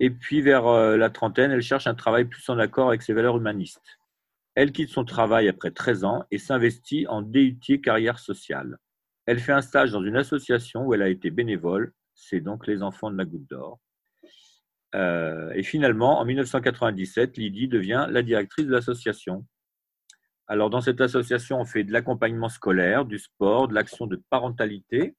Et 0.00 0.10
puis, 0.10 0.40
vers 0.40 0.66
euh, 0.66 0.96
la 0.96 1.10
trentaine, 1.10 1.50
elle 1.50 1.62
cherche 1.62 1.86
un 1.86 1.94
travail 1.94 2.24
plus 2.26 2.48
en 2.48 2.58
accord 2.58 2.88
avec 2.88 3.02
ses 3.02 3.12
valeurs 3.12 3.36
humanistes. 3.36 3.98
Elle 4.54 4.72
quitte 4.72 4.90
son 4.90 5.04
travail 5.04 5.48
après 5.48 5.70
13 5.70 6.04
ans 6.04 6.24
et 6.30 6.38
s'investit 6.38 7.06
en 7.08 7.20
DUT 7.20 7.80
carrière 7.82 8.18
sociale. 8.18 8.78
Elle 9.26 9.40
fait 9.40 9.52
un 9.52 9.60
stage 9.60 9.90
dans 9.90 10.02
une 10.02 10.16
association 10.16 10.86
où 10.86 10.94
elle 10.94 11.02
a 11.02 11.08
été 11.08 11.30
bénévole 11.30 11.92
c'est 12.16 12.40
donc 12.40 12.66
les 12.66 12.82
enfants 12.82 13.10
de 13.10 13.16
la 13.16 13.24
Goutte 13.24 13.48
d'Or. 13.48 13.78
Euh, 14.94 15.52
et 15.54 15.62
finalement, 15.62 16.18
en 16.18 16.24
1997, 16.24 17.36
Lydie 17.36 17.68
devient 17.68 18.08
la 18.10 18.22
directrice 18.22 18.66
de 18.66 18.72
l'association. 18.72 19.46
Alors, 20.48 20.70
dans 20.70 20.80
cette 20.80 21.00
association, 21.00 21.60
on 21.60 21.64
fait 21.64 21.84
de 21.84 21.92
l'accompagnement 21.92 22.48
scolaire, 22.48 23.04
du 23.04 23.18
sport, 23.18 23.68
de 23.68 23.74
l'action 23.74 24.06
de 24.06 24.20
parentalité. 24.30 25.14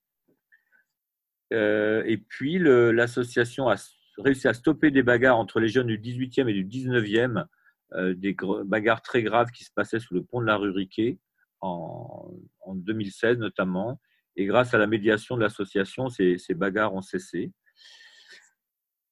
Euh, 1.53 2.03
et 2.05 2.17
puis, 2.17 2.57
l'association 2.59 3.69
a 3.69 3.75
réussi 4.17 4.47
à 4.47 4.53
stopper 4.53 4.89
des 4.89 5.03
bagarres 5.03 5.37
entre 5.37 5.59
les 5.59 5.67
jeunes 5.67 5.87
du 5.87 5.99
18e 5.99 6.47
et 6.47 6.53
du 6.53 6.65
19e, 6.65 7.45
euh, 7.93 8.15
des 8.15 8.35
bagarres 8.65 9.01
très 9.01 9.21
graves 9.21 9.51
qui 9.51 9.63
se 9.63 9.71
passaient 9.73 9.99
sous 9.99 10.15
le 10.15 10.23
pont 10.23 10.41
de 10.41 10.45
la 10.45 10.55
rue 10.55 10.71
Riquet 10.71 11.19
en 11.61 12.31
2016 12.67 13.37
notamment. 13.37 13.99
Et 14.37 14.45
grâce 14.45 14.75
à 14.75 14.77
la 14.77 14.85
médiation 14.85 15.35
de 15.35 15.41
l'association, 15.41 16.09
ces, 16.09 16.37
bagarres 16.51 16.93
ont 16.93 17.01
cessé. 17.01 17.51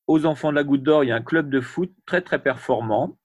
Aux 0.06 0.26
enfants 0.28 0.52
de 0.52 0.56
la 0.56 0.64
Goutte 0.64 0.84
d'Or, 0.84 1.04
il 1.04 1.08
y 1.08 1.12
a 1.12 1.16
un 1.16 1.24
club 1.24 1.50
de 1.50 1.60
foot 1.60 1.92
très 2.06 2.22
très 2.22 2.42
performant, 2.42 3.18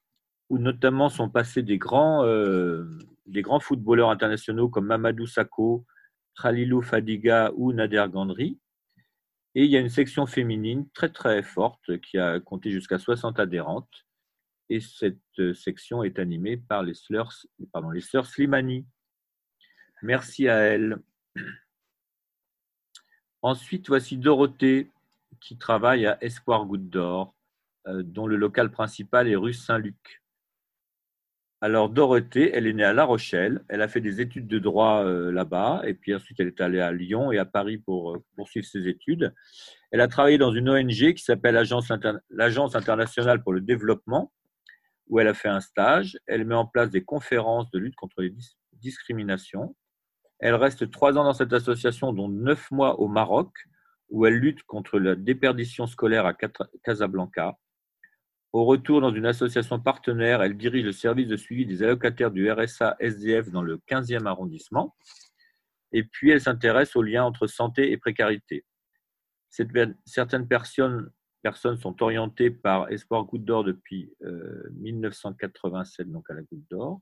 où 0.48 0.58
notamment 0.58 1.10
sont 1.10 1.28
passés 1.28 1.62
des 1.62 1.76
grands, 1.76 2.24
euh, 2.24 2.86
des 3.26 3.42
grands 3.42 3.60
footballeurs 3.60 4.08
internationaux 4.08 4.70
comme 4.70 4.86
Mamadou 4.86 5.26
Sakho, 5.26 5.84
Khalilou 6.40 6.80
Fadiga 6.80 7.52
ou 7.54 7.74
Nader 7.74 8.06
Gandri. 8.10 8.58
Et 9.54 9.64
il 9.64 9.70
y 9.70 9.76
a 9.76 9.80
une 9.80 9.90
section 9.90 10.24
féminine 10.24 10.88
très 10.94 11.10
très 11.10 11.42
forte 11.42 11.98
qui 12.00 12.16
a 12.16 12.40
compté 12.40 12.70
jusqu'à 12.70 12.98
60 12.98 13.38
adhérentes. 13.38 14.06
Et 14.70 14.80
cette 14.80 15.18
euh, 15.38 15.52
section 15.52 16.02
est 16.02 16.18
animée 16.18 16.56
par 16.56 16.82
les 16.82 16.94
sœurs, 16.94 17.34
pardon, 17.72 17.90
les 17.90 18.00
sœurs 18.00 18.26
Slimani. 18.26 18.86
Merci 20.02 20.48
à 20.48 20.56
elles. 20.60 20.98
Ensuite, 23.42 23.88
voici 23.88 24.16
Dorothée 24.16 24.90
qui 25.40 25.56
travaille 25.56 26.06
à 26.06 26.22
Espoir 26.22 26.66
Goutte 26.66 26.90
d'Or. 26.90 27.34
dont 27.86 28.26
le 28.26 28.36
local 28.36 28.70
principal 28.70 29.28
est 29.28 29.36
rue 29.36 29.54
Saint-Luc. 29.54 30.22
Alors 31.62 31.90
Dorothée, 31.90 32.50
elle 32.54 32.66
est 32.66 32.72
née 32.72 32.84
à 32.84 32.92
La 32.92 33.04
Rochelle, 33.04 33.62
elle 33.68 33.82
a 33.82 33.88
fait 33.88 34.00
des 34.00 34.20
études 34.20 34.46
de 34.46 34.58
droit 34.58 35.04
là-bas, 35.04 35.82
et 35.84 35.94
puis 35.94 36.14
ensuite 36.14 36.40
elle 36.40 36.48
est 36.48 36.60
allée 36.60 36.80
à 36.80 36.90
Lyon 36.92 37.32
et 37.32 37.38
à 37.38 37.44
Paris 37.44 37.78
pour 37.78 38.18
poursuivre 38.34 38.66
ses 38.66 38.88
études. 38.88 39.34
Elle 39.90 40.00
a 40.00 40.08
travaillé 40.08 40.38
dans 40.38 40.52
une 40.52 40.70
ONG 40.70 41.14
qui 41.14 41.22
s'appelle 41.22 41.54
l'Agence 41.54 42.76
internationale 42.76 43.42
pour 43.42 43.52
le 43.52 43.60
développement, 43.60 44.32
où 45.08 45.20
elle 45.20 45.28
a 45.28 45.34
fait 45.34 45.48
un 45.48 45.60
stage. 45.60 46.18
Elle 46.26 46.46
met 46.46 46.54
en 46.54 46.66
place 46.66 46.90
des 46.90 47.02
conférences 47.02 47.70
de 47.70 47.78
lutte 47.78 47.96
contre 47.96 48.22
les 48.22 48.34
discriminations. 48.72 49.74
Elle 50.40 50.54
reste 50.54 50.90
trois 50.90 51.18
ans 51.18 51.24
dans 51.24 51.34
cette 51.34 51.52
association, 51.52 52.12
dont 52.12 52.28
neuf 52.28 52.70
mois 52.70 52.98
au 52.98 53.08
Maroc, 53.08 53.52
où 54.08 54.26
elle 54.26 54.34
lutte 54.34 54.62
contre 54.64 54.98
la 54.98 55.14
déperdition 55.14 55.86
scolaire 55.86 56.26
à 56.26 56.34
Casablanca. 56.82 57.58
Au 58.52 58.64
retour 58.64 59.00
dans 59.00 59.14
une 59.14 59.26
association 59.26 59.78
partenaire, 59.78 60.42
elle 60.42 60.56
dirige 60.56 60.84
le 60.84 60.92
service 60.92 61.28
de 61.28 61.36
suivi 61.36 61.66
des 61.66 61.82
allocataires 61.82 62.32
du 62.32 62.50
RSA 62.50 62.96
SDF 62.98 63.50
dans 63.50 63.62
le 63.62 63.76
15e 63.88 64.26
arrondissement. 64.26 64.96
Et 65.92 66.02
puis, 66.02 66.30
elle 66.30 66.40
s'intéresse 66.40 66.96
aux 66.96 67.02
liens 67.02 67.24
entre 67.24 67.46
santé 67.46 67.92
et 67.92 67.96
précarité. 67.96 68.64
Certaines 69.50 70.48
personnes 70.48 71.12
sont 71.78 72.02
orientées 72.02 72.50
par 72.50 72.90
Espoir 72.90 73.24
Goutte 73.24 73.44
d'Or 73.44 73.62
depuis 73.62 74.12
1987, 74.80 76.06
euh, 76.06 76.10
donc 76.10 76.28
à 76.30 76.34
la 76.34 76.42
Goutte 76.42 76.68
d'Or. 76.70 77.00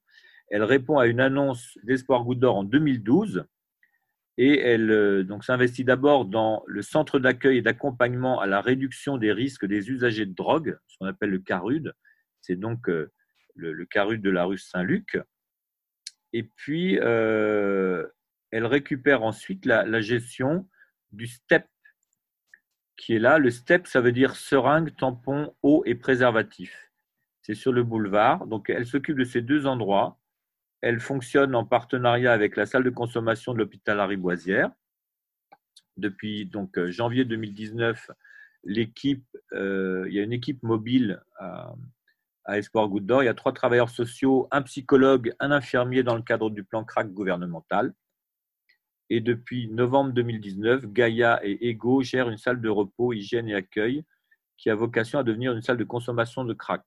Elle 0.51 0.65
répond 0.65 0.99
à 0.99 1.07
une 1.07 1.21
annonce 1.21 1.79
d'Espoir 1.83 2.25
Goutte 2.25 2.41
d'Or 2.41 2.57
en 2.57 2.65
2012 2.65 3.45
et 4.39 4.61
elle 4.61 4.91
euh, 4.91 5.41
s'investit 5.43 5.85
d'abord 5.85 6.25
dans 6.25 6.63
le 6.67 6.83
centre 6.83 7.19
d'accueil 7.19 7.59
et 7.59 7.63
d'accompagnement 7.63 8.41
à 8.41 8.47
la 8.47 8.61
réduction 8.61 9.19
des 9.19 9.33
risques 9.33 9.67
des 9.67 9.91
usagers 9.91 10.27
de 10.27 10.35
drogue, 10.35 10.79
ce 10.87 10.97
qu'on 10.99 11.07
appelle 11.07 11.31
le 11.31 11.41
CARUD. 11.41 11.93
C'est 12.41 12.57
donc 12.57 12.89
euh, 12.89 13.11
le, 13.57 13.85
CARUD 13.85 14.23
de 14.23 14.31
la 14.31 14.45
rue 14.45 14.59
Saint-Luc. 14.59 15.19
Et 16.33 16.45
puis, 16.45 16.95
elle 16.95 18.07
récupère 18.53 19.23
ensuite 19.23 19.67
la, 19.67 19.85
la 19.85 20.01
gestion 20.01 20.69
du 21.11 21.27
STEP, 21.27 21.67
qui 22.97 23.15
est 23.15 23.19
là. 23.19 23.39
Le 23.39 23.51
STEP, 23.51 23.87
ça 23.87 24.01
veut 24.01 24.13
dire 24.13 24.37
seringue, 24.37 24.95
tampon, 24.97 25.55
eau 25.63 25.83
et 25.87 25.95
préservatif. 25.95 26.91
C'est 27.43 27.55
sur 27.55 27.73
le 27.73 27.83
boulevard. 27.83 28.47
Donc, 28.47 28.69
elle 28.71 28.87
s'occupe 28.87 29.17
de 29.17 29.25
ces 29.25 29.41
deux 29.41 29.67
endroits. 29.67 30.19
Elle 30.81 31.01
fonctionne 31.01 31.55
en 31.55 31.64
partenariat 31.64 32.33
avec 32.33 32.57
la 32.57 32.67
salle 32.67 32.85
de 32.85 32.91
consommation 32.91 33.53
de 33.53 33.59
l'hôpital 33.59 33.97
Lariboisière. 33.97 34.71
Depuis 35.97 36.47
donc, 36.47 36.79
euh, 36.79 36.91
janvier 36.91 37.25
2019, 37.25 38.11
l'équipe, 38.64 39.27
euh, 39.53 40.05
il 40.09 40.14
y 40.14 40.21
a 40.21 40.23
une 40.23 40.33
équipe 40.33 40.62
mobile 40.62 41.21
à, 41.38 41.75
Espoir 42.57 42.88
Goutte. 42.88 43.11
Il 43.21 43.25
y 43.25 43.29
a 43.29 43.35
trois 43.35 43.53
travailleurs 43.53 43.91
sociaux, 43.91 44.49
un 44.51 44.62
psychologue, 44.62 45.35
un 45.41 45.51
infirmier 45.51 46.03
dans 46.03 46.17
le 46.17 46.23
cadre 46.23 46.49
du 46.49 46.64
plan 46.64 46.85
CRAC 46.85 47.12
gouvernemental. 47.12 47.93
Et 49.11 49.21
depuis 49.21 49.69
novembre 49.69 50.12
2019, 50.12 50.87
Gaïa 50.87 51.41
et 51.43 51.69
Ego 51.69 52.03
gèrent 52.03 52.31
une 52.31 52.38
salle 52.38 52.61
de 52.61 52.69
repos, 52.69 53.12
hygiène 53.12 53.49
et 53.49 53.55
accueil 53.55 54.05
qui 54.59 54.71
a 54.71 54.75
vocation 54.75 55.19
à 55.19 55.23
devenir 55.23 55.53
une 55.53 55.62
salle 55.62 55.77
de 55.77 55.85
consommation 55.85 56.45
de 56.45 56.53
crack. 56.53 56.85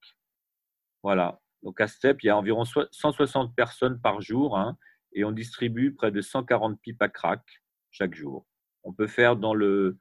Voilà. 1.04 1.40
Donc 1.64 1.80
à 1.80 1.88
STEP, 1.88 2.24
il 2.24 2.28
y 2.28 2.30
a 2.30 2.38
environ 2.38 2.66
160 2.66 3.56
personnes 3.56 4.00
par 4.02 4.22
jour 4.22 4.58
hein, 4.58 4.78
et 5.14 5.24
on 5.24 5.32
distribue 5.32 5.94
près 5.94 6.12
de 6.12 6.22
140 6.22 6.80
pipes 6.82 7.02
à 7.02 7.10
crack 7.10 7.44
chaque 7.92 8.16
jour. 8.16 8.48
On 8.84 8.94
peut 8.94 9.08
faire 9.08 9.36
dans 9.36 9.54
le, 9.54 10.00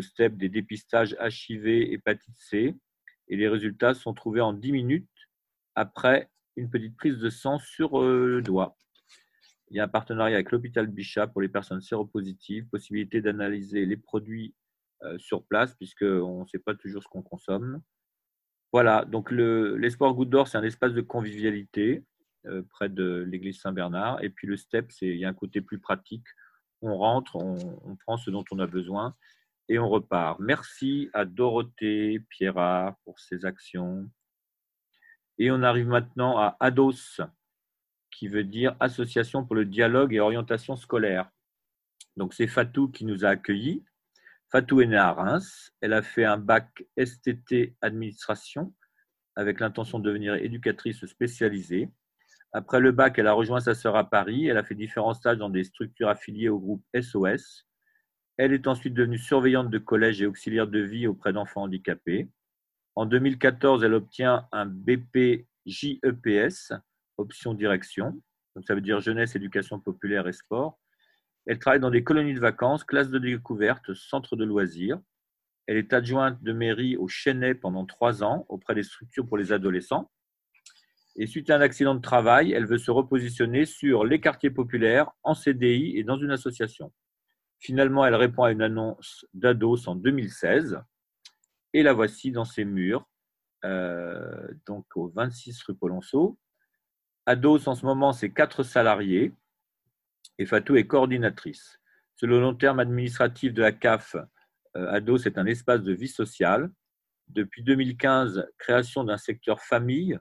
STEP 0.00 0.36
des 0.36 0.48
dépistages 0.48 1.16
HIV, 1.20 1.66
hépatite 1.66 2.36
C 2.36 2.76
et 3.28 3.36
les 3.36 3.48
résultats 3.48 3.94
sont 3.94 4.12
trouvés 4.12 4.40
en 4.40 4.52
10 4.52 4.72
minutes 4.72 5.08
après 5.74 6.30
une 6.56 6.68
petite 6.68 6.96
prise 6.96 7.18
de 7.18 7.30
sang 7.30 7.58
sur 7.58 8.00
euh, 8.02 8.26
le 8.26 8.42
doigt. 8.42 8.76
Il 9.70 9.76
y 9.76 9.80
a 9.80 9.84
un 9.84 9.88
partenariat 9.88 10.34
avec 10.34 10.50
l'hôpital 10.50 10.88
Bichat 10.88 11.28
pour 11.28 11.40
les 11.40 11.48
personnes 11.48 11.80
séropositives, 11.80 12.66
possibilité 12.66 13.22
d'analyser 13.22 13.86
les 13.86 13.96
produits 13.96 14.54
euh, 15.02 15.16
sur 15.18 15.44
place, 15.44 15.74
puisqu'on 15.76 16.42
ne 16.42 16.46
sait 16.46 16.58
pas 16.58 16.74
toujours 16.74 17.02
ce 17.02 17.08
qu'on 17.08 17.22
consomme. 17.22 17.80
Voilà, 18.72 19.04
donc 19.04 19.32
l'Espoir 19.32 20.14
Goutte 20.14 20.30
d'Or, 20.30 20.46
c'est 20.46 20.58
un 20.58 20.62
espace 20.62 20.92
de 20.92 21.00
convivialité 21.00 22.04
euh, 22.46 22.62
près 22.70 22.88
de 22.88 23.26
l'église 23.28 23.60
Saint-Bernard. 23.60 24.22
Et 24.22 24.30
puis 24.30 24.46
le 24.46 24.56
STEP, 24.56 24.92
il 25.02 25.16
y 25.16 25.24
a 25.24 25.28
un 25.28 25.34
côté 25.34 25.60
plus 25.60 25.78
pratique. 25.78 26.26
On 26.80 26.96
rentre, 26.96 27.36
on, 27.36 27.96
prend 27.96 28.16
ce 28.16 28.30
dont 28.30 28.44
on 28.50 28.58
a 28.60 28.66
besoin 28.66 29.14
et 29.68 29.78
on 29.78 29.88
repart. 29.88 30.40
Merci 30.40 31.10
à 31.12 31.24
Dorothée 31.26 32.20
Pierrat 32.30 32.98
pour 33.04 33.18
ses 33.18 33.44
actions. 33.44 34.08
Et 35.36 35.50
on 35.50 35.62
arrive 35.62 35.86
maintenant 35.86 36.38
à 36.38 36.56
Ados, 36.60 37.20
qui 38.10 38.28
veut 38.28 38.44
dire 38.44 38.76
Association 38.80 39.44
pour 39.44 39.56
le 39.56 39.66
dialogue 39.66 40.14
et 40.14 40.20
orientation 40.20 40.76
scolaire. 40.76 41.28
Donc 42.16 42.34
c'est 42.34 42.46
Fatou 42.46 42.88
qui 42.88 43.04
nous 43.04 43.24
a 43.24 43.28
accueillis. 43.30 43.84
Fatou 44.50 44.80
est 44.80 44.86
née 44.86 44.96
à 44.96 45.12
Reims. 45.12 45.72
Elle 45.80 45.92
a 45.92 46.02
fait 46.02 46.24
un 46.24 46.36
bac 46.36 46.84
STT 46.98 47.76
administration 47.80 48.74
avec 49.36 49.60
l'intention 49.60 49.98
de 49.98 50.08
devenir 50.08 50.34
éducatrice 50.34 51.04
spécialisée. 51.06 51.88
Après 52.52 52.80
le 52.80 52.90
bac, 52.90 53.18
elle 53.18 53.28
a 53.28 53.32
rejoint 53.32 53.60
sa 53.60 53.74
sœur 53.74 53.94
à 53.94 54.10
Paris. 54.10 54.48
Elle 54.48 54.58
a 54.58 54.64
fait 54.64 54.74
différents 54.74 55.14
stages 55.14 55.38
dans 55.38 55.50
des 55.50 55.62
structures 55.62 56.08
affiliées 56.08 56.48
au 56.48 56.58
groupe 56.58 56.84
SOS. 57.00 57.68
Elle 58.38 58.52
est 58.52 58.66
ensuite 58.66 58.94
devenue 58.94 59.18
surveillante 59.18 59.70
de 59.70 59.78
collège 59.78 60.20
et 60.20 60.26
auxiliaire 60.26 60.66
de 60.66 60.80
vie 60.80 61.06
auprès 61.06 61.32
d'enfants 61.32 61.62
handicapés. 61.62 62.28
En 62.96 63.06
2014, 63.06 63.84
elle 63.84 63.94
obtient 63.94 64.48
un 64.50 64.66
BP 64.66 65.46
JEPS 65.66 66.72
option 67.18 67.54
direction. 67.54 68.20
Donc 68.56 68.64
ça 68.66 68.74
veut 68.74 68.80
dire 68.80 69.00
jeunesse, 69.00 69.36
éducation 69.36 69.78
populaire 69.78 70.26
et 70.26 70.32
sport. 70.32 70.79
Elle 71.46 71.58
travaille 71.58 71.80
dans 71.80 71.90
des 71.90 72.04
colonies 72.04 72.34
de 72.34 72.40
vacances, 72.40 72.84
classes 72.84 73.10
de 73.10 73.18
découverte, 73.18 73.94
centres 73.94 74.36
de 74.36 74.44
loisirs. 74.44 75.00
Elle 75.66 75.76
est 75.76 75.92
adjointe 75.92 76.42
de 76.42 76.52
mairie 76.52 76.96
au 76.96 77.08
Chênay 77.08 77.54
pendant 77.54 77.86
trois 77.86 78.22
ans 78.22 78.44
auprès 78.48 78.74
des 78.74 78.82
structures 78.82 79.26
pour 79.26 79.36
les 79.36 79.52
adolescents. 79.52 80.10
Et 81.16 81.26
suite 81.26 81.50
à 81.50 81.56
un 81.56 81.60
accident 81.60 81.94
de 81.94 82.00
travail, 82.00 82.52
elle 82.52 82.66
veut 82.66 82.78
se 82.78 82.90
repositionner 82.90 83.64
sur 83.64 84.04
les 84.04 84.20
quartiers 84.20 84.50
populaires 84.50 85.10
en 85.22 85.34
CDI 85.34 85.96
et 85.96 86.04
dans 86.04 86.16
une 86.16 86.30
association. 86.30 86.92
Finalement, 87.58 88.06
elle 88.06 88.14
répond 88.14 88.44
à 88.44 88.52
une 88.52 88.62
annonce 88.62 89.26
d'Ados 89.34 89.88
en 89.88 89.94
2016 89.94 90.80
et 91.72 91.82
la 91.82 91.92
voici 91.92 92.32
dans 92.32 92.44
ses 92.44 92.64
murs, 92.64 93.08
euh, 93.64 94.48
donc 94.66 94.86
au 94.96 95.08
26 95.08 95.62
rue 95.64 95.74
Polonceau. 95.74 96.38
Ados, 97.26 97.68
en 97.68 97.74
ce 97.74 97.84
moment, 97.84 98.12
c'est 98.12 98.30
quatre 98.30 98.62
salariés 98.62 99.32
et 100.40 100.46
Fatou 100.46 100.76
est 100.76 100.86
coordinatrice. 100.86 101.78
Selon 102.16 102.36
le 102.36 102.40
long 102.40 102.54
terme 102.54 102.80
administratif 102.80 103.52
de 103.52 103.60
la 103.60 103.72
CAF, 103.72 104.16
euh, 104.74 104.90
Ados 104.90 105.26
est 105.26 105.36
un 105.36 105.44
espace 105.44 105.82
de 105.82 105.92
vie 105.92 106.08
sociale. 106.08 106.70
Depuis 107.28 107.62
2015, 107.62 108.48
création 108.56 109.04
d'un 109.04 109.18
secteur 109.18 109.60
famille, 109.60 110.18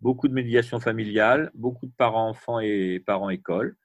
beaucoup 0.00 0.26
de 0.26 0.32
médiation 0.32 0.80
familiale, 0.80 1.50
beaucoup 1.52 1.84
de 1.84 1.92
parents-enfants 1.98 2.60
et 2.60 3.02
parents-écoles. 3.04 3.76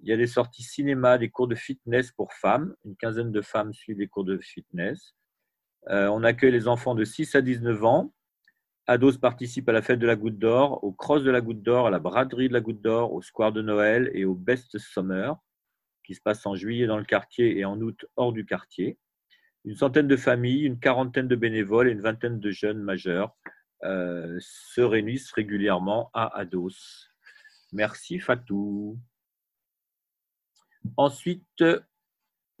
Il 0.00 0.10
y 0.10 0.12
a 0.12 0.18
des 0.18 0.26
sorties 0.26 0.62
cinéma, 0.62 1.16
des 1.16 1.30
cours 1.30 1.48
de 1.48 1.54
fitness 1.54 2.12
pour 2.12 2.34
femmes. 2.34 2.74
Une 2.84 2.94
quinzaine 2.94 3.32
de 3.32 3.40
femmes 3.40 3.72
suivent 3.72 3.96
des 3.96 4.08
cours 4.08 4.24
de 4.24 4.36
fitness. 4.36 5.14
Euh, 5.88 6.08
on 6.08 6.22
accueille 6.22 6.52
les 6.52 6.68
enfants 6.68 6.94
de 6.94 7.04
6 7.04 7.34
à 7.34 7.40
19 7.40 7.82
ans 7.84 8.13
Ados 8.86 9.16
participe 9.16 9.68
à 9.68 9.72
la 9.72 9.80
fête 9.80 9.98
de 9.98 10.06
la 10.06 10.16
Goutte 10.16 10.38
d'Or, 10.38 10.84
au 10.84 10.92
Cross 10.92 11.24
de 11.24 11.30
la 11.30 11.40
Goutte 11.40 11.62
d'Or, 11.62 11.86
à 11.86 11.90
la 11.90 11.98
braderie 11.98 12.48
de 12.48 12.52
la 12.52 12.60
Goutte 12.60 12.82
d'Or, 12.82 13.14
au 13.14 13.22
Square 13.22 13.52
de 13.52 13.62
Noël 13.62 14.10
et 14.12 14.26
au 14.26 14.34
Best 14.34 14.76
Summer, 14.78 15.36
qui 16.04 16.14
se 16.14 16.20
passe 16.20 16.44
en 16.44 16.54
juillet 16.54 16.86
dans 16.86 16.98
le 16.98 17.04
quartier 17.04 17.58
et 17.58 17.64
en 17.64 17.80
août 17.80 18.04
hors 18.16 18.32
du 18.32 18.44
quartier. 18.44 18.98
Une 19.64 19.74
centaine 19.74 20.06
de 20.06 20.16
familles, 20.16 20.64
une 20.64 20.78
quarantaine 20.78 21.28
de 21.28 21.36
bénévoles 21.36 21.88
et 21.88 21.92
une 21.92 22.02
vingtaine 22.02 22.38
de 22.38 22.50
jeunes 22.50 22.82
majeurs 22.82 23.34
euh, 23.84 24.36
se 24.40 24.82
réunissent 24.82 25.32
régulièrement 25.32 26.10
à 26.12 26.38
Ados. 26.38 27.10
Merci 27.72 28.18
Fatou. 28.18 28.98
Ensuite, 30.98 31.64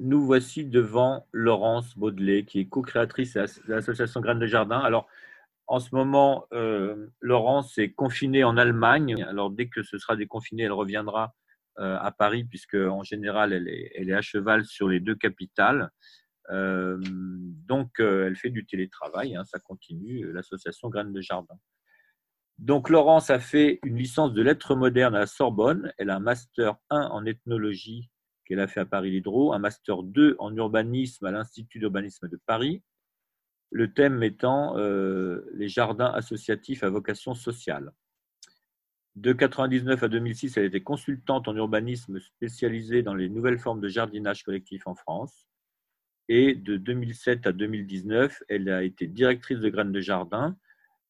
nous 0.00 0.24
voici 0.24 0.64
devant 0.64 1.26
Laurence 1.32 1.98
Baudelet, 1.98 2.44
qui 2.46 2.60
est 2.60 2.66
co-créatrice 2.66 3.34
de 3.34 3.46
l'association 3.68 4.22
Graines 4.22 4.38
de 4.38 4.46
Jardin. 4.46 4.78
Alors, 4.78 5.06
en 5.66 5.80
ce 5.80 5.94
moment, 5.94 6.46
euh, 6.52 7.06
Laurence 7.20 7.78
est 7.78 7.92
confinée 7.92 8.44
en 8.44 8.56
Allemagne. 8.56 9.22
Alors, 9.28 9.50
dès 9.50 9.68
que 9.68 9.82
ce 9.82 9.98
sera 9.98 10.16
déconfiné, 10.16 10.64
elle 10.64 10.72
reviendra 10.72 11.34
euh, 11.78 11.96
à 11.98 12.12
Paris, 12.12 12.44
puisque 12.44 12.74
en 12.74 13.02
général, 13.02 13.52
elle 13.52 13.68
est, 13.68 14.12
à 14.12 14.20
cheval 14.20 14.64
sur 14.64 14.88
les 14.88 15.00
deux 15.00 15.14
capitales. 15.14 15.90
Euh, 16.50 16.98
donc, 17.02 17.98
elle 17.98 18.36
fait 18.36 18.50
du 18.50 18.66
télétravail. 18.66 19.36
Hein, 19.36 19.44
ça 19.44 19.58
continue, 19.58 20.30
l'association 20.32 20.90
Graines 20.90 21.12
de 21.12 21.20
Jardin. 21.20 21.56
Donc, 22.58 22.90
Laurence 22.90 23.30
a 23.30 23.40
fait 23.40 23.80
une 23.84 23.96
licence 23.96 24.32
de 24.32 24.42
lettres 24.42 24.76
modernes 24.76 25.16
à 25.16 25.20
la 25.20 25.26
Sorbonne. 25.26 25.92
Elle 25.98 26.10
a 26.10 26.16
un 26.16 26.20
master 26.20 26.76
1 26.90 27.00
en 27.00 27.24
ethnologie 27.24 28.10
qu'elle 28.44 28.60
a 28.60 28.68
fait 28.68 28.80
à 28.80 28.86
Paris 28.86 29.10
Lidro, 29.10 29.54
un 29.54 29.58
master 29.58 30.02
2 30.02 30.36
en 30.38 30.54
urbanisme 30.54 31.24
à 31.24 31.30
l'Institut 31.30 31.78
d'urbanisme 31.78 32.28
de 32.28 32.38
Paris, 32.46 32.82
le 33.74 33.92
thème 33.92 34.22
étant 34.22 34.76
les 34.76 35.68
jardins 35.68 36.12
associatifs 36.14 36.84
à 36.84 36.90
vocation 36.90 37.34
sociale. 37.34 37.92
De 39.16 39.30
1999 39.30 40.02
à 40.02 40.08
2006, 40.08 40.56
elle 40.56 40.64
était 40.64 40.82
consultante 40.82 41.46
en 41.46 41.54
urbanisme 41.54 42.18
spécialisée 42.18 43.02
dans 43.02 43.14
les 43.14 43.28
nouvelles 43.28 43.60
formes 43.60 43.80
de 43.80 43.88
jardinage 43.88 44.42
collectif 44.42 44.86
en 44.86 44.96
France. 44.96 45.46
Et 46.28 46.54
de 46.54 46.76
2007 46.76 47.46
à 47.46 47.52
2019, 47.52 48.42
elle 48.48 48.68
a 48.70 48.82
été 48.82 49.06
directrice 49.06 49.60
de 49.60 49.68
Graines 49.68 49.92
de 49.92 50.00
Jardin. 50.00 50.56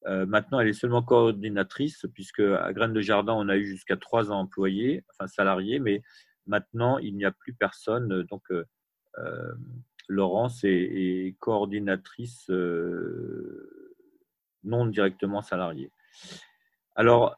Euh, 0.06 0.26
maintenant, 0.26 0.60
elle 0.60 0.68
est 0.68 0.74
seulement 0.74 1.02
coordinatrice, 1.02 2.04
puisque 2.12 2.40
à 2.40 2.72
Graines 2.74 2.92
de 2.92 3.00
Jardin, 3.00 3.32
on 3.32 3.48
a 3.48 3.56
eu 3.56 3.64
jusqu'à 3.64 3.96
trois 3.96 4.30
employés, 4.30 5.02
enfin 5.10 5.26
salariés, 5.26 5.78
mais 5.78 6.02
maintenant, 6.46 6.98
il 6.98 7.16
n'y 7.16 7.24
a 7.24 7.32
plus 7.32 7.54
personne. 7.54 8.22
Donc, 8.24 8.42
euh, 8.50 8.64
euh, 9.18 9.54
Laurence 10.08 10.64
est, 10.64 11.36
coordinatrice 11.40 12.50
non 14.64 14.86
directement 14.86 15.42
salariée. 15.42 15.90
Alors, 16.94 17.36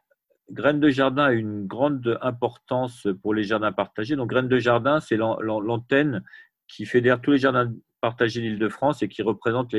Graines 0.49 0.79
de 0.79 0.89
Jardin 0.89 1.25
a 1.25 1.31
une 1.33 1.67
grande 1.67 2.17
importance 2.21 3.07
pour 3.21 3.33
les 3.33 3.43
jardins 3.43 3.73
partagés. 3.73 4.15
Donc, 4.15 4.29
Graines 4.29 4.47
de 4.47 4.59
Jardin, 4.59 4.99
c'est 4.99 5.17
l'antenne 5.17 6.23
qui 6.67 6.85
fédère 6.85 7.19
tous 7.21 7.31
les 7.31 7.37
jardins 7.37 7.73
partagés 8.01 8.41
d'Île-de-France 8.41 9.03
et 9.03 9.09
qui 9.09 9.21
représente 9.21 9.75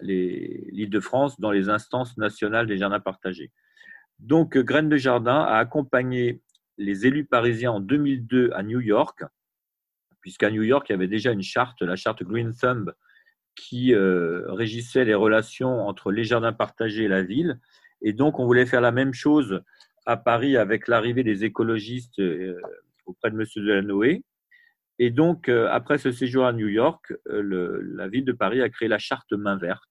l'Île-de-France 0.00 1.40
dans 1.40 1.50
les 1.50 1.68
instances 1.68 2.16
nationales 2.16 2.66
des 2.66 2.78
jardins 2.78 3.00
partagés. 3.00 3.50
Donc, 4.18 4.56
Graines 4.56 4.88
de 4.88 4.96
Jardin 4.96 5.40
a 5.42 5.56
accompagné 5.56 6.40
les 6.78 7.06
élus 7.06 7.26
parisiens 7.26 7.72
en 7.72 7.80
2002 7.80 8.50
à 8.54 8.62
New 8.62 8.80
York, 8.80 9.24
puisqu'à 10.20 10.50
New 10.50 10.62
York, 10.62 10.88
il 10.88 10.92
y 10.92 10.94
avait 10.94 11.08
déjà 11.08 11.32
une 11.32 11.42
charte, 11.42 11.82
la 11.82 11.96
charte 11.96 12.22
Green 12.22 12.54
Thumb, 12.54 12.92
qui 13.54 13.94
euh, 13.94 14.52
régissait 14.52 15.04
les 15.04 15.14
relations 15.14 15.86
entre 15.86 16.12
les 16.12 16.24
jardins 16.24 16.52
partagés 16.52 17.04
et 17.04 17.08
la 17.08 17.22
ville. 17.22 17.60
Et 18.02 18.12
donc, 18.12 18.38
on 18.38 18.46
voulait 18.46 18.66
faire 18.66 18.80
la 18.80 18.92
même 18.92 19.12
chose 19.12 19.62
à 20.06 20.16
Paris 20.16 20.56
avec 20.56 20.88
l'arrivée 20.88 21.22
des 21.22 21.44
écologistes 21.44 22.18
euh, 22.20 22.58
auprès 23.06 23.30
de 23.30 23.36
M. 23.36 23.44
Delanoë. 23.56 24.24
Et 24.98 25.10
donc, 25.10 25.48
euh, 25.48 25.68
après 25.70 25.98
ce 25.98 26.12
séjour 26.12 26.46
à 26.46 26.52
New 26.52 26.68
York, 26.68 27.12
la 27.26 28.08
ville 28.08 28.24
de 28.24 28.32
Paris 28.32 28.62
a 28.62 28.68
créé 28.68 28.88
la 28.88 28.98
charte 28.98 29.32
main 29.32 29.56
verte, 29.56 29.82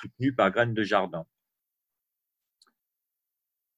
soutenue 0.00 0.34
par 0.34 0.50
Graines 0.50 0.74
de 0.74 0.82
Jardin. 0.82 1.24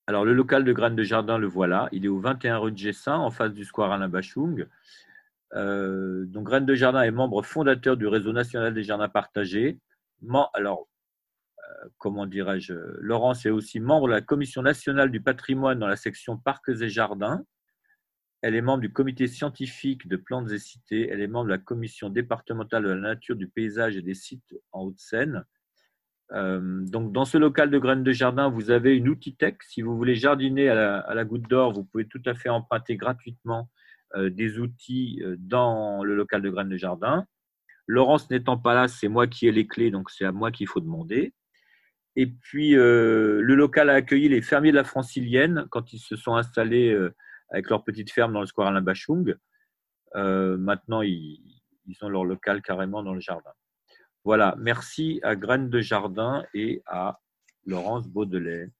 Alors, 0.06 0.24
le 0.24 0.32
local 0.32 0.64
de 0.64 0.72
Graines 0.72 0.96
de 0.96 1.02
Jardin, 1.02 1.38
le 1.38 1.46
voilà. 1.46 1.88
Il 1.92 2.04
est 2.04 2.08
au 2.08 2.18
21 2.18 2.58
rue 2.58 2.72
de 2.72 2.76
Gessin, 2.78 3.16
en 3.16 3.30
face 3.30 3.52
du 3.52 3.64
square 3.64 3.92
Alain 3.92 4.08
Bachung. 4.08 4.66
donc, 5.54 6.44
Graines 6.44 6.66
de 6.66 6.74
Jardin 6.74 7.02
est 7.02 7.10
membre 7.10 7.42
fondateur 7.42 7.96
du 7.96 8.06
réseau 8.06 8.32
national 8.32 8.74
des 8.74 8.82
jardins 8.82 9.08
partagés. 9.08 9.78
Alors, 10.54 10.88
comment 11.98 12.26
dirais-je, 12.26 12.74
Laurence 13.00 13.46
est 13.46 13.50
aussi 13.50 13.80
membre 13.80 14.08
de 14.08 14.12
la 14.12 14.20
Commission 14.20 14.62
nationale 14.62 15.10
du 15.10 15.20
patrimoine 15.20 15.78
dans 15.78 15.86
la 15.86 15.96
section 15.96 16.36
Parcs 16.36 16.68
et 16.68 16.88
Jardins. 16.88 17.44
Elle 18.40 18.56
est 18.56 18.60
membre 18.60 18.80
du 18.80 18.92
comité 18.92 19.28
scientifique 19.28 20.08
de 20.08 20.16
plantes 20.16 20.50
et 20.50 20.58
cités. 20.58 21.08
Elle 21.08 21.20
est 21.20 21.28
membre 21.28 21.46
de 21.46 21.50
la 21.50 21.58
commission 21.58 22.10
départementale 22.10 22.82
de 22.82 22.88
la 22.88 22.96
nature, 22.96 23.36
du 23.36 23.48
paysage 23.48 23.96
et 23.96 24.02
des 24.02 24.14
sites 24.14 24.56
en 24.72 24.82
Haute-Seine. 24.82 25.44
Euh, 26.34 26.60
donc, 26.86 27.12
dans 27.12 27.24
ce 27.24 27.36
local 27.36 27.70
de 27.70 27.78
graines 27.78 28.04
de 28.04 28.12
jardin, 28.12 28.48
vous 28.48 28.70
avez 28.70 28.96
une 28.96 29.16
tech. 29.38 29.56
Si 29.68 29.82
vous 29.82 29.96
voulez 29.96 30.14
jardiner 30.14 30.68
à 30.68 31.14
la, 31.14 31.24
goutte 31.24 31.48
d'or, 31.48 31.72
vous 31.72 31.84
pouvez 31.84 32.06
tout 32.06 32.22
à 32.24 32.34
fait 32.34 32.48
emprunter 32.48 32.96
gratuitement 32.96 33.68
euh, 34.14 34.30
des 34.30 34.58
outils 34.58 35.20
euh, 35.22 35.36
dans 35.38 36.02
le 36.04 36.14
local 36.14 36.42
de 36.42 36.50
graines 36.50 36.70
de 36.70 36.76
jardin. 36.76 37.26
Laurence 37.86 38.30
n'étant 38.30 38.56
pas 38.56 38.74
là, 38.74 38.88
c'est 38.88 39.08
moi 39.08 39.26
qui 39.26 39.46
ai 39.46 39.52
les 39.52 39.66
clés, 39.66 39.90
donc 39.90 40.10
c'est 40.10 40.24
à 40.24 40.32
moi 40.32 40.50
qu'il 40.50 40.68
faut 40.68 40.80
demander. 40.80 41.34
Et 42.14 42.26
puis, 42.26 42.72
le 42.72 43.40
local 43.40 43.88
a 43.88 43.94
accueilli 43.94 44.28
les 44.28 44.42
fermiers 44.42 44.70
de 44.70 44.76
la 44.76 44.84
Francilienne 44.84 45.66
quand 45.70 45.94
ils 45.94 45.98
se 45.98 46.14
sont 46.14 46.36
installés 46.36 46.94
avec 47.48 47.70
leur 47.70 47.84
petite 47.84 48.12
ferme 48.12 48.34
dans 48.34 48.40
le 48.40 48.46
square 48.46 48.68
Alain 48.68 48.82
Bachung. 48.82 49.34
Maintenant, 50.14 51.00
ils, 51.00 51.40
ont 52.02 52.10
leur 52.10 52.24
local 52.24 52.60
carrément 52.60 53.02
dans 53.02 53.14
le 53.14 53.20
jardin. 53.20 53.50
Voilà, 54.24 54.54
merci 54.58 55.18
à 55.24 55.34
Graines 55.34 55.68
de 55.68 55.80
Jardin 55.80 56.44
et 56.54 56.82
à 56.86 57.20
Laurence 57.66 58.06
Baudelet. 58.06 58.70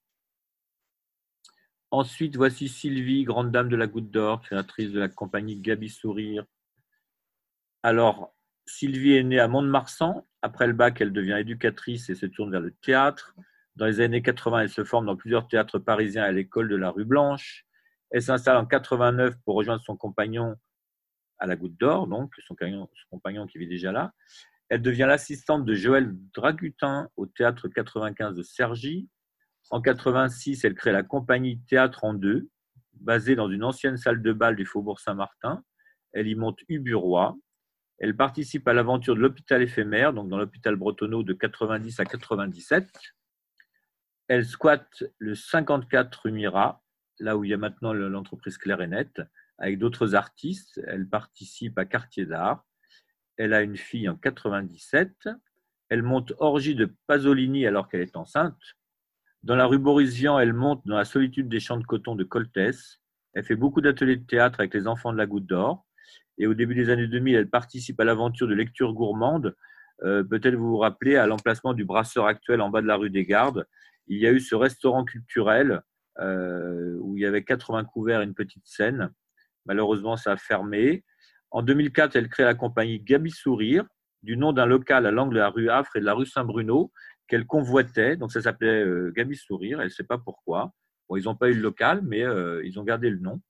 Ensuite, 1.91 2.37
voici 2.37 2.69
Sylvie, 2.69 3.25
grande 3.25 3.51
dame 3.51 3.69
de 3.69 3.77
la 3.77 3.87
Goutte 3.87 4.11
d'Or, 4.11 4.41
créatrice 4.41 4.93
de 4.93 5.01
la 5.01 5.09
compagnie 5.09 5.61
Gabi 5.61 5.91
Sourire. 5.91 6.45
Alors, 7.83 8.35
Sylvie 8.67 9.15
est 9.15 9.25
née 9.25 9.41
à 9.41 9.49
Mont-de-Marsan. 9.49 10.27
Après 10.43 10.67
le 10.67 10.73
bac, 10.73 11.01
elle 11.01 11.13
devient 11.13 11.37
éducatrice 11.39 12.09
et 12.09 12.15
se 12.15 12.27
tourne 12.27 12.53
vers 12.53 12.61
le 12.61 12.71
théâtre. 12.71 13.35
Dans 13.75 13.87
les 13.87 14.01
années 14.01 14.23
80, 14.23 14.61
elle 14.61 14.69
se 14.69 14.85
forme 14.85 15.07
dans 15.07 15.17
plusieurs 15.17 15.49
théâtres 15.49 15.79
parisiens 15.79 16.23
à 16.23 16.31
l'école 16.31 16.69
de 16.69 16.77
la 16.77 16.91
rue 16.91 17.05
Blanche. 17.05 17.67
Elle 18.11 18.23
s'installe 18.23 18.59
en 18.59 18.67
89 18.67 19.35
pour 19.45 19.57
rejoindre 19.57 19.83
son 19.83 19.97
compagnon 19.97 20.55
à 21.39 21.47
la 21.47 21.57
Goutte 21.57 21.77
d'Or, 21.79 22.07
donc 22.07 22.33
son 22.47 22.55
compagnon, 22.55 23.47
qui 23.47 23.59
vit 23.59 23.67
déjà 23.67 23.91
là. 23.91 24.13
Elle 24.73 24.81
devient 24.81 25.05
l'assistante 25.07 25.67
de 25.67 25.75
Joël 25.75 26.17
Dragutin 26.35 27.11
au 27.17 27.27
théâtre 27.27 27.69
95 27.69 28.35
de 28.35 28.43
Cergy. 28.43 29.07
En 29.69 29.83
86, 29.83 30.65
elle 30.65 30.75
crée 30.75 30.93
la 30.93 31.03
compagnie 31.03 31.61
Théâtre 31.65 32.05
en 32.05 32.15
deux, 32.15 32.49
basée 32.95 33.37
dans 33.37 33.51
une 33.51 33.65
ancienne 33.65 33.99
salle 33.99 34.23
de 34.23 34.33
bal 34.33 34.57
du 34.57 34.65
Faubourg 34.65 34.99
Saint-Martin. 34.99 35.63
Elle 36.15 36.27
y 36.27 36.35
monte 36.35 36.61
Uburois, 36.71 37.37
elle 37.99 38.17
participe 38.17 38.67
à 38.67 38.73
l'aventure 38.73 39.15
de 39.15 39.21
l'hôpital 39.21 39.61
éphémère, 39.61 40.15
donc 40.15 40.31
dans 40.31 40.39
l'hôpital 40.39 40.75
Bretonneau 40.77 41.23
de 41.23 41.35
90 41.35 42.01
à 42.01 42.07
97. 42.07 42.89
Elle 44.29 44.47
squatte 44.47 45.05
le 45.19 45.35
54 45.35 46.23
rue 46.23 46.33
Mira, 46.33 46.83
là 47.19 47.37
où 47.37 47.45
il 47.45 47.51
y 47.51 47.55
a 47.55 47.59
maintenant 47.59 47.93
l'entreprise 47.93 48.57
Claire 48.57 48.81
et 48.81 48.87
Net, 48.87 49.21
avec 49.59 49.79
d'autres 49.79 50.15
artistes. 50.15 50.81
Elle 50.87 51.07
participe 51.07 51.77
à 51.77 51.85
Quartier 51.85 52.25
d'Art. 52.25 52.65
Elle 53.37 53.55
a 53.55 53.63
une 53.63 53.77
fille 53.77 54.09
en 54.09 54.17
97. 54.17 55.29
Elle 55.89 56.03
monte 56.03 56.33
Orgie 56.39 56.75
de 56.75 56.95
Pasolini 57.07 57.67
alors 57.67 57.89
qu'elle 57.89 58.01
est 58.01 58.17
enceinte. 58.17 58.59
Dans 59.43 59.57
la 59.57 59.67
rue 59.67 59.79
Borisian, 59.79 60.39
elle 60.39 60.53
monte 60.53 60.87
dans 60.87 60.97
la 60.97 61.05
solitude 61.05 61.49
des 61.49 61.61
champs 61.61 61.77
de 61.77 61.85
coton 61.85 62.15
de 62.15 62.25
Coltès. 62.25 63.01
Elle 63.35 63.45
fait 63.45 63.57
beaucoup 63.57 63.81
d'ateliers 63.81 64.17
de 64.17 64.27
théâtre 64.27 64.61
avec 64.61 64.75
les 64.75 64.87
enfants 64.87 65.13
de 65.13 65.19
la 65.19 65.27
Goutte 65.27 65.47
d'Or. 65.47 65.85
Et 66.39 66.47
au 66.47 66.55
début 66.55 66.75
des 66.75 66.91
années 66.91 67.09
2000, 67.09 67.35
elle 67.35 67.51
participe 67.51 67.99
à 68.01 68.05
l'aventure 68.05 68.47
de 68.47 68.55
lecture 68.55 68.93
gourmande. 68.93 69.57
Euh, 70.05 70.23
peut-être 70.23 70.55
vous 70.55 70.71
vous 70.71 70.79
rappelez, 70.79 71.17
à 71.17 71.27
l'emplacement 71.27 71.75
du 71.75 71.85
brasseur 71.85 72.27
actuel 72.27 72.61
en 72.61 72.71
bas 72.71 72.83
de 72.83 72.87
la 72.87 72.97
rue 72.97 73.11
des 73.11 73.25
Gardes, 73.25 73.67
il 74.07 74.19
y 74.19 74.27
a 74.27 74.33
eu 74.33 74.41
ce 74.41 74.55
restaurant 74.55 75.05
culturel 75.05 75.83
euh, 76.19 76.97
où 77.01 77.17
il 77.17 77.23
y 77.23 77.27
avait 77.27 77.45
80 77.45 77.85
couverts 77.85 78.21
et 78.21 78.25
une 78.25 78.35
petite 78.35 78.67
scène. 78.67 79.11
Malheureusement, 79.67 80.17
ça 80.17 80.33
a 80.33 80.37
fermé. 80.37 81.05
En 81.53 81.63
2004, 81.63 82.17
elle 82.17 82.29
crée 82.29 82.45
la 82.45 82.55
compagnie 82.55 83.01
Gabi 83.01 83.31
Sourire, 83.31 83.85
du 84.23 84.37
nom 84.37 84.53
d'un 84.53 84.67
local 84.67 85.07
à 85.07 85.11
l'angle 85.11 85.35
de 85.35 85.41
la 85.41 85.49
rue 85.49 85.71
Affre 85.71 85.97
et 85.97 86.01
de 86.01 86.05
la 86.05 86.15
rue 86.15 86.27
Saint-Bruno, 86.27 86.93
qu'elle 87.29 87.47
convoitait. 87.47 88.17
Donc, 88.17 88.33
ça 88.33 88.43
s'appelait 88.43 88.85
euh, 88.85 89.13
Gabi 89.15 89.37
Sourire. 89.37 89.81
Elle 89.81 89.87
ne 89.87 89.93
sait 89.93 90.05
pas 90.05 90.19
pourquoi. 90.19 90.73
Bon, 91.09 91.17
ils 91.17 91.25
n'ont 91.25 91.37
pas 91.37 91.49
eu 91.49 91.55
le 91.55 91.61
local, 91.61 92.03
mais 92.03 92.25
ils 92.65 92.79
ont 92.79 92.85
gardé 92.85 93.11
le 93.11 93.19
nom. 93.19 93.41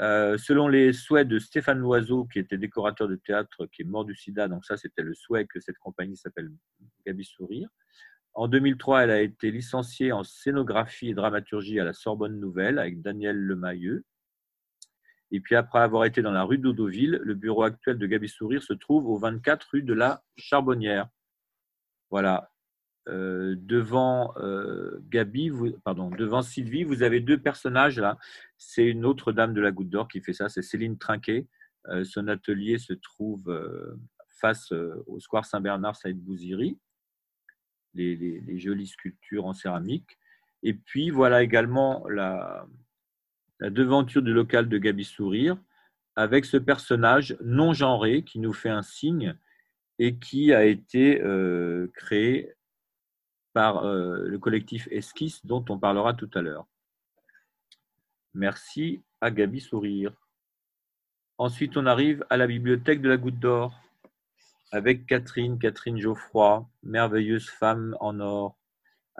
Euh, 0.00 0.38
selon 0.38 0.68
les 0.68 0.94
souhaits 0.94 1.28
de 1.28 1.38
Stéphane 1.38 1.78
Loiseau, 1.78 2.24
qui 2.24 2.38
était 2.38 2.56
décorateur 2.56 3.06
de 3.06 3.16
théâtre, 3.16 3.66
qui 3.66 3.82
est 3.82 3.84
mort 3.84 4.06
du 4.06 4.14
sida, 4.14 4.48
donc 4.48 4.64
ça 4.64 4.78
c'était 4.78 5.02
le 5.02 5.14
souhait 5.14 5.44
que 5.44 5.60
cette 5.60 5.78
compagnie 5.78 6.16
s'appelle 6.16 6.50
Gabi 7.06 7.24
Sourire. 7.24 7.68
En 8.32 8.48
2003, 8.48 9.04
elle 9.04 9.10
a 9.10 9.20
été 9.20 9.50
licenciée 9.50 10.12
en 10.12 10.24
scénographie 10.24 11.10
et 11.10 11.14
dramaturgie 11.14 11.80
à 11.80 11.84
la 11.84 11.92
Sorbonne 11.92 12.40
Nouvelle 12.40 12.78
avec 12.78 13.02
Daniel 13.02 13.36
Lemayeux. 13.36 14.04
Et 15.32 15.40
puis 15.40 15.54
après 15.54 15.80
avoir 15.80 16.04
été 16.04 16.22
dans 16.22 16.32
la 16.32 16.42
rue 16.42 16.58
d'Audoville, 16.58 17.20
le 17.22 17.34
bureau 17.34 17.62
actuel 17.62 17.98
de 17.98 18.06
Gabi 18.06 18.28
Sourire 18.28 18.62
se 18.62 18.72
trouve 18.72 19.06
au 19.08 19.16
24 19.16 19.68
rue 19.72 19.82
de 19.82 19.94
la 19.94 20.22
Charbonnière. 20.36 21.08
Voilà. 22.10 22.50
Euh, 23.08 23.54
devant 23.58 24.34
euh, 24.36 25.00
pardon, 25.84 26.10
devant 26.10 26.42
Sylvie, 26.42 26.84
vous 26.84 27.02
avez 27.02 27.20
deux 27.20 27.38
personnages 27.38 27.98
là. 27.98 28.18
C'est 28.58 28.86
une 28.86 29.06
autre 29.06 29.32
dame 29.32 29.54
de 29.54 29.60
la 29.60 29.70
Goutte 29.70 29.88
d'Or 29.88 30.06
qui 30.06 30.20
fait 30.20 30.32
ça, 30.32 30.48
c'est 30.48 30.62
Céline 30.62 30.98
Trinquet. 30.98 31.46
Euh, 31.88 32.04
son 32.04 32.28
atelier 32.28 32.78
se 32.78 32.92
trouve 32.92 33.50
face 34.28 34.72
au 35.06 35.20
square 35.20 35.44
Saint-Bernard, 35.44 35.96
Saïd 35.96 36.18
Bouziri. 36.18 36.78
Les, 37.94 38.58
jolies 38.58 38.86
sculptures 38.86 39.46
en 39.46 39.52
céramique. 39.52 40.18
Et 40.62 40.74
puis 40.74 41.10
voilà 41.10 41.42
également 41.42 42.06
la, 42.08 42.66
la 43.60 43.70
devanture 43.70 44.22
du 44.22 44.32
local 44.32 44.68
de 44.68 44.78
Gabi 44.78 45.04
Sourire 45.04 45.56
avec 46.16 46.44
ce 46.44 46.56
personnage 46.56 47.36
non 47.40 47.72
genré 47.72 48.24
qui 48.24 48.40
nous 48.40 48.52
fait 48.52 48.70
un 48.70 48.82
signe 48.82 49.34
et 49.98 50.18
qui 50.18 50.52
a 50.52 50.64
été 50.64 51.22
créé 51.94 52.54
par 53.52 53.84
euh, 53.84 54.24
le 54.26 54.38
collectif 54.38 54.88
Esquisse 54.90 55.44
dont 55.44 55.64
on 55.68 55.78
parlera 55.78 56.14
tout 56.14 56.30
à 56.34 56.42
l'heure. 56.42 56.66
Merci 58.34 59.02
à 59.20 59.30
Gabi 59.30 59.60
Sourire. 59.60 60.12
Ensuite, 61.38 61.76
on 61.76 61.86
arrive 61.86 62.24
à 62.30 62.36
la 62.36 62.46
bibliothèque 62.46 63.00
de 63.00 63.08
la 63.08 63.16
Goutte 63.16 63.38
d'Or. 63.38 63.74
avec 64.72 65.06
Catherine, 65.06 65.58
Catherine 65.58 65.98
Geoffroy, 65.98 66.64
merveilleuse 66.84 67.48
femme 67.48 67.96
en 67.98 68.20
or. 68.20 68.59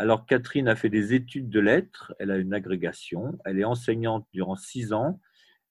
Alors 0.01 0.25
Catherine 0.25 0.67
a 0.67 0.77
fait 0.77 0.89
des 0.89 1.13
études 1.13 1.51
de 1.51 1.61
lettres, 1.61 2.15
elle 2.19 2.31
a 2.31 2.39
une 2.39 2.55
agrégation, 2.55 3.39
elle 3.45 3.59
est 3.59 3.65
enseignante 3.65 4.27
durant 4.33 4.57
six 4.57 4.95
ans, 4.95 5.21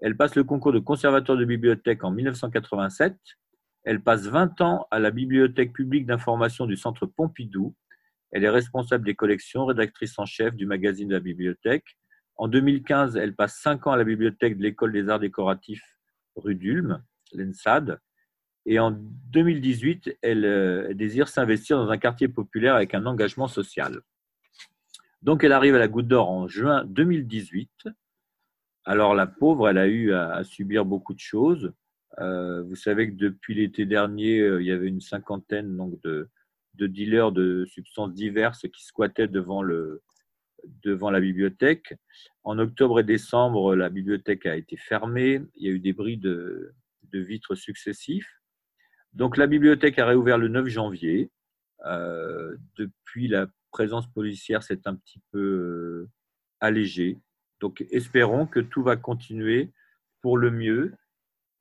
elle 0.01 0.15
passe 0.15 0.35
le 0.35 0.43
concours 0.43 0.71
de 0.71 0.77
conservateur 0.77 1.35
de 1.35 1.45
bibliothèque 1.45 2.03
en 2.03 2.11
1987, 2.11 3.15
elle 3.85 4.03
passe 4.03 4.27
20 4.27 4.61
ans 4.61 4.85
à 4.91 4.99
la 4.99 5.09
bibliothèque 5.09 5.73
publique 5.73 6.05
d'information 6.05 6.67
du 6.67 6.77
Centre 6.77 7.07
Pompidou, 7.07 7.73
elle 8.29 8.43
est 8.43 8.51
responsable 8.51 9.03
des 9.03 9.15
collections, 9.15 9.65
rédactrice 9.65 10.19
en 10.19 10.27
chef 10.27 10.53
du 10.53 10.67
magazine 10.67 11.07
de 11.07 11.15
la 11.15 11.21
bibliothèque. 11.21 11.97
En 12.35 12.47
2015, 12.47 13.15
elle 13.15 13.33
passe 13.33 13.55
cinq 13.59 13.87
ans 13.87 13.93
à 13.93 13.97
la 13.97 14.03
bibliothèque 14.03 14.59
de 14.59 14.61
l'École 14.61 14.91
des 14.91 15.09
arts 15.09 15.17
décoratifs 15.17 15.97
rue 16.35 16.53
d'Ulm, 16.53 17.01
l'ENSAD, 17.33 17.99
et 18.67 18.77
en 18.77 18.91
2018, 18.91 20.19
euh, 20.23 20.85
elle, 20.87 20.95
désire 20.95 21.29
s'investir 21.29 21.77
dans 21.77 21.89
un 21.89 21.97
quartier 21.97 22.27
populaire 22.27 22.75
avec 22.75 22.93
un 22.93 23.07
engagement 23.07 23.47
social. 23.47 24.03
Donc 25.21 25.43
elle 25.43 25.51
arrive 25.51 25.75
à 25.75 25.79
la 25.79 25.88
Goutte 25.88 26.08
d'Or 26.08 26.29
en 26.29 26.47
juin 26.47 26.86
2018. 26.86 27.89
Alors 28.86 29.13
la 29.13 29.27
pauvre, 29.27 29.69
elle 29.69 29.77
a 29.77 29.88
eu 29.88 30.13
à, 30.13 30.43
subir 30.43 30.86
beaucoup 30.86 31.13
de 31.13 31.19
choses. 31.19 31.73
Euh, 32.19 32.63
vous 32.63 32.75
savez 32.75 33.10
que 33.10 33.15
depuis 33.15 33.53
l'été 33.53 33.86
dernier, 33.86 34.39
euh, 34.39 34.62
il 34.62 34.67
y 34.67 34.71
avait 34.71 34.88
une 34.88 35.01
cinquantaine 35.01 35.77
donc, 35.77 36.01
de, 36.01 36.29
dealers 36.75 37.32
de 37.32 37.65
substances 37.65 38.13
diverses 38.13 38.65
qui 38.73 38.84
squattaient 38.84 39.27
devant, 39.27 39.62
la 39.62 41.19
bibliothèque. 41.19 41.93
En 42.43 42.58
octobre 42.58 43.01
et 43.01 43.03
décembre, 43.03 43.75
la 43.75 43.89
bibliothèque 43.89 44.45
a 44.45 44.55
été 44.55 44.77
fermée. 44.77 45.41
Il 45.55 45.67
y 45.67 45.69
a 45.69 45.73
eu 45.73 45.79
des 45.79 45.93
bris 45.93 46.17
de, 46.17 46.73
de 47.12 47.19
vitres 47.19 47.55
successifs. 47.55 48.41
Donc 49.13 49.38
la 49.38 49.47
bibliothèque 49.47 49.99
a 49.99 50.05
réouvert 50.05 50.38
le 50.38 50.47
9 50.47 50.67
janvier. 50.67 51.29
Euh, 51.86 52.58
depuis, 52.77 53.27
la 53.27 53.47
présence 53.71 54.08
policière 54.08 54.63
s'est 54.63 54.88
un 54.88 54.95
petit 54.95 55.21
peu 55.32 55.39
euh, 55.39 56.10
allégée. 56.60 57.19
Donc 57.60 57.86
espérons 57.91 58.45
que 58.45 58.60
tout 58.60 58.84
va 58.84 58.95
continuer 58.95 59.71
pour 60.21 60.38
le 60.38 60.51
mieux. 60.51 60.93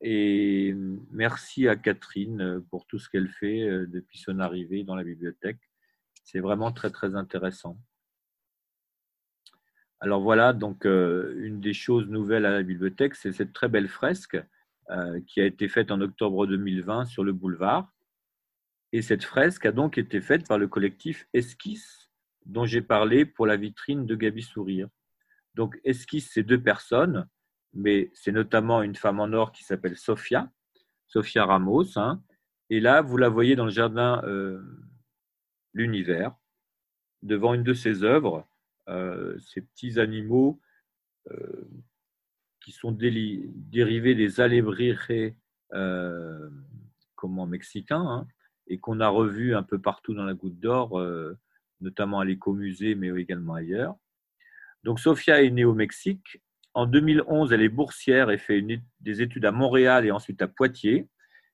Et 0.01 0.75
merci 1.11 1.67
à 1.67 1.77
Catherine 1.77 2.65
pour 2.71 2.87
tout 2.87 2.99
ce 2.99 3.09
qu'elle 3.09 3.29
fait 3.29 3.63
euh, 3.63 3.87
depuis 3.87 4.19
son 4.19 4.39
arrivée 4.39 4.85
dans 4.85 4.95
la 4.95 5.05
bibliothèque. 5.05 5.59
C'est 6.25 6.41
vraiment 6.41 6.73
très 6.73 6.91
très 6.91 7.15
intéressant. 7.15 7.79
Alors 10.01 10.21
voilà, 10.21 10.53
donc 10.53 10.85
une 10.85 11.61
des 11.61 11.73
choses 11.73 12.07
nouvelles 12.07 12.47
à 12.47 12.53
la 12.53 12.63
bibliothèque, 12.63 13.17
c'est 13.17 13.33
cette 13.33 13.53
très 13.53 13.69
belle 13.69 13.89
fresque 13.89 14.39
euh, 14.91 15.21
qui 15.27 15.39
a 15.43 15.45
été 15.45 15.69
faite 15.69 15.91
en 15.91 16.01
octobre 16.01 16.47
2020 16.47 17.05
sur 17.05 17.23
le 17.23 17.35
boulevard. 17.35 17.93
Et 18.93 19.03
cette 19.03 19.25
fresque 19.25 19.67
a 19.67 19.73
donc 19.73 19.99
été 19.99 20.21
faite 20.21 20.47
par 20.49 20.59
le 20.59 20.69
collectif 20.69 21.27
Esquisse, 21.33 22.11
dont 22.47 22.65
j'ai 22.65 22.83
parlé 22.83 23.25
pour 23.25 23.47
la 23.47 23.57
vitrine 23.57 24.07
de 24.07 24.15
Gabi 24.15 24.43
Sourire. 24.43 24.89
Donc 25.55 25.79
Esquisse, 25.85 26.31
c'est 26.33 26.43
deux 26.43 26.63
personnes, 26.63 27.29
mais 27.75 28.11
c'est 28.15 28.33
notamment 28.33 28.83
une 28.83 28.95
femme 28.95 29.21
en 29.21 29.33
or 29.33 29.53
qui 29.53 29.65
s'appelle 29.65 29.97
Sophia, 29.97 30.51
Sophia 31.07 31.45
Ramos. 31.45 31.99
Hein. 31.99 32.23
Et 32.71 32.81
là, 32.81 33.03
vous 33.03 33.17
la 33.17 33.29
voyez 33.29 33.57
dans 33.57 33.67
le 33.67 33.71
jardin 33.71 34.23
euh, 34.25 34.63
L'Univers, 35.75 36.35
devant 37.23 37.55
une 37.55 37.63
de 37.63 37.75
ses 37.75 38.05
œuvres, 38.05 38.49
euh, 38.89 39.39
ces 39.39 39.61
petits 39.61 40.01
animaux 40.01 40.61
qui 42.61 42.73
sont 42.73 42.93
dérivés 42.93 44.15
des 44.15 44.41
alebrijes 44.41 45.35
euh, 45.73 46.51
comment, 47.15 47.47
mexicains 47.47 48.07
hein, 48.07 48.29
et 48.69 48.79
qu'on 48.79 49.01
a 49.01 49.09
revus 49.09 49.55
un 49.55 49.63
peu 49.63 49.79
partout 49.81 50.15
dans 50.15 50.25
la 50.25 50.35
Goutte 50.35 50.61
d'Or, 50.61 50.99
euh, 50.99 51.37
notamment 51.81 52.21
à 52.21 52.25
l'écomusée, 52.25 52.95
mais 52.95 53.09
également 53.09 53.55
ailleurs. 53.55 53.97
Donc, 54.85 55.01
Sofia 55.01 55.43
est 55.43 55.51
née 55.51 55.65
au 55.65 55.75
Mexique. 55.75 56.41
En 56.75 56.87
2011, 56.87 57.53
elle 57.53 57.63
est 57.63 57.69
boursière 57.69 58.31
et 58.31 58.39
fait 58.39 58.65
des 59.01 59.23
études 59.23 59.47
à 59.47 59.53
Montréal 59.53 60.07
et 60.07 60.11
ensuite 60.11 60.43
à 60.43 60.49
Poitiers. 60.49 61.09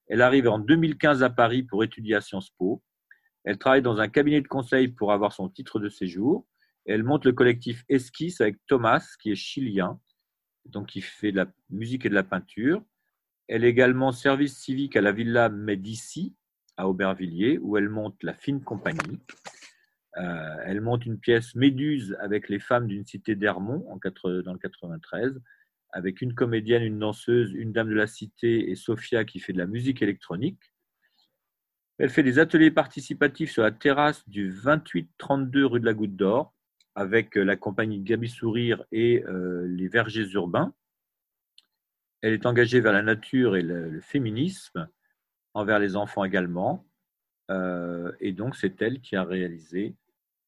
Elle 0.08 0.20
arrive 0.20 0.48
en 0.48 0.58
2015 0.58 1.22
à 1.22 1.30
Paris 1.30 1.62
pour 1.62 1.82
étudier 1.82 2.16
à 2.16 2.20
Sciences 2.20 2.50
Po. 2.50 2.82
Elle 3.44 3.58
travaille 3.58 3.82
dans 3.82 4.00
un 4.00 4.08
cabinet 4.08 4.40
de 4.40 4.48
conseil 4.48 4.88
pour 4.88 5.12
avoir 5.12 5.32
son 5.32 5.48
titre 5.48 5.78
de 5.78 5.88
séjour. 5.88 6.46
Elle 6.84 7.04
monte 7.04 7.24
le 7.24 7.32
collectif 7.32 7.84
Esquisse 7.88 8.40
avec 8.40 8.56
Thomas, 8.66 9.06
qui 9.20 9.30
est 9.30 9.36
chilien, 9.36 9.98
donc 10.66 10.88
qui 10.88 11.00
fait 11.00 11.32
de 11.32 11.36
la 11.36 11.46
musique 11.70 12.04
et 12.04 12.10
de 12.10 12.14
la 12.14 12.22
peinture. 12.22 12.82
Elle 13.48 13.64
est 13.64 13.70
également 13.70 14.12
service 14.12 14.58
civique 14.58 14.96
à 14.96 15.00
la 15.00 15.12
Villa 15.12 15.48
Médici 15.48 16.34
à 16.76 16.88
Aubervilliers, 16.88 17.58
où 17.58 17.76
elle 17.76 17.88
monte 17.88 18.22
la 18.22 18.34
fine 18.34 18.62
compagnie. 18.62 19.20
Euh, 20.16 20.56
elle 20.64 20.80
monte 20.80 21.06
une 21.06 21.18
pièce 21.18 21.54
Méduse 21.54 22.16
avec 22.20 22.48
les 22.48 22.60
femmes 22.60 22.86
d'une 22.86 23.04
cité 23.04 23.34
d'Hermont 23.34 23.84
dans 24.44 24.52
le 24.52 24.58
93, 24.58 25.40
avec 25.90 26.20
une 26.20 26.34
comédienne, 26.34 26.82
une 26.82 26.98
danseuse, 26.98 27.52
une 27.52 27.72
dame 27.72 27.88
de 27.88 27.94
la 27.94 28.06
cité 28.06 28.70
et 28.70 28.74
Sophia 28.74 29.24
qui 29.24 29.40
fait 29.40 29.52
de 29.52 29.58
la 29.58 29.66
musique 29.66 30.02
électronique. 30.02 30.72
Elle 31.98 32.10
fait 32.10 32.22
des 32.24 32.38
ateliers 32.38 32.72
participatifs 32.72 33.52
sur 33.52 33.62
la 33.62 33.70
terrasse 33.70 34.28
du 34.28 34.52
28-32 34.52 35.62
rue 35.64 35.80
de 35.80 35.84
la 35.84 35.94
Goutte 35.94 36.16
d'Or, 36.16 36.54
avec 36.94 37.36
euh, 37.36 37.44
la 37.44 37.56
compagnie 37.56 38.00
Gabi 38.00 38.28
Sourire 38.28 38.84
et 38.92 39.24
euh, 39.24 39.66
les 39.68 39.88
vergers 39.88 40.32
urbains. 40.32 40.74
Elle 42.20 42.32
est 42.32 42.46
engagée 42.46 42.80
vers 42.80 42.92
la 42.92 43.02
nature 43.02 43.56
et 43.56 43.62
le, 43.62 44.00
féminisme, 44.00 44.88
envers 45.54 45.78
les 45.78 45.96
enfants 45.96 46.24
également. 46.24 46.84
Euh, 47.50 48.12
et 48.20 48.32
donc, 48.32 48.56
c'est 48.56 48.80
elle 48.82 49.00
qui 49.00 49.16
a 49.16 49.24
réalisé 49.24 49.94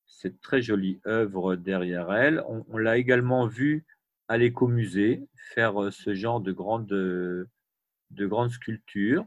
cette 0.07 0.40
très 0.40 0.62
jolie 0.62 1.01
œuvre 1.07 1.57
derrière 1.57 2.12
elle. 2.12 2.42
On, 2.47 2.79
l'a 2.79 2.97
également 2.97 3.47
vue 3.47 3.85
à 4.29 4.37
l'écomusée 4.37 5.27
faire 5.35 5.92
ce 5.92 6.14
genre 6.14 6.40
de 6.40 6.53
grandes 6.53 6.87
de 6.88 8.27
grandes 8.27 8.51
sculptures. 8.51 9.27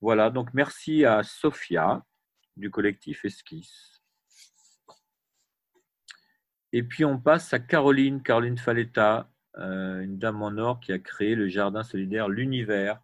Voilà, 0.00 0.30
donc 0.30 0.54
merci 0.54 1.04
à 1.04 1.22
Sophia 1.22 2.04
du 2.56 2.70
collectif 2.70 3.24
Esquisse. 3.24 4.00
Et 6.72 6.82
puis 6.82 7.04
on 7.04 7.18
passe 7.18 7.52
à 7.52 7.58
Caroline, 7.58 8.22
Caroline 8.22 8.58
Faletta, 8.58 9.30
euh, 9.56 10.02
une 10.02 10.18
dame 10.18 10.42
en 10.42 10.56
or 10.58 10.80
qui 10.80 10.92
a 10.92 10.98
créé 10.98 11.34
le 11.34 11.48
jardin 11.48 11.82
solidaire 11.82 12.28
L'Univers. 12.28 13.00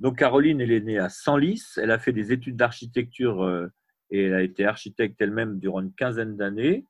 Donc 0.00 0.16
Caroline, 0.18 0.62
est 0.62 0.80
née 0.80 0.98
à 0.98 1.10
Senlis, 1.10 1.62
elle 1.76 1.90
a 1.90 1.98
fait 1.98 2.12
des 2.12 2.32
études 2.32 2.56
d'architecture 2.56 3.42
euh, 3.42 3.68
et 4.10 4.24
elle 4.24 4.34
a 4.34 4.42
été 4.42 4.64
architecte 4.64 5.20
elle-même 5.20 5.58
durant 5.58 5.80
une 5.80 5.92
quinzaine 5.92 6.36
d'années. 6.36 6.86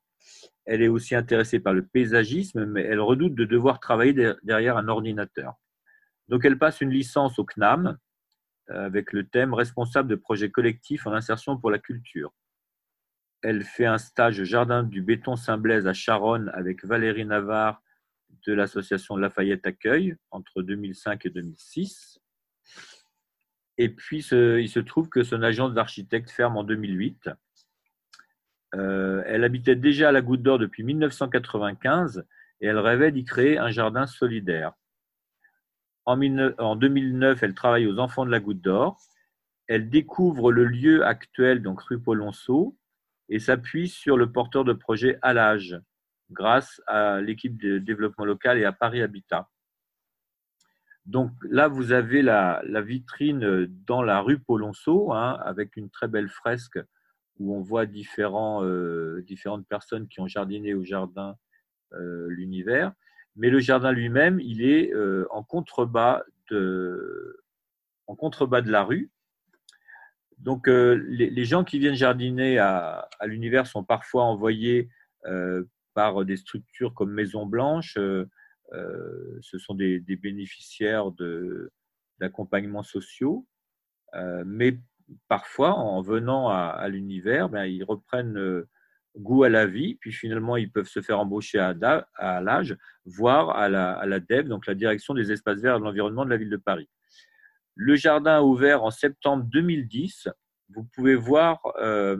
Elle 0.65 0.81
est 0.81 0.89
aussi 0.89 1.17
intéressée 1.17 1.59
par 1.59 1.75
le 1.75 1.85
paysagisme, 1.85 2.67
mais 2.67 2.83
elle 2.83 3.01
redoute 3.01 3.35
de 3.35 3.45
devoir 3.45 3.81
travailler 3.81 4.15
derrière 4.45 4.77
un 4.77 4.87
ordinateur. 4.87 5.55
Donc 6.29 6.45
elle 6.45 6.59
passe 6.59 6.81
une 6.81 6.91
licence 6.91 7.41
au 7.41 7.45
CNAM 7.45 7.99
euh, 8.71 8.87
avec 8.87 9.13
le 9.13 9.27
thème 9.27 9.55
responsable 9.55 10.09
de 10.09 10.15
projets 10.15 10.51
collectifs 10.51 11.07
en 11.09 11.13
insertion 11.13 11.59
pour 11.59 11.73
la 11.73 11.81
culture. 11.81 12.33
Elle 13.43 13.65
fait 13.65 13.87
un 13.87 13.99
stage 13.99 14.45
jardin 14.45 14.85
du 14.85 15.03
béton 15.03 15.35
Saint-Blaise 15.35 15.89
à 15.89 15.95
Charonne 15.95 16.51
avec 16.55 16.85
Valérie 16.85 17.25
Navarre 17.25 17.83
de 18.47 18.53
l'association 18.53 19.17
Lafayette 19.17 19.67
Accueil 19.67 20.15
entre 20.31 20.63
2005 20.63 21.27
et 21.27 21.31
2006. 21.31 22.21
Et 23.83 23.89
puis, 23.89 24.19
il 24.19 24.69
se 24.69 24.79
trouve 24.79 25.09
que 25.09 25.23
son 25.23 25.43
agence 25.43 25.73
d'architecte 25.73 26.31
ferme 26.31 26.59
en 26.59 26.65
2008. 26.65 27.31
Euh, 28.75 29.23
elle 29.25 29.43
habitait 29.43 29.75
déjà 29.75 30.11
à 30.11 30.13
la 30.13 30.21
Goutte 30.21 30.43
d'Or 30.43 30.59
depuis 30.59 30.83
1995 30.83 32.27
et 32.61 32.67
elle 32.67 32.79
rêvait 32.79 33.11
d'y 33.11 33.25
créer 33.25 33.57
un 33.57 33.71
jardin 33.71 34.07
solidaire. 34.07 34.75
En, 36.05 36.21
en 36.59 36.77
2009, 36.77 37.43
elle 37.43 37.55
travaille 37.55 37.87
aux 37.87 37.99
Enfants 37.99 38.27
de 38.27 38.31
la 38.31 38.39
Goutte 38.39 38.61
d'Or. 38.61 39.01
Elle 39.67 39.89
découvre 39.89 40.53
le 40.53 40.67
lieu 40.67 41.07
actuel, 41.07 41.63
donc 41.63 41.81
rue 41.81 42.03
Polonceau, 42.03 42.77
et 43.31 43.39
s'appuie 43.39 43.89
sur 43.89 44.19
le 44.19 44.31
porteur 44.31 44.65
de 44.65 44.75
projet 44.75 45.19
à 45.23 45.33
l'âge 45.33 45.81
grâce 46.31 46.83
à 46.87 47.23
l'équipe 47.23 47.57
de 47.57 47.79
développement 47.79 48.27
local 48.27 48.59
et 48.59 48.67
à 48.67 48.73
Paris 48.73 49.01
Habitat. 49.01 49.49
Donc 51.07 51.33
là, 51.49 51.69
vous 51.69 51.93
avez 51.93 52.23
la, 52.23 52.63
vitrine 52.83 53.67
dans 53.87 54.03
la 54.03 54.21
rue 54.21 54.39
Polonceau, 54.39 55.13
hein, 55.13 55.39
avec 55.45 55.77
une 55.77 55.91
très 55.91 56.09
belle 56.09 56.29
fresque 56.29 56.79
où 57.39 57.55
on 57.55 57.63
voit 57.63 57.85
euh, 57.85 59.23
différentes 59.23 59.67
personnes 59.67 60.09
qui 60.09 60.21
ont 60.21 60.29
jardiné 60.29 60.75
au 60.75 60.85
jardin 60.85 61.37
euh, 61.95 62.27
l'univers. 62.29 62.93
Mais 63.37 63.51
le 63.51 63.61
jardin 63.61 63.93
lui-même, 63.93 64.41
il 64.41 64.63
est 64.63 64.93
euh, 64.93 65.27
en, 65.31 65.43
contrebas 65.43 66.23
de, 66.51 67.43
en 68.07 68.15
contrebas 68.15 68.61
de 68.61 68.71
la 68.71 68.85
rue. 68.85 69.11
Donc, 70.39 70.69
euh, 70.69 71.05
les, 71.09 71.45
gens 71.45 71.65
qui 71.65 71.79
viennent 71.79 71.95
jardiner 71.95 72.59
à, 72.59 73.09
l'univers 73.25 73.67
sont 73.67 73.85
parfois 73.85 74.25
envoyés 74.25 74.89
euh, 75.27 75.65
par 75.95 76.25
des 76.25 76.37
structures 76.37 76.95
comme 76.95 77.13
Maison 77.13 77.47
Blanche. 77.47 77.99
Euh, 78.73 79.39
ce 79.41 79.59
sont 79.59 79.75
des, 79.75 80.01
bénéficiaires 80.01 81.11
d'accompagnements 82.19 82.83
sociaux. 82.83 83.47
mais 84.45 84.79
parfois, 85.29 85.75
en 85.75 86.01
venant 86.01 86.49
à, 86.49 86.89
l'univers, 86.89 87.49
ben, 87.49 87.65
ils 87.65 87.85
reprennent 87.85 88.65
goût 89.17 89.43
à 89.43 89.49
la 89.49 89.67
vie, 89.67 89.97
puis 89.97 90.13
finalement, 90.13 90.57
ils 90.57 90.71
peuvent 90.71 90.89
se 90.89 91.01
faire 91.01 91.19
embaucher 91.19 91.59
à, 91.59 91.75
à 92.15 92.41
l'âge, 92.41 92.77
voire 93.05 93.51
à 93.51 93.69
la, 93.69 94.21
DEV, 94.21 94.49
donc 94.49 94.67
la 94.67 94.75
direction 94.75 95.15
des 95.15 95.33
espaces 95.33 95.61
verts 95.61 95.77
et 95.77 95.79
de 95.79 95.85
l'environnement 95.85 96.25
de 96.25 96.31
la 96.31 96.37
ville 96.37 96.51
de 96.51 96.57
Paris. 96.57 96.89
Le 97.75 97.97
jardin 97.97 98.37
a 98.37 98.43
ouvert 98.43 98.85
en 98.85 98.91
septembre 98.91 99.45
2010. 99.45 100.29
Vous 100.71 100.85
pouvez 100.85 101.15
voir 101.15 101.61
euh, 101.81 102.17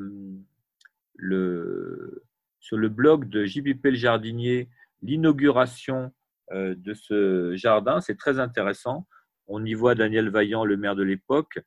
le, 1.17 2.25
sur 2.59 2.77
le 2.77 2.89
blog 2.89 3.29
de 3.29 3.45
JPP 3.45 3.85
le 3.85 3.95
jardinier 3.95 4.69
l'inauguration 5.03 6.05
euh, 6.05 6.11
de 6.53 6.95
ce 6.95 7.55
jardin. 7.57 8.01
C'est 8.01 8.17
très 8.17 8.39
intéressant. 8.41 9.07
On 9.47 9.65
y 9.65 9.75
voit 9.75 9.95
Daniel 9.95 10.31
Vaillant, 10.31 10.65
le 10.65 10.77
maire 10.77 10.95
de 10.95 11.03
l'époque, 11.03 11.59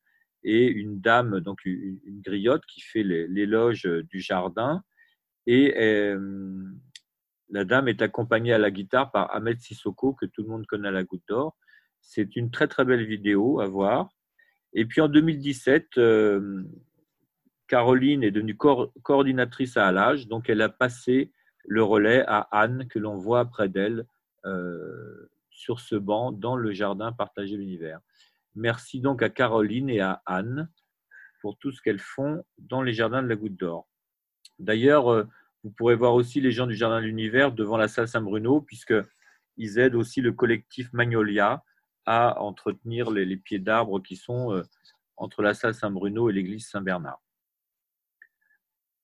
et 0.42 0.66
une 0.66 1.00
dame, 1.00 1.40
donc 1.40 1.64
une, 1.64 1.98
griotte, 2.20 2.64
qui 2.66 2.80
fait 2.80 3.02
l'éloge 3.02 3.84
du 3.84 4.20
jardin. 4.20 4.82
Et 5.46 5.74
euh, 5.78 6.64
la 7.50 7.64
dame 7.64 7.88
est 7.88 8.02
accompagnée 8.02 8.52
à 8.52 8.58
la 8.58 8.70
guitare 8.70 9.10
par 9.10 9.34
Ahmed 9.34 9.60
Sissoko, 9.60 10.14
que 10.14 10.26
tout 10.26 10.42
le 10.42 10.48
monde 10.48 10.66
connaît 10.66 10.88
à 10.88 10.92
la 10.92 11.04
Goutte 11.04 11.24
d'Or. 11.28 11.56
C'est 12.00 12.36
une 12.36 12.50
très 12.50 12.68
très 12.68 12.84
belle 12.84 13.04
vidéo 13.04 13.60
à 13.60 13.66
voir. 13.66 14.10
Et 14.72 14.86
puis 14.86 15.00
en 15.00 15.08
2017, 15.08 15.98
euh, 15.98 16.64
Caroline 17.68 18.22
est 18.22 18.30
devenue 18.30 18.56
coordinatrice 18.56 19.76
à 19.76 19.86
Alage, 19.86 20.26
donc 20.28 20.50
elle 20.50 20.62
a 20.62 20.68
passé 20.68 21.32
le 21.66 21.82
relais 21.82 22.24
à 22.26 22.40
Anne, 22.50 22.86
que 22.88 22.98
l'on 22.98 23.16
voit 23.16 23.44
près 23.46 23.68
d'elle 23.68 24.00
euh, 24.00 24.13
sur 25.50 25.80
ce 25.80 25.96
banc 25.96 26.32
dans 26.32 26.56
le 26.56 26.72
jardin 26.72 27.12
partagé 27.12 27.56
l'univers. 27.56 28.00
Merci 28.54 29.00
donc 29.00 29.22
à 29.22 29.30
Caroline 29.30 29.90
et 29.90 30.00
à 30.00 30.22
Anne 30.26 30.68
pour 31.40 31.58
tout 31.58 31.72
ce 31.72 31.82
qu'elles 31.82 32.00
font 32.00 32.44
dans 32.58 32.82
les 32.82 32.94
jardins 32.94 33.22
de 33.22 33.28
la 33.28 33.36
Goutte 33.36 33.56
d'Or. 33.56 33.86
D'ailleurs, 34.58 35.12
euh, 35.12 35.24
vous 35.62 35.70
pourrez 35.70 35.94
voir 35.94 36.14
aussi 36.14 36.40
les 36.40 36.52
gens 36.52 36.66
du 36.66 36.74
Jardin 36.74 37.00
de 37.00 37.06
l'Univers 37.06 37.52
devant 37.52 37.76
la 37.76 37.88
salle 37.88 38.08
Saint-Bruno, 38.08 38.60
puisqu'ils 38.60 39.78
aident 39.78 39.94
aussi 39.94 40.20
le 40.20 40.32
collectif 40.32 40.92
Magnolia 40.92 41.64
à 42.06 42.40
entretenir 42.40 43.10
les, 43.10 43.36
pieds 43.36 43.58
d'arbres 43.58 44.00
qui 44.00 44.16
sont 44.16 44.52
euh, 44.52 44.62
entre 45.16 45.42
la 45.42 45.54
salle 45.54 45.74
Saint-Bruno 45.74 46.30
et 46.30 46.32
l'église 46.32 46.68
Saint-Bernard. 46.68 47.20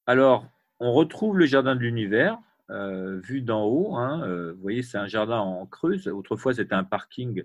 Alors, 0.07 0.47
on 0.79 0.93
retrouve 0.93 1.37
le 1.37 1.47
Jardin 1.47 1.75
de 1.75 1.81
l'Univers, 1.81 2.39
euh, 2.71 3.21
vu 3.21 3.43
d'en 3.43 3.65
haut. 3.65 3.97
Hein, 3.97 4.53
vous 4.53 4.61
voyez, 4.61 4.83
c'est 4.83 4.99
un 4.99 5.09
jardin 5.09 5.39
en 5.39 5.67
creuse. 5.67 6.09
Autrefois, 6.09 6.55
c'était 6.55 6.75
un 6.75 6.85
parking 6.85 7.45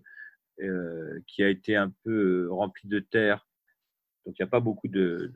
qui 1.27 1.43
a 1.43 1.49
été 1.49 1.75
un 1.75 1.91
peu 2.03 2.47
rempli 2.49 2.87
de 2.87 2.99
terre 2.99 3.45
donc, 4.25 4.39
il 4.39 4.41
n'y 4.41 4.47
a 4.47 4.49
pas 4.49 4.59
beaucoup 4.59 4.87
de, 4.87 5.31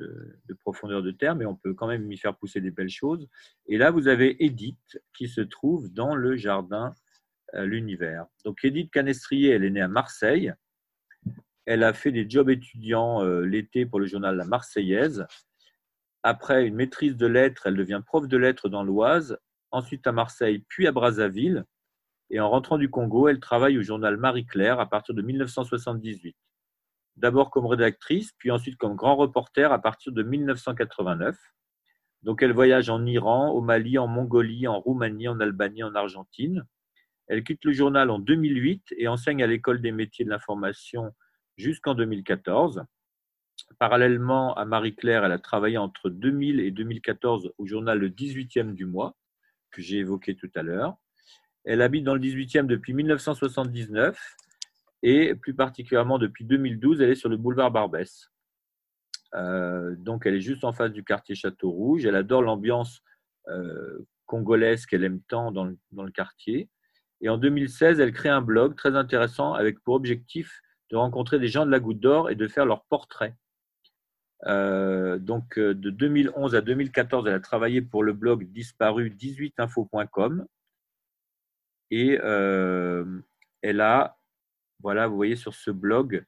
profondeur 0.61 1.03
de 1.03 1.11
terre, 1.11 1.35
mais 1.35 1.45
on 1.45 1.55
peut 1.55 1.73
quand 1.73 1.87
même 1.87 2.11
y 2.11 2.17
faire 2.17 2.35
pousser 2.35 2.59
des 2.59 2.71
belles 2.71 2.89
choses. 2.89 3.27
Et 3.67 3.77
là, 3.77 3.91
vous 3.91 4.07
avez 4.07 4.43
Edith 4.43 4.99
qui 5.13 5.27
se 5.27 5.41
trouve 5.41 5.93
dans 5.93 6.15
le 6.15 6.35
jardin 6.35 6.95
euh, 7.53 7.65
L'Univers. 7.65 8.25
Donc, 8.45 8.63
Edith 8.63 8.91
Canestrier, 8.91 9.51
elle 9.51 9.63
est 9.63 9.69
née 9.69 9.81
à 9.81 9.87
Marseille. 9.87 10.53
Elle 11.65 11.83
a 11.83 11.93
fait 11.93 12.11
des 12.11 12.27
jobs 12.27 12.49
étudiants 12.49 13.23
euh, 13.23 13.41
l'été 13.41 13.85
pour 13.85 13.99
le 13.99 14.07
journal 14.07 14.35
La 14.35 14.45
Marseillaise. 14.45 15.27
Après 16.23 16.65
une 16.65 16.75
maîtrise 16.75 17.15
de 17.15 17.27
lettres, 17.27 17.67
elle 17.67 17.75
devient 17.75 18.01
prof 18.03 18.27
de 18.27 18.37
lettres 18.37 18.69
dans 18.69 18.83
l'Oise, 18.83 19.37
ensuite 19.71 20.07
à 20.07 20.11
Marseille, 20.11 20.63
puis 20.67 20.87
à 20.87 20.91
Brazzaville. 20.91 21.65
Et 22.29 22.39
en 22.39 22.49
rentrant 22.49 22.77
du 22.77 22.89
Congo, 22.89 23.27
elle 23.27 23.39
travaille 23.39 23.77
au 23.77 23.81
journal 23.81 24.17
Marie-Claire 24.17 24.79
à 24.79 24.87
partir 24.87 25.15
de 25.15 25.21
1978 25.21 26.35
d'abord 27.19 27.51
comme 27.51 27.65
rédactrice, 27.65 28.31
puis 28.37 28.49
ensuite 28.49 28.77
comme 28.77 28.95
grand 28.95 29.15
reporter 29.15 29.71
à 29.71 29.79
partir 29.79 30.11
de 30.11 30.23
1989. 30.23 31.37
Donc 32.23 32.41
elle 32.41 32.53
voyage 32.53 32.89
en 32.89 33.05
Iran, 33.05 33.51
au 33.51 33.61
Mali, 33.61 33.97
en 33.97 34.07
Mongolie, 34.07 34.67
en 34.67 34.79
Roumanie, 34.79 35.27
en 35.27 35.39
Albanie, 35.39 35.83
en 35.83 35.95
Argentine. 35.95 36.65
Elle 37.27 37.43
quitte 37.43 37.63
le 37.63 37.73
journal 37.73 38.09
en 38.09 38.19
2008 38.19 38.95
et 38.97 39.07
enseigne 39.07 39.43
à 39.43 39.47
l'école 39.47 39.81
des 39.81 39.91
métiers 39.91 40.25
de 40.25 40.29
l'information 40.29 41.13
jusqu'en 41.57 41.93
2014. 41.93 42.83
Parallèlement 43.77 44.55
à 44.55 44.65
Marie-Claire, 44.65 45.25
elle 45.25 45.31
a 45.31 45.39
travaillé 45.39 45.77
entre 45.77 46.09
2000 46.09 46.59
et 46.61 46.71
2014 46.71 47.53
au 47.57 47.65
journal 47.65 47.99
Le 47.99 48.09
18e 48.09 48.73
du 48.73 48.85
mois, 48.85 49.15
que 49.71 49.81
j'ai 49.81 49.97
évoqué 49.97 50.35
tout 50.35 50.51
à 50.55 50.61
l'heure. 50.61 50.97
Elle 51.65 51.81
habite 51.81 52.03
dans 52.03 52.15
le 52.15 52.21
18e 52.21 52.65
depuis 52.65 52.93
1979 52.93 54.17
et 55.03 55.35
plus 55.35 55.53
particulièrement 55.53 56.17
depuis 56.17 56.45
2012, 56.45 57.01
elle 57.01 57.09
est 57.09 57.15
sur 57.15 57.29
le 57.29 57.37
boulevard 57.37 57.71
Barbès. 57.71 58.31
Euh, 59.35 59.95
donc, 59.97 60.25
elle 60.25 60.35
est 60.35 60.41
juste 60.41 60.63
en 60.63 60.73
face 60.73 60.91
du 60.91 61.03
quartier 61.03 61.35
Château 61.35 61.71
Rouge. 61.71 62.05
Elle 62.05 62.15
adore 62.15 62.41
l'ambiance 62.41 63.01
euh, 63.47 63.99
congolaise 64.25 64.85
qu'elle 64.85 65.03
aime 65.03 65.21
tant 65.21 65.51
dans 65.51 65.65
le, 65.65 66.11
quartier. 66.11 66.69
Et 67.21 67.29
en 67.29 67.37
2016, 67.37 67.99
elle 67.99 68.13
crée 68.13 68.29
un 68.29 68.41
blog 68.41 68.75
très 68.75 68.95
intéressant 68.95 69.53
avec 69.53 69.79
pour 69.81 69.95
objectif 69.95 70.61
de 70.91 70.97
rencontrer 70.97 71.39
des 71.39 71.47
gens 71.47 71.65
de 71.65 71.71
la 71.71 71.79
Goutte 71.79 71.99
d'Or 71.99 72.29
et 72.29 72.35
de 72.35 72.47
faire 72.47 72.65
leurs 72.65 72.83
portraits. 72.85 73.33
Euh, 74.45 75.17
donc, 75.17 75.59
de 75.59 75.89
2011 75.89 76.55
à 76.55 76.61
2014, 76.61 77.27
elle 77.27 77.33
a 77.33 77.39
travaillé 77.39 77.81
pour 77.81 78.03
le 78.03 78.13
blog 78.13 78.45
disparu 78.51 79.09
18info.com 79.09 80.45
et 81.91 82.19
elle 83.61 83.81
a 83.81 84.19
voilà, 84.81 85.07
vous 85.07 85.15
voyez 85.15 85.35
sur 85.35 85.53
ce 85.53 85.71
blog, 85.71 86.23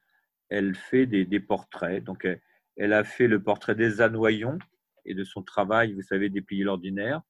elle 0.48 0.74
fait 0.74 1.06
des, 1.06 1.40
portraits. 1.40 2.04
Donc, 2.04 2.28
elle, 2.76 2.92
a 2.92 3.04
fait 3.04 3.26
le 3.26 3.42
portrait 3.42 3.74
d'Elsa 3.74 4.08
Noyon 4.08 4.58
et 5.04 5.14
de 5.14 5.24
son 5.24 5.42
travail, 5.42 5.94
vous 5.94 6.02
savez, 6.02 6.28
déplier 6.28 6.64
l'ordinaire. 6.64 7.22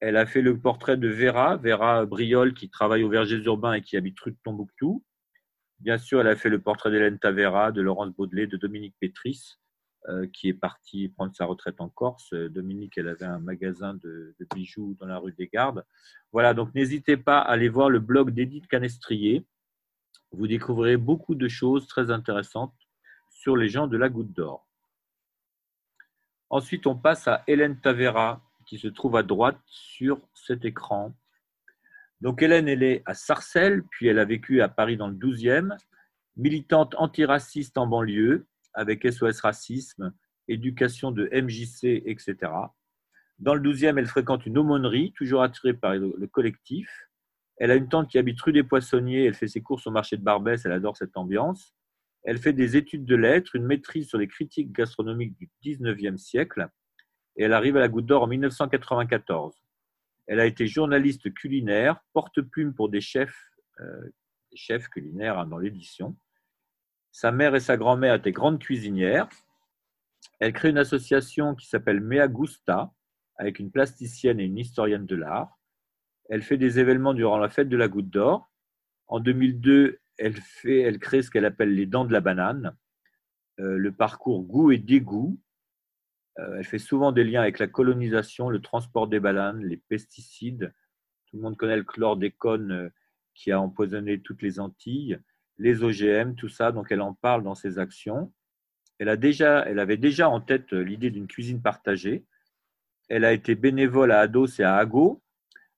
Elle 0.00 0.16
a 0.16 0.26
fait 0.26 0.42
le 0.42 0.58
portrait 0.58 0.96
de 0.96 1.08
Vera, 1.08 1.56
Vera 1.56 2.04
Briol, 2.06 2.54
qui 2.54 2.68
travaille 2.68 3.04
au 3.04 3.08
Vergers 3.08 3.44
urbains 3.44 3.74
et 3.74 3.82
qui 3.82 3.96
habite 3.96 4.18
rue 4.18 4.32
de 4.32 4.38
Tombouctou. 4.42 5.04
Bien 5.78 5.98
sûr, 5.98 6.20
elle 6.20 6.26
a 6.28 6.36
fait 6.36 6.48
le 6.48 6.60
portrait 6.60 6.90
d'Hélène 6.90 7.18
Tavera, 7.18 7.70
de 7.70 7.80
Laurence 7.80 8.10
Baudelet, 8.10 8.48
de 8.48 8.56
Dominique 8.56 8.96
Pétris, 8.98 9.58
euh, 9.58 9.61
qui 10.32 10.48
est 10.48 10.54
parti 10.54 11.08
prendre 11.08 11.34
sa 11.34 11.44
retraite 11.44 11.80
en 11.80 11.88
Corse. 11.88 12.32
Dominique, 12.32 12.98
elle 12.98 13.08
avait 13.08 13.24
un 13.24 13.38
magasin 13.38 13.94
de, 13.94 14.34
de 14.38 14.46
bijoux 14.54 14.96
dans 14.98 15.06
la 15.06 15.18
rue 15.18 15.32
des 15.32 15.46
Gardes. 15.46 15.84
Voilà, 16.32 16.54
donc 16.54 16.74
n'hésitez 16.74 17.16
pas 17.16 17.38
à 17.38 17.52
aller 17.52 17.68
voir 17.68 17.88
le 17.88 18.00
blog 18.00 18.30
d'Edith 18.30 18.66
Canestrier 18.66 19.46
vous 20.32 20.46
découvrirez 20.46 20.96
beaucoup 20.96 21.34
de 21.34 21.48
choses 21.48 21.86
très 21.86 22.10
intéressantes 22.10 22.74
sur 23.30 23.56
les 23.56 23.68
gens 23.68 23.86
de 23.86 23.96
la 23.96 24.08
Goutte 24.08 24.32
d'Or. 24.32 24.66
Ensuite, 26.50 26.86
on 26.86 26.96
passe 26.96 27.28
à 27.28 27.44
Hélène 27.46 27.80
Tavera, 27.80 28.42
qui 28.66 28.78
se 28.78 28.88
trouve 28.88 29.16
à 29.16 29.22
droite 29.22 29.60
sur 29.66 30.20
cet 30.34 30.64
écran. 30.64 31.14
Donc, 32.20 32.42
Hélène, 32.42 32.68
elle 32.68 32.82
est 32.82 33.02
à 33.06 33.14
Sarcelles, 33.14 33.82
puis 33.90 34.06
elle 34.06 34.18
a 34.18 34.24
vécu 34.24 34.62
à 34.62 34.68
Paris 34.68 34.96
dans 34.96 35.08
le 35.08 35.16
12e, 35.16 35.76
militante 36.36 36.94
antiraciste 36.96 37.76
en 37.76 37.86
banlieue, 37.86 38.46
avec 38.74 39.10
SOS 39.10 39.40
Racisme, 39.40 40.12
éducation 40.48 41.10
de 41.10 41.28
MJC, 41.32 42.02
etc. 42.06 42.52
Dans 43.38 43.54
le 43.54 43.60
12e, 43.60 43.98
elle 43.98 44.06
fréquente 44.06 44.46
une 44.46 44.58
aumônerie, 44.58 45.12
toujours 45.12 45.42
attirée 45.42 45.74
par 45.74 45.94
le 45.94 46.26
collectif. 46.26 47.08
Elle 47.56 47.70
a 47.70 47.76
une 47.76 47.88
tante 47.88 48.08
qui 48.10 48.18
habite 48.18 48.40
rue 48.40 48.52
des 48.52 48.64
Poissonniers. 48.64 49.24
Elle 49.24 49.34
fait 49.34 49.48
ses 49.48 49.62
courses 49.62 49.86
au 49.86 49.90
marché 49.90 50.16
de 50.16 50.22
Barbès. 50.22 50.64
Elle 50.64 50.72
adore 50.72 50.96
cette 50.96 51.16
ambiance. 51.16 51.74
Elle 52.24 52.38
fait 52.38 52.52
des 52.52 52.76
études 52.76 53.04
de 53.04 53.16
lettres, 53.16 53.56
une 53.56 53.66
maîtrise 53.66 54.08
sur 54.08 54.18
les 54.18 54.28
critiques 54.28 54.72
gastronomiques 54.72 55.36
du 55.36 55.50
19e 55.64 56.16
siècle. 56.16 56.68
Et 57.36 57.44
elle 57.44 57.52
arrive 57.52 57.76
à 57.76 57.80
la 57.80 57.88
Goutte 57.88 58.06
d'Or 58.06 58.22
en 58.22 58.26
1994. 58.26 59.54
Elle 60.26 60.40
a 60.40 60.46
été 60.46 60.66
journaliste 60.66 61.32
culinaire, 61.34 62.00
porte-plume 62.12 62.74
pour 62.74 62.88
des 62.88 63.00
chefs, 63.00 63.50
euh, 63.80 64.10
chefs 64.54 64.88
culinaires 64.88 65.38
hein, 65.38 65.46
dans 65.46 65.58
l'édition. 65.58 66.16
Sa 67.12 67.30
mère 67.30 67.54
et 67.54 67.60
sa 67.60 67.76
grand-mère 67.76 68.14
étaient 68.14 68.32
grandes 68.32 68.58
cuisinières. 68.58 69.28
Elle 70.40 70.54
crée 70.54 70.70
une 70.70 70.78
association 70.78 71.54
qui 71.54 71.68
s'appelle 71.68 72.00
Mea 72.00 72.26
Gusta, 72.26 72.90
avec 73.36 73.58
une 73.58 73.70
plasticienne 73.70 74.40
et 74.40 74.44
une 74.44 74.58
historienne 74.58 75.06
de 75.06 75.16
l'art. 75.16 75.58
Elle 76.30 76.42
fait 76.42 76.56
des 76.56 76.78
événements 76.78 77.12
durant 77.12 77.38
la 77.38 77.50
fête 77.50 77.68
de 77.68 77.76
la 77.76 77.88
Goutte 77.88 78.08
d'Or. 78.08 78.50
En 79.08 79.20
2002, 79.20 80.00
elle, 80.16 80.36
fait, 80.36 80.80
elle 80.80 80.98
crée 80.98 81.22
ce 81.22 81.30
qu'elle 81.30 81.44
appelle 81.44 81.74
les 81.74 81.86
dents 81.86 82.06
de 82.06 82.12
la 82.12 82.20
banane, 82.20 82.76
euh, 83.60 83.76
le 83.76 83.92
parcours 83.92 84.42
goût 84.42 84.70
et 84.70 84.78
dégoût. 84.78 85.38
Euh, 86.38 86.56
elle 86.58 86.64
fait 86.64 86.78
souvent 86.78 87.12
des 87.12 87.24
liens 87.24 87.42
avec 87.42 87.58
la 87.58 87.66
colonisation, 87.66 88.48
le 88.48 88.62
transport 88.62 89.06
des 89.06 89.20
bananes, 89.20 89.62
les 89.62 89.76
pesticides. 89.76 90.72
Tout 91.26 91.36
le 91.36 91.42
monde 91.42 91.58
connaît 91.58 91.76
le 91.76 91.84
chlordécone 91.84 92.72
euh, 92.72 92.88
qui 93.34 93.52
a 93.52 93.60
empoisonné 93.60 94.20
toutes 94.20 94.40
les 94.40 94.60
Antilles, 94.60 95.18
les 95.62 95.84
OGM, 95.84 96.34
tout 96.34 96.48
ça. 96.48 96.72
Donc 96.72 96.90
elle 96.90 97.00
en 97.00 97.14
parle 97.14 97.42
dans 97.42 97.54
ses 97.54 97.78
actions. 97.78 98.32
Elle, 98.98 99.08
a 99.08 99.16
déjà, 99.16 99.64
elle 99.66 99.78
avait 99.78 99.96
déjà 99.96 100.28
en 100.28 100.40
tête 100.40 100.72
l'idée 100.72 101.10
d'une 101.10 101.28
cuisine 101.28 101.62
partagée. 101.62 102.24
Elle 103.08 103.24
a 103.24 103.32
été 103.32 103.54
bénévole 103.54 104.10
à 104.12 104.20
Ados 104.20 104.58
et 104.58 104.64
à 104.64 104.76
Ago, 104.76 105.22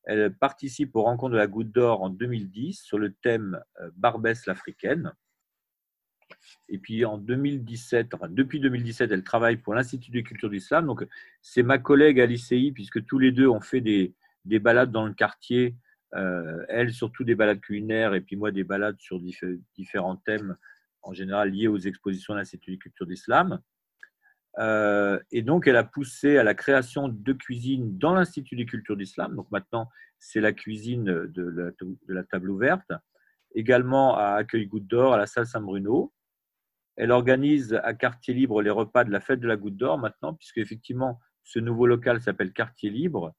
elle 0.04 0.34
participe 0.34 0.94
aux 0.96 1.02
rencontres 1.02 1.32
de 1.32 1.38
la 1.38 1.46
Goutte 1.46 1.72
d'Or 1.72 2.02
en 2.02 2.10
2010 2.10 2.82
sur 2.82 2.98
le 2.98 3.12
thème 3.12 3.60
euh, 3.80 3.90
Barbès 3.96 4.46
l'Africaine. 4.46 5.12
Et 6.68 6.78
puis 6.78 7.04
en 7.04 7.18
2017, 7.18 8.12
depuis 8.30 8.60
2017, 8.60 9.10
elle 9.10 9.24
travaille 9.24 9.56
pour 9.56 9.74
l'Institut 9.74 10.10
des 10.10 10.22
cultures 10.22 10.50
d'islam. 10.50 10.86
Donc 10.86 11.06
c'est 11.40 11.62
ma 11.62 11.78
collègue 11.78 12.20
à 12.20 12.26
l'ICI, 12.26 12.72
puisque 12.72 13.04
tous 13.06 13.18
les 13.18 13.32
deux 13.32 13.48
ont 13.48 13.60
fait 13.60 13.80
des, 13.80 14.14
des 14.44 14.58
balades 14.58 14.90
dans 14.90 15.06
le 15.06 15.14
quartier. 15.14 15.74
Euh, 16.14 16.64
elle, 16.68 16.92
surtout 16.92 17.24
des 17.24 17.34
balades 17.34 17.60
culinaires, 17.60 18.14
et 18.14 18.20
puis 18.20 18.36
moi, 18.36 18.50
des 18.50 18.64
balades 18.64 19.00
sur 19.00 19.20
différents 19.76 20.16
thèmes, 20.16 20.56
en 21.02 21.12
général 21.12 21.50
liés 21.50 21.68
aux 21.68 21.78
expositions 21.78 22.34
de 22.34 22.38
l'Institut 22.38 22.72
des 22.72 22.78
cultures 22.78 23.06
d'islam. 23.06 23.60
Euh, 24.58 25.18
et 25.32 25.42
donc, 25.42 25.66
elle 25.66 25.76
a 25.76 25.84
poussé 25.84 26.38
à 26.38 26.44
la 26.44 26.54
création 26.54 27.08
de 27.08 27.32
cuisines 27.32 27.98
dans 27.98 28.14
l'Institut 28.14 28.56
des 28.56 28.66
cultures 28.66 28.96
d'islam. 28.96 29.34
Donc 29.34 29.50
maintenant, 29.50 29.88
c'est 30.18 30.40
la 30.40 30.52
cuisine 30.52 31.04
de 31.04 31.74
la, 32.08 32.22
table 32.24 32.50
ouverte. 32.50 32.92
Également 33.54 34.16
à 34.16 34.34
Accueil 34.34 34.66
Goutte 34.66 34.86
d'Or, 34.86 35.14
à 35.14 35.18
la 35.18 35.26
salle 35.26 35.46
Saint-Bruno. 35.46 36.12
Elle 36.96 37.10
organise 37.10 37.74
à 37.82 37.92
Quartier 37.92 38.34
Libre 38.34 38.62
les 38.62 38.70
repas 38.70 39.02
de 39.02 39.10
la 39.10 39.20
fête 39.20 39.40
de 39.40 39.48
la 39.48 39.56
Goutte 39.56 39.76
d'Or 39.76 39.98
maintenant, 39.98 40.34
puisque 40.34 40.58
effectivement, 40.58 41.20
ce 41.42 41.58
nouveau 41.58 41.86
local 41.86 42.20
s'appelle 42.20 42.52
Quartier 42.52 42.90
Libre. 42.90 43.34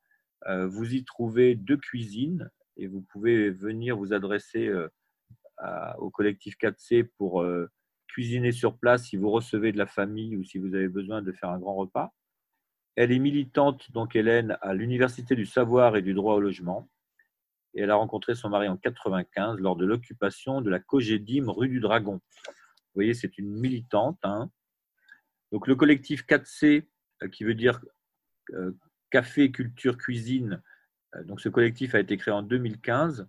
Euh, 0.47 0.67
vous 0.67 0.93
y 0.93 1.05
trouvez 1.05 1.55
deux 1.55 1.77
cuisines 1.77 2.51
et 2.77 2.87
vous 2.87 3.01
pouvez 3.01 3.49
venir 3.49 3.97
vous 3.97 4.13
adresser 4.13 4.67
euh, 4.67 4.87
au 5.97 6.09
collectif 6.09 6.55
4C 6.57 7.07
pour 7.17 7.45
cuisiner 8.07 8.51
sur 8.51 8.77
place 8.77 9.05
si 9.05 9.17
vous 9.17 9.29
recevez 9.29 9.71
de 9.71 9.77
la 9.77 9.85
famille 9.85 10.35
ou 10.37 10.43
si 10.43 10.57
vous 10.57 10.75
avez 10.75 10.87
besoin 10.87 11.21
de 11.21 11.31
faire 11.31 11.49
un 11.49 11.59
grand 11.59 11.75
repas. 11.75 12.13
Elle 12.95 13.11
est 13.11 13.19
militante, 13.19 13.91
donc 13.91 14.15
Hélène, 14.15 14.57
à 14.61 14.73
l'Université 14.73 15.35
du 15.35 15.45
savoir 15.45 15.97
et 15.97 16.01
du 16.01 16.13
droit 16.13 16.35
au 16.35 16.39
logement. 16.39 16.89
Et 17.73 17.81
elle 17.81 17.91
a 17.91 17.95
rencontré 17.95 18.35
son 18.35 18.49
mari 18.49 18.69
en 18.69 18.77
95 18.77 19.59
lors 19.59 19.75
de 19.75 19.85
l'occupation 19.85 20.61
de 20.61 20.69
la 20.69 20.79
Cogédim 20.79 21.51
rue 21.51 21.67
du 21.67 21.81
Dragon. 21.81 22.13
Vous 22.15 23.01
voyez, 23.01 23.13
c'est 23.13 23.37
une 23.37 23.49
militante. 23.49 24.17
Hein. 24.23 24.49
Donc 25.51 25.67
le 25.67 25.75
collectif 25.75 26.25
4C, 26.25 26.87
euh, 27.21 27.27
qui 27.27 27.43
veut 27.43 27.53
dire 27.53 27.81
euh, 28.51 28.71
Café, 29.09 29.51
Culture, 29.51 29.97
Cuisine, 29.97 30.53
euh, 30.53 30.57
donc 31.23 31.41
ce 31.41 31.49
collectif 31.49 31.95
a 31.95 31.99
été 31.99 32.17
créé 32.17 32.33
en 32.33 32.41
2015 32.41 33.27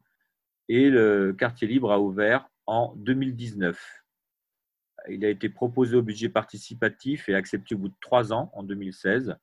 et 0.68 0.90
le 0.90 1.32
quartier 1.32 1.68
libre 1.68 1.92
a 1.92 2.00
ouvert 2.00 2.48
en 2.66 2.94
2019 2.96 4.04
il 5.08 5.24
a 5.24 5.28
été 5.28 5.48
proposé 5.48 5.96
au 5.96 6.02
budget 6.02 6.28
participatif 6.28 7.28
et 7.28 7.34
accepté 7.34 7.74
au 7.74 7.78
bout 7.78 7.88
de 7.88 7.94
trois 8.00 8.32
ans, 8.32 8.50
en 8.54 8.62
2016. 8.62 9.36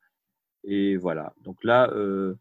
Et 0.64 0.98
voilà. 0.98 1.34
Donc 1.42 1.64
là, 1.64 1.90
euh, 1.92 2.36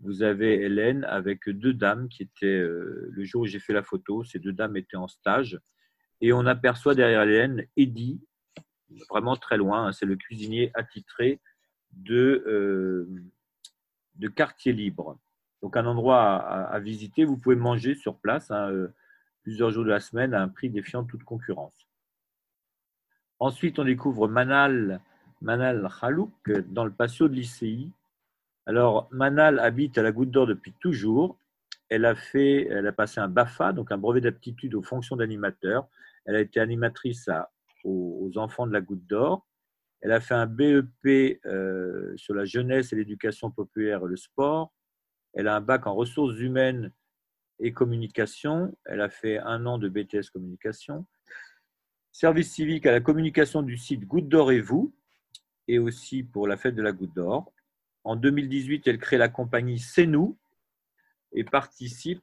vous 0.00 0.22
avez 0.22 0.54
Hélène 0.62 1.04
avec 1.04 1.48
deux 1.48 1.74
dames 1.74 2.08
qui 2.08 2.22
étaient, 2.24 2.46
euh, 2.46 3.08
le 3.10 3.24
jour 3.24 3.42
où 3.42 3.46
j'ai 3.46 3.60
fait 3.60 3.72
la 3.72 3.82
photo, 3.82 4.24
ces 4.24 4.38
deux 4.38 4.52
dames 4.52 4.76
étaient 4.76 4.96
en 4.96 5.08
stage. 5.08 5.60
Et 6.20 6.32
on 6.32 6.46
aperçoit 6.46 6.94
derrière 6.94 7.22
Hélène 7.22 7.66
Eddy, 7.76 8.20
vraiment 9.08 9.36
très 9.36 9.56
loin, 9.56 9.86
hein, 9.86 9.92
c'est 9.92 10.06
le 10.06 10.16
cuisinier 10.16 10.70
attitré 10.74 11.40
de, 11.92 12.44
euh, 12.46 13.08
de 14.16 14.28
Quartier 14.28 14.72
Libre. 14.72 15.18
Donc 15.62 15.76
un 15.76 15.86
endroit 15.86 16.38
à, 16.38 16.78
visiter, 16.80 17.24
vous 17.24 17.36
pouvez 17.36 17.56
manger 17.56 17.94
sur 17.94 18.16
place 18.16 18.50
hein, 18.50 18.88
plusieurs 19.42 19.70
jours 19.70 19.84
de 19.84 19.90
la 19.90 20.00
semaine 20.00 20.34
à 20.34 20.42
un 20.42 20.48
prix 20.48 20.70
défiant 20.70 21.04
toute 21.04 21.22
concurrence. 21.22 21.86
Ensuite, 23.38 23.78
on 23.78 23.84
découvre 23.84 24.28
Manal, 24.28 25.00
Manal 25.40 25.88
Khalouk 26.00 26.50
dans 26.68 26.84
le 26.84 26.92
patio 26.92 27.28
de 27.28 27.34
l'ICI. 27.34 27.90
Alors, 28.66 29.08
Manal 29.10 29.58
habite 29.58 29.98
à 29.98 30.02
la 30.02 30.12
Goutte 30.12 30.30
d'Or 30.30 30.46
depuis 30.46 30.72
toujours. 30.80 31.38
Elle 31.88 32.04
a, 32.04 32.14
fait, 32.14 32.68
elle 32.68 32.86
a 32.86 32.92
passé 32.92 33.20
un 33.20 33.28
BAFA, 33.28 33.72
donc 33.72 33.92
un 33.92 33.98
brevet 33.98 34.20
d'aptitude 34.20 34.74
aux 34.74 34.82
fonctions 34.82 35.16
d'animateur. 35.16 35.88
Elle 36.24 36.36
a 36.36 36.40
été 36.40 36.60
animatrice 36.60 37.28
aux, 37.84 38.30
enfants 38.36 38.66
de 38.66 38.72
la 38.72 38.80
Goutte 38.80 39.06
d'Or. 39.06 39.44
Elle 40.00 40.12
a 40.12 40.20
fait 40.20 40.34
un 40.34 40.46
BEP 40.46 41.40
euh, 41.44 42.12
sur 42.16 42.34
la 42.34 42.44
jeunesse 42.44 42.92
et 42.92 42.96
l'éducation 42.96 43.50
populaire 43.50 44.04
et 44.04 44.08
le 44.08 44.16
sport. 44.16 44.72
Elle 45.34 45.48
a 45.48 45.56
un 45.56 45.60
bac 45.60 45.86
en 45.86 45.94
ressources 45.94 46.38
humaines 46.38 46.92
et 47.58 47.72
communication. 47.72 48.76
Elle 48.84 49.00
a 49.00 49.08
fait 49.08 49.38
un 49.38 49.66
an 49.66 49.78
de 49.78 49.88
BTS 49.88 50.30
communication 50.32 51.06
service 52.12 52.52
civique 52.52 52.86
à 52.86 52.92
la 52.92 53.00
communication 53.00 53.62
du 53.62 53.76
site 53.76 54.06
Goutte 54.06 54.28
d'Or 54.28 54.52
et 54.52 54.60
vous, 54.60 54.94
et 55.66 55.78
aussi 55.78 56.22
pour 56.22 56.46
la 56.46 56.56
fête 56.56 56.74
de 56.74 56.82
la 56.82 56.92
Goutte 56.92 57.14
d'Or. 57.14 57.52
En 58.04 58.16
2018, 58.16 58.86
elle 58.86 58.98
crée 58.98 59.16
la 59.16 59.28
compagnie 59.28 59.78
C'est 59.78 60.06
nous 60.06 60.38
et 61.32 61.44
participe 61.44 62.22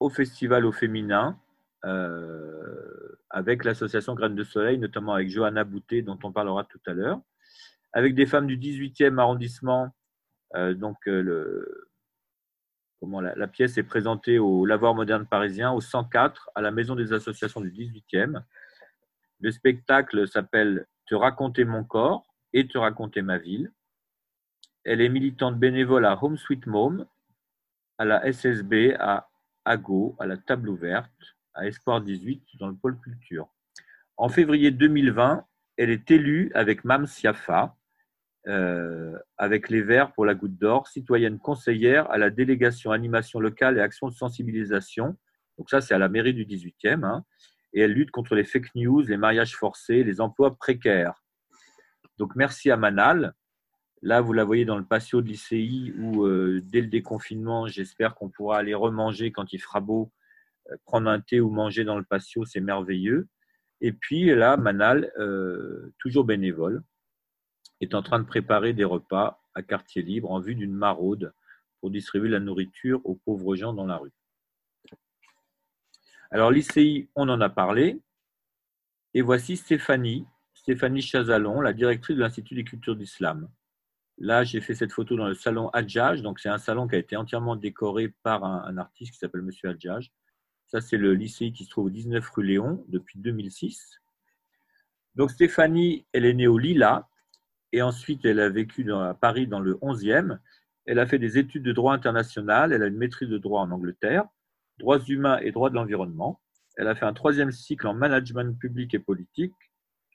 au 0.00 0.08
festival 0.08 0.64
au 0.64 0.72
féminin 0.72 1.38
euh, 1.84 3.18
avec 3.28 3.64
l'association 3.64 4.14
Graines 4.14 4.34
de 4.34 4.44
Soleil, 4.44 4.78
notamment 4.78 5.14
avec 5.14 5.28
Johanna 5.28 5.64
Boutet, 5.64 6.02
dont 6.02 6.18
on 6.22 6.32
parlera 6.32 6.64
tout 6.64 6.80
à 6.86 6.92
l'heure, 6.92 7.20
avec 7.92 8.14
des 8.14 8.26
femmes 8.26 8.46
du 8.46 8.56
18e 8.56 9.18
arrondissement. 9.18 9.94
Euh, 10.54 10.74
donc, 10.74 10.96
euh, 11.08 11.88
comment 13.00 13.20
la, 13.20 13.48
pièce 13.48 13.78
est 13.78 13.82
présentée 13.82 14.38
au 14.38 14.66
Lavoir 14.66 14.94
moderne 14.94 15.26
parisien, 15.26 15.72
au 15.72 15.80
104, 15.80 16.50
à 16.54 16.60
la 16.60 16.70
Maison 16.70 16.94
des 16.94 17.12
associations 17.12 17.60
du 17.60 17.70
18e. 17.70 18.42
Le 19.40 19.50
spectacle 19.50 20.28
s'appelle 20.28 20.86
Te 21.06 21.14
raconter 21.14 21.64
mon 21.64 21.84
corps 21.84 22.26
et 22.52 22.68
Te 22.68 22.78
raconter 22.78 23.22
ma 23.22 23.38
ville. 23.38 23.72
Elle 24.84 25.00
est 25.00 25.08
militante 25.08 25.58
bénévole 25.58 26.04
à 26.04 26.22
Home 26.22 26.36
Sweet 26.36 26.66
Mom, 26.66 27.06
à 27.98 28.04
la 28.04 28.32
SSB, 28.32 28.96
à 28.98 29.28
Ago, 29.64 30.16
à 30.18 30.26
la 30.26 30.36
Table 30.36 30.68
Ouverte, 30.68 31.36
à 31.54 31.66
Espoir 31.66 32.00
18 32.00 32.42
dans 32.58 32.68
le 32.68 32.74
pôle 32.74 32.98
culture. 33.00 33.48
En 34.16 34.28
février 34.28 34.70
2020, 34.70 35.46
elle 35.76 35.90
est 35.90 36.10
élue 36.10 36.50
avec 36.54 36.84
Mam 36.84 37.06
Siafa, 37.06 37.76
euh, 38.48 39.16
avec 39.36 39.68
les 39.68 39.82
Verts 39.82 40.12
pour 40.12 40.24
la 40.24 40.34
Goutte 40.34 40.58
d'Or, 40.58 40.88
citoyenne 40.88 41.38
conseillère 41.38 42.10
à 42.10 42.18
la 42.18 42.30
délégation 42.30 42.90
animation 42.90 43.40
locale 43.40 43.78
et 43.78 43.80
action 43.80 44.08
de 44.08 44.14
sensibilisation. 44.14 45.16
Donc 45.58 45.70
ça, 45.70 45.80
c'est 45.80 45.94
à 45.94 45.98
la 45.98 46.08
mairie 46.08 46.34
du 46.34 46.44
18e. 46.44 47.04
Hein 47.04 47.24
et 47.72 47.80
elle 47.80 47.92
lutte 47.92 48.10
contre 48.10 48.34
les 48.34 48.44
fake 48.44 48.74
news, 48.74 49.02
les 49.02 49.16
mariages 49.16 49.56
forcés, 49.56 50.04
les 50.04 50.20
emplois 50.20 50.56
précaires. 50.56 51.22
Donc 52.18 52.36
merci 52.36 52.70
à 52.70 52.76
Manal. 52.76 53.34
Là, 54.02 54.20
vous 54.20 54.32
la 54.32 54.44
voyez 54.44 54.64
dans 54.64 54.78
le 54.78 54.84
patio 54.84 55.22
de 55.22 55.28
l'ICI 55.28 55.94
où, 55.96 56.26
euh, 56.26 56.60
dès 56.64 56.80
le 56.80 56.88
déconfinement, 56.88 57.68
j'espère 57.68 58.14
qu'on 58.14 58.28
pourra 58.28 58.58
aller 58.58 58.74
remanger 58.74 59.30
quand 59.30 59.52
il 59.52 59.60
fera 59.60 59.80
beau, 59.80 60.12
euh, 60.70 60.76
prendre 60.84 61.08
un 61.08 61.20
thé 61.20 61.40
ou 61.40 61.50
manger 61.50 61.84
dans 61.84 61.96
le 61.96 62.04
patio, 62.04 62.44
c'est 62.44 62.60
merveilleux. 62.60 63.28
Et 63.80 63.92
puis 63.92 64.26
là, 64.34 64.56
Manal, 64.56 65.12
toujours 65.98 66.24
bénévole, 66.24 66.84
est 67.82 67.94
en 67.94 68.02
train 68.02 68.20
de 68.20 68.24
préparer 68.24 68.72
des 68.72 68.84
repas 68.84 69.42
à 69.54 69.62
quartier 69.62 70.02
libre 70.02 70.30
en 70.30 70.40
vue 70.40 70.54
d'une 70.54 70.72
maraude 70.72 71.32
pour 71.80 71.90
distribuer 71.90 72.28
la 72.28 72.40
nourriture 72.40 73.00
aux 73.04 73.16
pauvres 73.16 73.56
gens 73.56 73.72
dans 73.72 73.86
la 73.86 73.96
rue. 73.96 74.12
Alors, 76.30 76.50
l'ICI, 76.50 77.08
on 77.14 77.28
en 77.28 77.40
a 77.40 77.50
parlé. 77.50 78.00
Et 79.14 79.20
voici 79.20 79.56
Stéphanie, 79.56 80.24
Stéphanie 80.54 81.02
Chazalon, 81.02 81.60
la 81.60 81.74
directrice 81.74 82.16
de 82.16 82.22
l'Institut 82.22 82.54
des 82.54 82.64
cultures 82.64 82.96
d'islam. 82.96 83.50
Là, 84.16 84.44
j'ai 84.44 84.60
fait 84.60 84.74
cette 84.74 84.92
photo 84.92 85.16
dans 85.16 85.26
le 85.26 85.34
salon 85.34 85.68
Adjaj. 85.70 86.22
Donc, 86.22 86.38
c'est 86.38 86.48
un 86.48 86.58
salon 86.58 86.86
qui 86.86 86.94
a 86.94 86.98
été 86.98 87.16
entièrement 87.16 87.56
décoré 87.56 88.14
par 88.22 88.44
un, 88.44 88.78
artiste 88.78 89.12
qui 89.12 89.18
s'appelle 89.18 89.42
Monsieur 89.42 89.70
Adjaj. 89.70 90.10
Ça, 90.68 90.80
c'est 90.80 90.96
le 90.96 91.12
lycée 91.12 91.52
qui 91.52 91.64
se 91.64 91.70
trouve 91.70 91.86
au 91.86 91.90
19 91.90 92.26
rue 92.30 92.44
Léon 92.44 92.84
depuis 92.88 93.18
2006. 93.18 94.00
Donc, 95.16 95.32
Stéphanie, 95.32 96.06
elle 96.12 96.24
est 96.24 96.34
née 96.34 96.46
au 96.46 96.56
Lila 96.56 97.08
et 97.72 97.82
ensuite, 97.82 98.24
elle 98.24 98.40
a 98.40 98.48
vécu 98.48 98.90
à 98.92 99.14
Paris 99.14 99.46
dans 99.46 99.60
le 99.60 99.74
11e. 99.74 100.38
Elle 100.86 100.98
a 100.98 101.06
fait 101.06 101.18
des 101.18 101.38
études 101.38 101.62
de 101.62 101.72
droit 101.72 101.94
international. 101.94 102.72
Elle 102.72 102.82
a 102.82 102.86
une 102.86 102.96
maîtrise 102.96 103.28
de 103.28 103.38
droit 103.38 103.62
en 103.62 103.70
Angleterre 103.70 104.26
droits 104.78 105.00
humains 105.06 105.38
et 105.38 105.52
droits 105.52 105.70
de 105.70 105.74
l'environnement. 105.74 106.40
Elle 106.76 106.88
a 106.88 106.94
fait 106.94 107.04
un 107.04 107.12
troisième 107.12 107.52
cycle 107.52 107.86
en 107.86 107.94
management 107.94 108.58
public 108.58 108.94
et 108.94 108.98
politique. 108.98 109.54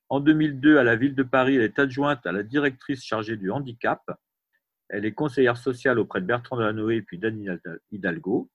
En 0.09 0.19
2002, 0.19 0.77
à 0.77 0.83
la 0.83 0.95
ville 0.95 1.15
de 1.15 1.23
Paris, 1.23 1.55
elle 1.55 1.63
est 1.63 1.79
adjointe 1.79 2.25
à 2.25 2.31
la 2.31 2.43
directrice 2.43 3.03
chargée 3.03 3.37
du 3.37 3.51
handicap. 3.51 4.01
Elle 4.89 5.05
est 5.05 5.13
conseillère 5.13 5.57
sociale 5.57 5.99
auprès 5.99 6.21
de 6.21 6.25
Bertrand 6.25 6.57
Delanoë 6.57 6.97
et 6.97 7.01
puis 7.01 7.17
d'Anne 7.17 7.59
Hidalgo. 7.91 8.49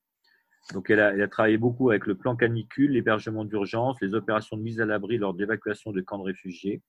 Donc, 0.72 0.90
elle 0.90 1.00
a, 1.00 1.12
elle 1.12 1.22
a, 1.22 1.28
travaillé 1.28 1.58
beaucoup 1.58 1.90
avec 1.90 2.06
le 2.06 2.14
plan 2.14 2.36
canicule, 2.36 2.92
l'hébergement 2.92 3.44
d'urgence, 3.44 4.00
les 4.00 4.14
opérations 4.14 4.56
de 4.56 4.62
mise 4.62 4.80
à 4.80 4.86
l'abri 4.86 5.18
lors 5.18 5.34
d'évacuation 5.34 5.92
de 5.92 6.00
camps 6.00 6.18
de 6.18 6.24
réfugiés. 6.24 6.82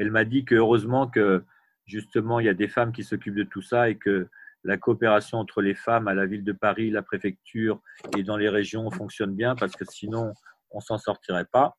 Elle 0.00 0.10
m'a 0.10 0.24
dit 0.24 0.46
que 0.46 0.54
heureusement 0.54 1.08
que 1.08 1.44
justement 1.84 2.40
il 2.40 2.46
y 2.46 2.48
a 2.48 2.54
des 2.54 2.68
femmes 2.68 2.90
qui 2.90 3.04
s'occupent 3.04 3.34
de 3.34 3.42
tout 3.42 3.60
ça 3.60 3.90
et 3.90 3.98
que 3.98 4.28
la 4.64 4.78
coopération 4.78 5.36
entre 5.36 5.60
les 5.60 5.74
femmes 5.74 6.08
à 6.08 6.14
la 6.14 6.24
ville 6.24 6.42
de 6.42 6.52
Paris, 6.52 6.90
la 6.90 7.02
préfecture 7.02 7.82
et 8.16 8.22
dans 8.22 8.38
les 8.38 8.48
régions 8.48 8.90
fonctionne 8.90 9.34
bien 9.34 9.54
parce 9.54 9.76
que 9.76 9.84
sinon 9.84 10.32
on 10.70 10.80
s'en 10.80 10.96
sortirait 10.96 11.44
pas 11.44 11.76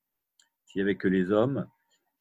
s'il 0.65 0.79
n'y 0.79 0.83
avait 0.83 0.97
que 0.97 1.07
les 1.07 1.31
hommes. 1.31 1.65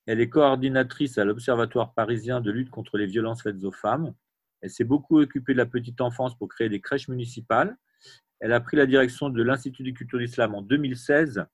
Elle 0.07 0.23
est 0.23 0.31
coordinatrice 0.31 1.19
à 1.19 1.27
l'Observatoire 1.27 1.93
parisien 1.93 2.41
de 2.41 2.51
lutte 2.51 2.71
contre 2.71 2.97
les 2.97 3.07
violences 3.07 3.43
faites 3.43 3.63
aux 3.63 3.71
femmes. 3.71 4.15
Elle 4.63 4.71
s'est 4.71 4.85
beaucoup 4.85 5.21
occupée 5.21 5.53
de 5.53 5.59
la 5.59 5.67
petite 5.67 6.01
enfance 6.01 6.35
pour 6.35 6.49
créer 6.49 6.71
des 6.71 6.81
crèches 6.81 7.09
municipales. 7.09 7.77
Elle 8.41 8.55
a 8.55 8.61
pris 8.61 8.79
la 8.79 8.87
direction 8.87 9.29
de 9.29 9.43
l'Institut 9.43 9.83
de 9.83 9.91
culture 9.91 10.19
d'islam 10.19 10.55
en 10.55 10.63
2016 10.63 11.45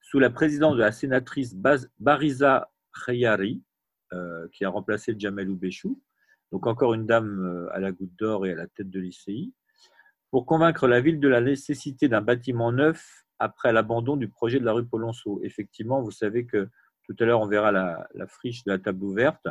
sous 0.00 0.18
la 0.18 0.30
présidence 0.30 0.74
de 0.74 0.80
la 0.80 0.90
sénatrice 0.90 1.54
Bariza 2.00 2.68
Khayari, 3.06 3.62
qui 4.52 4.64
a 4.64 4.70
remplacé 4.70 5.14
Jamel 5.18 5.48
Oubéchou, 5.48 6.00
donc 6.50 6.66
encore 6.66 6.94
une 6.94 7.06
dame 7.06 7.68
à 7.72 7.80
la 7.80 7.92
goutte 7.92 8.14
d'or 8.18 8.46
et 8.46 8.52
à 8.52 8.54
la 8.54 8.66
tête 8.66 8.90
de 8.90 9.00
l'ICI, 9.00 9.52
pour 10.30 10.46
convaincre 10.46 10.88
la 10.88 11.00
ville 11.00 11.20
de 11.20 11.28
la 11.28 11.40
nécessité 11.40 12.08
d'un 12.08 12.22
bâtiment 12.22 12.72
neuf 12.72 13.24
après 13.38 13.72
l'abandon 13.72 14.16
du 14.16 14.28
projet 14.28 14.60
de 14.60 14.64
la 14.64 14.72
rue 14.72 14.86
Polonceau. 14.86 15.40
Effectivement, 15.42 16.00
vous 16.00 16.10
savez 16.10 16.46
que 16.46 16.68
tout 17.04 17.16
à 17.18 17.24
l'heure, 17.24 17.40
on 17.40 17.46
verra 17.46 17.72
la, 17.72 18.26
friche 18.26 18.64
de 18.64 18.70
la 18.70 18.78
table 18.78 19.04
ouverte. 19.04 19.46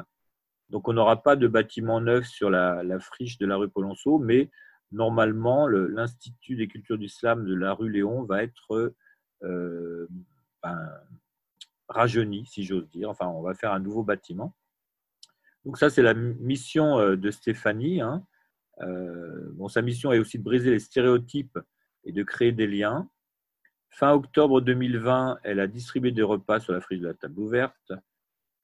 Donc, 0.70 0.88
on 0.88 0.94
n'aura 0.94 1.22
pas 1.22 1.36
de 1.36 1.48
bâtiment 1.48 2.00
neuf 2.00 2.26
sur 2.26 2.50
la, 2.50 2.84
friche 3.00 3.38
de 3.38 3.46
la 3.46 3.58
rue 3.58 3.70
Polonceau, 3.70 4.20
mais 4.20 4.50
normalement, 4.92 5.68
l'Institut 5.68 6.56
des 6.56 6.68
cultures 6.68 6.98
d'islam 6.98 7.46
de 7.46 7.54
la 7.54 7.74
rue 7.74 7.90
Léon 7.90 8.24
va 8.24 8.42
être 8.44 8.96
euh, 9.44 10.08
ben, 10.64 10.80
rajeuni, 11.92 12.46
si 12.46 12.64
j'ose 12.64 12.90
dire. 12.90 13.10
Enfin, 13.10 13.28
on 13.28 13.42
va 13.42 13.54
faire 13.54 13.72
un 13.72 13.80
nouveau 13.80 14.04
bâtiment. 14.04 14.56
Donc, 15.66 15.78
ça, 15.78 15.90
c'est 15.90 16.02
la 16.02 16.14
mission 16.14 17.00
euh, 17.00 17.16
de 17.16 17.32
Stéphanie. 17.32 18.02
Hein. 18.02 18.26
Euh, 18.82 19.52
bon, 19.54 19.68
sa 19.68 19.82
mission 19.82 20.12
est 20.12 20.20
aussi 20.20 20.40
de 20.40 20.44
briser 20.44 20.72
les 20.72 20.80
stéréotypes 20.80 21.60
et 22.04 22.12
de 22.12 22.24
créer 22.24 22.52
des 22.52 22.68
liens. 22.68 23.10
Fin 23.90 24.14
octobre 24.14 24.62
2020, 24.62 25.40
elle 25.44 25.60
a 25.60 25.68
distribué 25.68 26.12
des 26.12 26.24
repas 26.24 26.60
sur 26.60 26.74
la 26.74 26.82
friche 26.82 27.00
de 27.00 27.08
la 27.08 27.14
table 27.14 27.40
ouverte. 27.40 27.94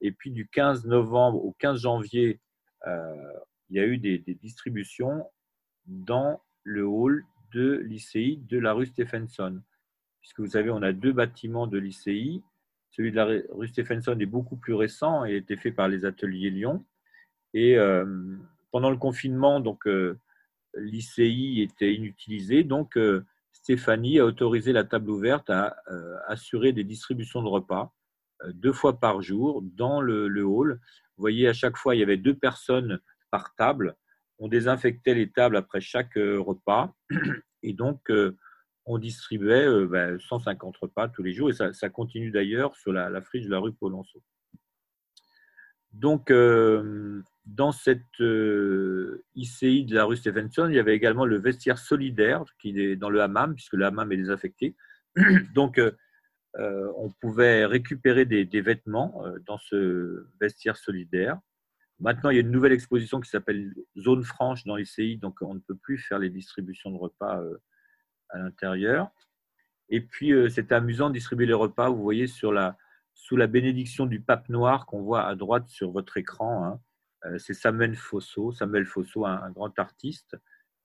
Et 0.00 0.12
puis 0.12 0.30
du 0.30 0.48
15 0.48 0.86
novembre 0.86 1.44
au 1.44 1.52
15 1.58 1.80
janvier, 1.80 2.40
euh, 2.86 3.32
il 3.68 3.76
y 3.76 3.80
a 3.80 3.84
eu 3.84 3.98
des, 3.98 4.18
distributions 4.18 5.26
dans 5.86 6.42
le 6.62 6.86
hall 6.86 7.24
de 7.52 7.82
l'ICI 7.84 8.38
de 8.38 8.58
la 8.58 8.72
rue 8.72 8.86
Stephenson. 8.86 9.60
Puisque 10.20 10.40
vous 10.40 10.50
savez, 10.50 10.70
on 10.70 10.82
a 10.82 10.92
deux 10.92 11.12
bâtiments 11.12 11.66
de 11.66 11.78
l'ICI. 11.78 12.42
Celui 12.90 13.10
de 13.10 13.16
la 13.16 13.26
rue 13.50 13.68
Stephenson 13.68 14.18
est 14.18 14.26
beaucoup 14.26 14.56
plus 14.56 14.74
récent 14.74 15.24
et 15.24 15.34
a 15.34 15.36
été 15.36 15.56
fait 15.56 15.72
par 15.72 15.88
les 15.88 16.04
ateliers 16.04 16.50
Lyon. 16.50 16.84
Et 17.54 17.76
euh, 17.76 18.36
pendant 18.70 18.90
le 18.90 18.96
confinement, 18.96 19.60
donc 19.60 19.86
euh, 19.86 20.18
l'ICI 20.74 21.62
était 21.62 21.94
inutilisé. 21.94 22.64
Donc, 22.64 22.96
Stéphanie 23.52 24.18
a 24.18 24.24
autorisé 24.24 24.72
la 24.72 24.84
table 24.84 25.10
ouverte 25.10 25.50
à 25.50 25.76
euh, 25.90 26.16
assurer 26.26 26.72
des 26.72 26.84
distributions 26.84 27.42
de 27.42 27.48
repas 27.48 27.92
euh, 28.44 28.52
deux 28.54 28.72
fois 28.72 29.00
par 29.00 29.20
jour 29.20 29.62
dans 29.62 30.00
le, 30.00 30.44
hall. 30.44 30.80
Vous 31.16 31.22
voyez, 31.22 31.48
à 31.48 31.52
chaque 31.52 31.76
fois, 31.76 31.94
il 31.94 31.98
y 31.98 32.02
avait 32.02 32.16
deux 32.16 32.36
personnes 32.36 33.00
par 33.30 33.54
table. 33.56 33.96
On 34.38 34.48
désinfectait 34.48 35.14
les 35.14 35.30
tables 35.30 35.56
après 35.56 35.80
chaque 35.80 36.16
euh, 36.16 36.40
repas. 36.40 36.94
Et 37.62 37.72
donc, 37.72 38.10
on 38.88 38.98
distribuait 38.98 39.66
150 40.18 40.72
ben, 40.72 40.78
repas 40.80 41.08
tous 41.08 41.22
les 41.22 41.32
jours. 41.32 41.50
Et 41.50 41.52
ça, 41.52 41.88
continue 41.90 42.30
d'ailleurs 42.30 42.74
sur 42.76 42.92
la, 42.92 43.10
la, 43.10 43.22
friche 43.22 43.44
de 43.44 43.50
la 43.50 43.58
rue 43.58 43.72
Polonceau. 43.72 44.22
Donc, 45.92 46.30
dans 47.48 47.72
cette 47.72 48.20
euh, 48.20 49.24
ICI 49.34 49.84
de 49.84 49.94
la 49.94 50.04
rue 50.04 50.16
Stevenson, 50.16 50.68
il 50.68 50.76
y 50.76 50.78
avait 50.78 50.94
également 50.94 51.24
le 51.24 51.38
vestiaire 51.38 51.78
solidaire 51.78 52.44
qui 52.60 52.78
est 52.78 52.96
dans 52.96 53.10
le 53.10 53.22
hammam, 53.22 53.54
puisque 53.54 53.74
le 53.74 53.86
hammam 53.86 54.12
est 54.12 54.16
désaffecté. 54.16 54.76
Donc, 55.54 55.78
euh, 55.78 55.92
euh, 56.58 56.92
on 56.96 57.10
pouvait 57.10 57.64
récupérer 57.64 58.24
des, 58.24 58.60
vêtements 58.60 59.22
dans 59.46 59.58
ce 59.58 60.26
vestiaire 60.40 60.76
solidaire. 60.76 61.38
Maintenant, 62.00 62.30
il 62.30 62.34
y 62.34 62.38
a 62.38 62.42
une 62.42 62.50
nouvelle 62.50 62.72
exposition 62.72 63.20
qui 63.20 63.30
s'appelle 63.30 63.74
Zone 63.98 64.24
franche 64.24 64.64
dans 64.64 64.76
l'ICI, 64.76 65.18
donc 65.18 65.36
on 65.42 65.54
ne 65.54 65.58
peut 65.58 65.74
plus 65.74 65.98
faire 65.98 66.18
les 66.18 66.30
distributions 66.30 66.90
de 66.90 66.96
repas 66.96 67.42
à 68.30 68.38
l'intérieur. 68.38 69.10
Et 69.88 70.00
puis, 70.00 70.32
c'est 70.50 70.72
amusant 70.72 71.08
de 71.08 71.14
distribuer 71.14 71.46
les 71.46 71.54
repas, 71.54 71.88
vous 71.88 72.02
voyez, 72.02 72.26
sous 72.26 72.50
la 72.50 73.46
bénédiction 73.46 74.06
du 74.06 74.20
pape 74.20 74.48
noir 74.48 74.86
qu'on 74.86 75.02
voit 75.02 75.24
à 75.24 75.34
droite 75.34 75.68
sur 75.68 75.90
votre 75.90 76.16
écran. 76.16 76.64
Hein. 76.64 76.80
Euh, 77.24 77.38
c'est 77.38 77.54
Samuel 77.54 77.96
Fosso, 77.96 78.52
Samuel 78.52 78.86
Fosso, 78.86 79.26
un, 79.26 79.50
grand 79.50 79.76
artiste. 79.78 80.36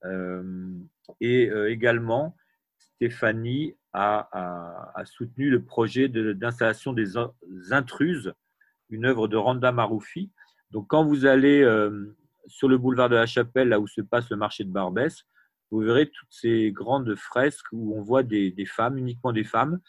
Euh, 0.06 0.74
et 1.20 1.50
euh, 1.50 1.72
également, 1.72 2.36
Stéphanie 2.78 3.76
a, 3.94 5.04
soutenu 5.06 5.50
le 5.50 5.64
projet 5.64 6.10
d'installation 6.10 6.94
des 6.94 7.14
intruses, 7.72 8.34
une 8.90 9.06
œuvre 9.06 9.28
de 9.28 9.38
Randa 9.38 9.72
Maroufi. 9.72 10.32
Donc, 10.72 10.88
quand 10.88 11.06
vous 11.06 11.26
allez 11.26 11.62
sur 12.48 12.68
le 12.68 12.78
boulevard 12.78 13.10
de 13.10 13.16
la 13.16 13.28
Chapelle, 13.28 13.70
là 13.70 13.80
où 13.80 13.88
se 13.88 14.02
passe 14.02 14.32
le 14.32 14.38
marché 14.38 14.64
de 14.64 14.72
Barbès, 14.72 15.26
vous 15.74 15.82
verrez 15.82 16.10
toutes 16.10 16.32
ces 16.32 16.72
grandes 16.72 17.16
fresques 17.16 17.66
où 17.72 17.98
on 17.98 18.02
voit 18.02 18.24
des 18.24 18.66
femmes, 18.66 18.98
uniquement 18.98 19.34
des 19.34 19.44
femmes, 19.44 19.80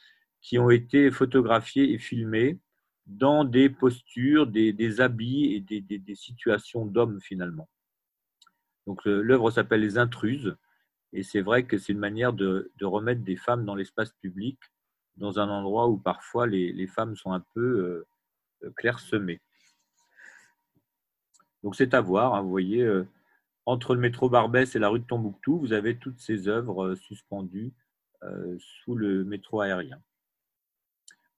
qui 0.41 0.59
ont 0.59 0.71
été 0.71 1.11
photographiées 1.11 1.93
et 1.93 1.99
filmées 1.99 2.59
dans 3.07 3.45
des 3.45 3.69
postures, 3.69 4.47
des, 4.47 5.01
habits 5.01 5.55
et 5.55 5.61
des, 5.61 6.15
situations 6.15 6.87
d'hommes 6.87 7.21
finalement. 7.21 7.69
Donc 8.87 9.05
l'œuvre 9.05 9.51
s'appelle 9.51 9.81
Les 9.81 9.99
Intruses 9.99 10.57
et 11.13 11.23
c'est 11.23 11.43
vrai 11.43 11.65
que 11.65 11.79
c'est 11.79 11.93
une 11.93 11.99
manière 11.99 12.33
de, 12.33 12.71
remettre 12.83 13.23
des 13.23 13.37
femmes 13.37 13.67
dans 13.67 13.75
l'espace 13.75 14.13
public, 14.21 14.59
dans 15.17 15.39
un 15.39 15.49
endroit 15.49 15.89
où 15.89 15.99
parfois 15.99 16.47
les, 16.47 16.87
femmes 16.87 17.15
sont 17.15 17.33
un 17.33 17.45
peu 17.55 18.07
euh, 18.63 18.71
clairsemées. 18.77 19.43
Donc 21.63 21.77
c'est 21.77 21.93
à 21.93 22.01
voir, 22.01 22.35
hein, 22.35 22.43
vous 22.43 22.51
voyez, 22.51 22.83
euh, 22.83 23.07
entre 23.67 23.95
le 23.95 24.01
métro 24.01 24.29
Barbès 24.29 24.75
et 24.75 24.79
la 24.79 24.89
rue 24.89 25.01
de 25.01 25.05
Tombouctou, 25.05 25.59
vous 25.59 25.73
avez 25.73 25.99
toutes 25.99 26.21
ces 26.21 26.49
œuvres 26.49 26.85
euh, 26.85 26.97
suspendues 26.97 27.73
sous 28.59 28.95
le 28.95 29.23
métro 29.23 29.61
aérien. 29.61 30.01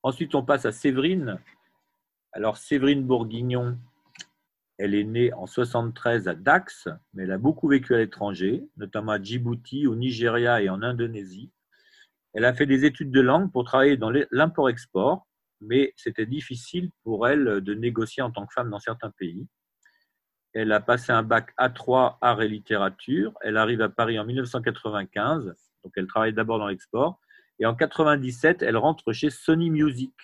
Ensuite, 0.04 0.36
on 0.36 0.44
passe 0.44 0.66
à 0.66 0.70
Séverine, 0.70 1.40
alors, 2.36 2.58
Séverine 2.58 3.02
Bourguignon, 3.02 3.78
elle 4.76 4.94
est 4.94 5.04
née 5.04 5.32
en 5.32 5.46
73 5.46 6.28
à 6.28 6.34
Dax, 6.34 6.86
mais 7.14 7.22
elle 7.22 7.32
a 7.32 7.38
beaucoup 7.38 7.66
vécu 7.66 7.94
à 7.94 7.98
l'étranger, 7.98 8.68
notamment 8.76 9.12
à 9.12 9.22
Djibouti, 9.22 9.86
au 9.86 9.96
Nigeria 9.96 10.60
et 10.60 10.68
en 10.68 10.82
Indonésie. 10.82 11.50
Elle 12.34 12.44
a 12.44 12.52
fait 12.52 12.66
des 12.66 12.84
études 12.84 13.10
de 13.10 13.22
langue 13.22 13.50
pour 13.50 13.64
travailler 13.64 13.96
dans 13.96 14.12
l'import-export, 14.30 15.26
mais 15.62 15.94
c'était 15.96 16.26
difficile 16.26 16.90
pour 17.04 17.26
elle 17.26 17.62
de 17.62 17.72
négocier 17.72 18.22
en 18.22 18.30
tant 18.30 18.44
que 18.44 18.52
femme 18.52 18.68
dans 18.68 18.80
certains 18.80 19.12
pays. 19.12 19.48
Elle 20.58 20.72
a 20.72 20.80
passé 20.80 21.12
un 21.12 21.22
bac 21.22 21.52
A3 21.58 22.16
art 22.22 22.40
et 22.40 22.48
littérature. 22.48 23.34
Elle 23.42 23.58
arrive 23.58 23.82
à 23.82 23.90
Paris 23.90 24.18
en 24.18 24.24
1995, 24.24 25.54
donc 25.84 25.92
elle 25.96 26.06
travaille 26.06 26.32
d'abord 26.32 26.58
dans 26.58 26.68
l'export. 26.68 27.20
Et 27.58 27.66
en 27.66 27.74
97, 27.74 28.62
elle 28.62 28.78
rentre 28.78 29.12
chez 29.12 29.28
Sony 29.28 29.68
Music, 29.68 30.14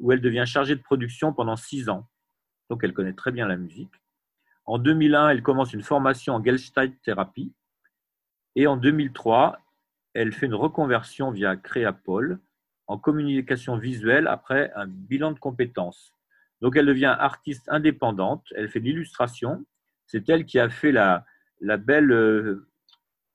où 0.00 0.10
elle 0.10 0.20
devient 0.20 0.42
chargée 0.44 0.74
de 0.74 0.82
production 0.82 1.32
pendant 1.32 1.54
six 1.54 1.88
ans. 1.88 2.08
Donc 2.68 2.82
elle 2.82 2.92
connaît 2.92 3.12
très 3.12 3.30
bien 3.30 3.46
la 3.46 3.56
musique. 3.56 3.92
En 4.64 4.78
2001, 4.78 5.28
elle 5.28 5.42
commence 5.44 5.72
une 5.72 5.82
formation 5.82 6.34
en 6.34 6.42
Gestalt 6.42 7.00
thérapie. 7.02 7.54
Et 8.56 8.66
en 8.66 8.76
2003, 8.76 9.56
elle 10.14 10.32
fait 10.32 10.46
une 10.46 10.54
reconversion 10.56 11.30
via 11.30 11.54
Créapol 11.56 12.40
en 12.88 12.98
communication 12.98 13.76
visuelle 13.76 14.26
après 14.26 14.72
un 14.74 14.88
bilan 14.88 15.30
de 15.30 15.38
compétences. 15.38 16.12
Donc 16.60 16.76
elle 16.76 16.86
devient 16.86 17.16
artiste 17.18 17.68
indépendante, 17.68 18.44
elle 18.54 18.68
fait 18.68 18.80
de 18.80 18.86
l'illustration. 18.86 19.64
C'est 20.06 20.28
elle 20.28 20.44
qui 20.44 20.58
a 20.58 20.68
fait 20.68 20.92
la, 20.92 21.24
euh, 21.62 22.56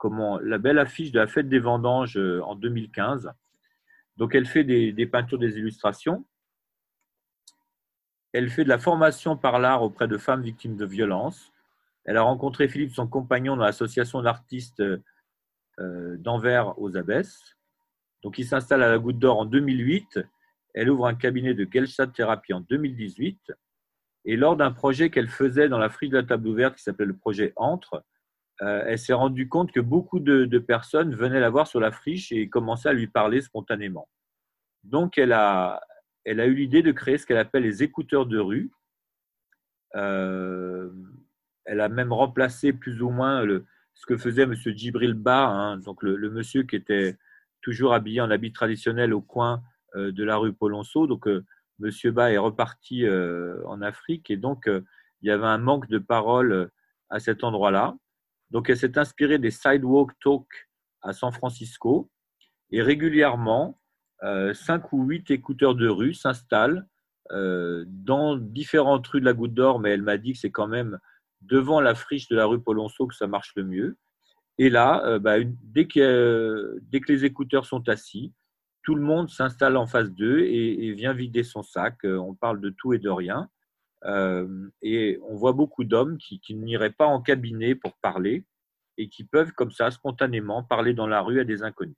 belle 0.03 0.80
affiche 0.80 1.11
de 1.11 1.19
la 1.19 1.28
fête 1.28 1.49
des 1.49 1.59
vendanges 1.59 2.17
euh, 2.17 2.41
en 2.43 2.55
2015. 2.55 3.32
Donc 4.17 4.36
elle 4.36 4.45
fait 4.45 4.63
des, 4.63 4.91
des 4.91 5.07
peintures, 5.07 5.39
des 5.39 5.57
illustrations. 5.57 6.26
Elle 8.34 8.49
fait 8.49 8.65
de 8.65 8.69
la 8.69 8.80
formation 8.80 9.38
par 9.38 9.59
l'art 9.59 9.82
auprès 9.82 10.07
de 10.07 10.17
femmes 10.17 10.41
victimes 10.41 10.76
de 10.76 10.86
violences. 10.86 11.53
Elle 12.05 12.17
a 12.17 12.21
rencontré 12.21 12.67
Philippe, 12.67 12.93
son 12.93 13.07
compagnon, 13.07 13.55
dans 13.55 13.63
l'association 13.63 14.21
d'artistes 14.21 14.84
euh, 15.80 16.17
d'Anvers 16.17 16.80
aux 16.80 16.95
Abbesses. 16.95 17.57
Donc, 18.23 18.38
il 18.38 18.45
s'installe 18.45 18.84
à 18.84 18.89
la 18.89 18.97
Goutte 18.99 19.19
d'Or 19.19 19.39
en 19.39 19.45
2008. 19.45 20.19
Elle 20.76 20.89
ouvre 20.89 21.07
un 21.07 21.15
cabinet 21.15 21.53
de 21.53 21.67
Gestalt 21.71 22.13
thérapie 22.13 22.53
en 22.53 22.59
2018. 22.59 23.53
Et 24.26 24.36
lors 24.36 24.57
d'un 24.57 24.71
projet 24.71 25.09
qu'elle 25.09 25.30
faisait 25.30 25.69
dans 25.69 25.78
la 25.78 25.89
friche 25.89 26.09
de 26.09 26.17
la 26.17 26.23
table 26.23 26.47
ouverte 26.47 26.76
qui 26.76 26.84
s'appelait 26.84 27.05
le 27.05 27.15
projet 27.15 27.53
Entre, 27.55 28.03
euh, 28.61 28.84
elle 28.86 28.99
s'est 28.99 29.13
rendue 29.13 29.47
compte 29.47 29.71
que 29.71 29.80
beaucoup 29.80 30.19
de, 30.19 30.59
personnes 30.59 31.15
venaient 31.15 31.39
la 31.39 31.49
voir 31.49 31.67
sur 31.67 31.80
la 31.80 31.91
friche 31.91 32.32
et 32.32 32.49
commençaient 32.49 32.89
à 32.89 32.93
lui 32.93 33.07
parler 33.07 33.41
spontanément. 33.41 34.09
Donc, 34.84 35.17
elle 35.17 35.32
a, 35.32 35.82
elle 36.26 36.41
a 36.41 36.45
eu 36.45 36.55
l'idée 36.55 36.82
de 36.82 36.91
créer 36.91 37.17
ce 37.17 37.26
qu'elle 37.26 37.38
appelle 37.38 37.63
les 37.63 37.84
écouteurs 37.84 38.26
de 38.26 38.39
rue. 38.39 38.71
Euh, 39.95 40.91
elle 41.63 41.80
a 41.80 41.88
même 41.88 42.11
remplacé 42.11 42.73
plus 42.73 43.01
ou 43.01 43.09
moins 43.09 43.45
ce 43.93 44.05
que 44.05 44.17
faisait 44.17 44.43
M. 44.43 44.53
Djibril 44.53 45.13
Ba, 45.13 45.47
hein, 45.47 45.78
donc 45.78 46.03
le, 46.03 46.30
monsieur 46.30 46.63
qui 46.63 46.76
était 46.76 47.17
toujours 47.61 47.93
habillé 47.93 48.19
en 48.21 48.30
habit 48.30 48.51
traditionnel 48.51 49.13
au 49.13 49.21
coin 49.21 49.63
de 49.95 50.23
la 50.23 50.37
rue 50.37 50.53
Polonceau. 50.53 51.07
Donc, 51.07 51.27
euh, 51.27 51.45
M. 51.83 52.11
Ba 52.11 52.31
est 52.31 52.37
reparti 52.37 53.05
en 53.65 53.81
Afrique 53.81 54.29
et 54.29 54.37
donc 54.37 54.63
il 54.67 55.27
y 55.27 55.31
avait 55.31 55.45
un 55.45 55.57
manque 55.57 55.87
de 55.89 55.97
parole 55.97 56.69
à 57.09 57.19
cet 57.19 57.43
endroit-là. 57.43 57.95
Donc, 58.51 58.69
elle 58.69 58.77
s'est 58.77 58.97
inspirée 58.97 59.39
des 59.39 59.51
sidewalk 59.51 60.11
talk 60.21 60.45
à 61.01 61.13
San 61.13 61.31
Francisco 61.31 62.09
et 62.71 62.81
régulièrement, 62.81 63.79
cinq 64.53 64.93
ou 64.93 65.03
huit 65.03 65.29
écouteurs 65.31 65.75
de 65.75 65.87
rue 65.89 66.13
s'installent 66.13 66.87
dans 67.29 68.37
différentes 68.37 69.05
rues 69.07 69.19
de 69.19 69.25
la 69.25 69.33
Goutte 69.33 69.53
d'Or, 69.53 69.79
mais 69.79 69.89
elle 69.89 70.01
m'a 70.01 70.17
dit 70.17 70.33
que 70.33 70.39
c'est 70.39 70.51
quand 70.51 70.67
même 70.67 70.97
devant 71.41 71.81
la 71.81 71.93
friche 71.93 72.29
de 72.29 72.35
la 72.37 72.45
rue 72.45 72.61
Polonceau 72.61 73.07
que 73.07 73.15
ça 73.15 73.27
marche 73.27 73.51
le 73.57 73.65
mieux. 73.65 73.97
Et 74.57 74.69
là, 74.69 75.19
bah, 75.19 75.35
dès, 75.63 75.87
que, 75.87 76.79
dès 76.83 77.01
que 77.01 77.11
les 77.11 77.25
écouteurs 77.25 77.65
sont 77.65 77.89
assis, 77.89 78.31
tout 78.86 78.95
le 78.95 79.01
monde 79.01 79.29
s'installe 79.29 79.75
en 79.75 79.88
face 79.88 80.11
d'eux 80.11 80.39
et, 80.41 80.93
vient 80.93 81.13
vider 81.13 81.43
son 81.43 81.63
sac. 81.63 81.97
On 82.03 82.33
parle 82.36 82.61
de 82.61 82.69
tout 82.69 82.93
et 82.93 82.99
de 82.99 83.09
rien. 83.09 83.49
et 84.81 85.19
on 85.27 85.36
voit 85.36 85.53
beaucoup 85.53 85.83
d'hommes 85.83 86.17
qui, 86.17 86.39
qui 86.39 86.55
n'iraient 86.55 86.91
pas 86.91 87.07
en 87.07 87.21
cabinet 87.21 87.75
pour 87.75 87.97
parler, 87.97 88.45
et 88.97 89.09
qui 89.09 89.23
peuvent 89.23 89.51
comme 89.51 89.71
ça 89.71 89.91
spontanément 89.91 90.63
parler 90.63 90.93
dans 90.93 91.07
la 91.07 91.21
rue 91.21 91.39
à 91.39 91.43
des 91.43 91.63
inconnus. 91.63 91.97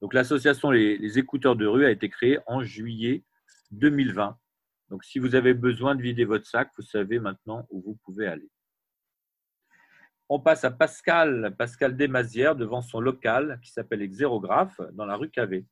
Donc 0.00 0.14
l'association 0.14 0.70
les, 0.70 1.18
écouteurs 1.18 1.56
de 1.56 1.66
rue 1.66 1.84
a 1.84 1.90
été 1.90 2.08
créée 2.08 2.38
en 2.46 2.62
juillet 2.62 3.24
2020. 3.72 4.36
Donc 4.90 5.04
si 5.04 5.18
vous 5.18 5.34
avez 5.34 5.54
besoin 5.54 5.94
de 5.94 6.02
vider 6.02 6.24
votre 6.24 6.46
sac, 6.46 6.70
vous 6.76 6.84
savez 6.84 7.18
maintenant 7.18 7.66
où 7.70 7.82
vous 7.82 7.98
pouvez 8.04 8.26
aller. 8.26 8.48
On 10.28 10.40
passe 10.40 10.64
à 10.64 10.70
Pascal, 10.70 11.54
Pascal 11.56 11.96
Desmazières 11.96 12.56
devant 12.56 12.82
son 12.82 13.00
local 13.00 13.58
qui 13.62 13.70
s'appelle 13.70 14.06
Xérographe 14.06 14.80
dans 14.92 15.06
la 15.06 15.16
rue 15.16 15.30
Cavé. 15.30 15.64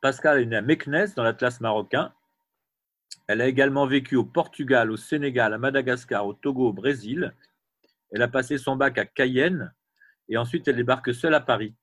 Pascal 0.00 0.40
est 0.40 0.46
né 0.46 0.56
à 0.56 0.62
Meknès 0.62 1.14
dans 1.14 1.22
l'Atlas 1.22 1.60
marocain 1.60 2.12
elle 3.30 3.40
a 3.42 3.46
également 3.46 3.86
vécu 3.86 4.16
au 4.16 4.24
Portugal, 4.24 4.90
au 4.90 4.96
Sénégal, 4.96 5.54
à 5.54 5.58
Madagascar, 5.58 6.26
au 6.26 6.32
Togo, 6.32 6.70
au 6.70 6.72
Brésil. 6.72 7.32
Elle 8.10 8.22
a 8.22 8.28
passé 8.28 8.58
son 8.58 8.74
bac 8.74 8.98
à 8.98 9.06
Cayenne 9.06 9.72
et 10.28 10.36
ensuite 10.36 10.66
elle 10.66 10.74
débarque 10.74 11.14
seule 11.14 11.34
à 11.34 11.40
Paris. 11.40 11.76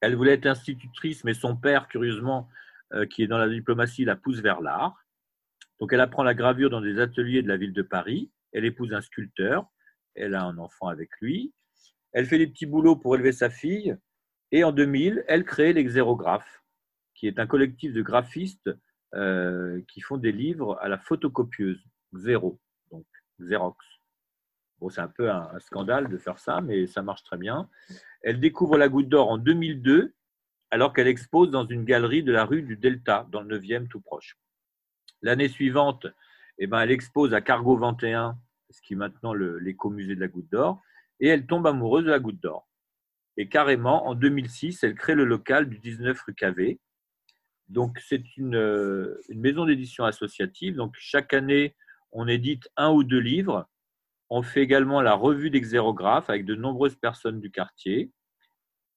Elle 0.00 0.16
voulait 0.16 0.32
être 0.32 0.46
institutrice, 0.46 1.22
mais 1.22 1.34
son 1.34 1.54
père, 1.54 1.86
curieusement, 1.86 2.48
euh, 2.92 3.06
qui 3.06 3.22
est 3.22 3.28
dans 3.28 3.38
la 3.38 3.48
diplomatie, 3.48 4.04
la 4.04 4.16
pousse 4.16 4.40
vers 4.40 4.60
l'art. 4.60 5.01
Donc 5.82 5.92
elle 5.92 6.00
apprend 6.00 6.22
la 6.22 6.34
gravure 6.34 6.70
dans 6.70 6.80
des 6.80 7.00
ateliers 7.00 7.42
de 7.42 7.48
la 7.48 7.56
ville 7.56 7.72
de 7.72 7.82
Paris. 7.82 8.30
Elle 8.52 8.64
épouse 8.64 8.94
un 8.94 9.00
sculpteur. 9.00 9.66
Elle 10.14 10.36
a 10.36 10.44
un 10.44 10.56
enfant 10.58 10.86
avec 10.86 11.10
lui. 11.20 11.52
Elle 12.12 12.26
fait 12.26 12.38
des 12.38 12.46
petits 12.46 12.66
boulots 12.66 12.94
pour 12.94 13.16
élever 13.16 13.32
sa 13.32 13.50
fille. 13.50 13.96
Et 14.52 14.62
en 14.62 14.70
2000, 14.70 15.24
elle 15.26 15.42
crée 15.42 15.72
l'Exérographe, 15.72 16.62
qui 17.16 17.26
est 17.26 17.40
un 17.40 17.48
collectif 17.48 17.92
de 17.92 18.00
graphistes 18.00 18.70
euh, 19.16 19.82
qui 19.88 20.00
font 20.00 20.18
des 20.18 20.30
livres 20.30 20.78
à 20.80 20.86
la 20.86 20.98
photocopieuse, 20.98 21.82
zéro, 22.12 22.60
donc 22.92 23.04
Xerox. 23.40 23.84
Bon, 24.78 24.88
c'est 24.88 25.00
un 25.00 25.08
peu 25.08 25.32
un, 25.32 25.58
scandale 25.58 26.08
de 26.08 26.16
faire 26.16 26.38
ça, 26.38 26.60
mais 26.60 26.86
ça 26.86 27.02
marche 27.02 27.24
très 27.24 27.38
bien. 27.38 27.68
Elle 28.20 28.38
découvre 28.38 28.78
la 28.78 28.88
Goutte 28.88 29.08
d'Or 29.08 29.30
en 29.30 29.38
2002, 29.38 30.14
alors 30.70 30.92
qu'elle 30.92 31.08
expose 31.08 31.50
dans 31.50 31.66
une 31.66 31.84
galerie 31.84 32.22
de 32.22 32.30
la 32.30 32.44
rue 32.44 32.62
du 32.62 32.76
Delta, 32.76 33.26
dans 33.32 33.40
le 33.40 33.58
9e 33.58 33.88
tout 33.88 34.00
proche. 34.00 34.38
L'année 35.22 35.48
suivante, 35.48 36.06
eh 36.58 36.66
ben, 36.66 36.80
elle 36.80 36.90
expose 36.90 37.34
à 37.34 37.40
Cargo 37.40 37.76
21, 37.76 38.36
ce 38.70 38.82
qui 38.82 38.94
est 38.94 38.96
maintenant 38.96 39.32
l'écomusée 39.34 40.14
de 40.14 40.20
la 40.20 40.28
Goutte 40.28 40.50
d'Or, 40.50 40.82
et 41.20 41.28
elle 41.28 41.46
tombe 41.46 41.66
amoureuse 41.66 42.04
de 42.04 42.10
la 42.10 42.18
Goutte 42.18 42.40
d'Or. 42.40 42.68
Et 43.36 43.48
carrément, 43.48 44.06
en 44.08 44.14
2006, 44.14 44.82
elle 44.82 44.94
crée 44.94 45.14
le 45.14 45.24
local 45.24 45.68
du 45.68 45.78
19 45.78 46.20
rue 46.20 46.34
Cavé, 46.34 46.80
donc, 47.72 47.98
c'est 48.06 48.22
euh, 48.38 49.18
une, 49.30 49.40
maison 49.40 49.64
d'édition 49.64 50.04
associative. 50.04 50.76
Donc, 50.76 50.94
chaque 50.98 51.32
année, 51.32 51.74
on 52.12 52.28
édite 52.28 52.68
un 52.76 52.90
ou 52.90 53.02
deux 53.02 53.18
livres. 53.18 53.66
On 54.28 54.42
fait 54.42 54.60
également 54.60 55.00
la 55.00 55.14
revue 55.14 55.48
d'exérographe 55.48 56.28
avec 56.28 56.44
de 56.44 56.54
nombreuses 56.54 56.96
personnes 56.96 57.40
du 57.40 57.50
quartier. 57.50 58.12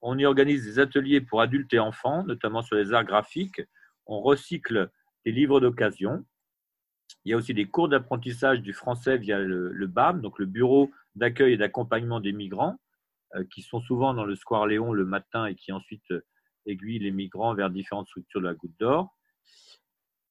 On 0.02 0.18
y 0.18 0.26
organise 0.26 0.66
des 0.66 0.80
ateliers 0.80 1.22
pour 1.22 1.40
adultes 1.40 1.74
et 1.74 1.80
enfants, 1.80 2.26
notamment 2.26 2.62
sur 2.62 2.76
les 2.76 2.92
arts 2.92 3.06
graphiques. 3.06 3.62
On 4.08 4.20
recycle 4.20 4.92
des 5.26 5.32
livres 5.32 5.60
d'occasion. 5.60 6.26
Il 7.24 7.32
y 7.32 7.34
a 7.34 7.38
aussi 7.38 7.54
des 7.54 7.66
cours 7.66 7.90
d'apprentissage 7.90 8.62
du 8.62 8.74
français 8.74 9.18
via 9.18 9.40
le, 9.40 9.88
BAM, 9.88 10.22
donc 10.22 10.40
le 10.40 10.46
Bureau 10.46 10.92
d'accueil 11.16 11.54
et 11.54 11.58
d'accompagnement 11.58 12.20
des 12.20 12.34
migrants, 12.34 12.80
euh, 13.36 13.44
qui 13.52 13.62
sont 13.62 13.82
souvent 13.82 14.14
dans 14.14 14.26
le 14.26 14.36
Square 14.36 14.68
Léon 14.68 14.94
le 14.94 15.06
matin 15.06 15.46
et 15.46 15.56
qui 15.56 15.72
ensuite 15.72 16.14
aiguille 16.66 17.00
les 17.00 17.12
migrants 17.12 17.54
vers 17.54 17.70
différentes 17.70 18.08
structures 18.08 18.42
de 18.42 18.48
la 18.48 18.54
Goutte 18.54 18.78
d'Or. 18.80 19.16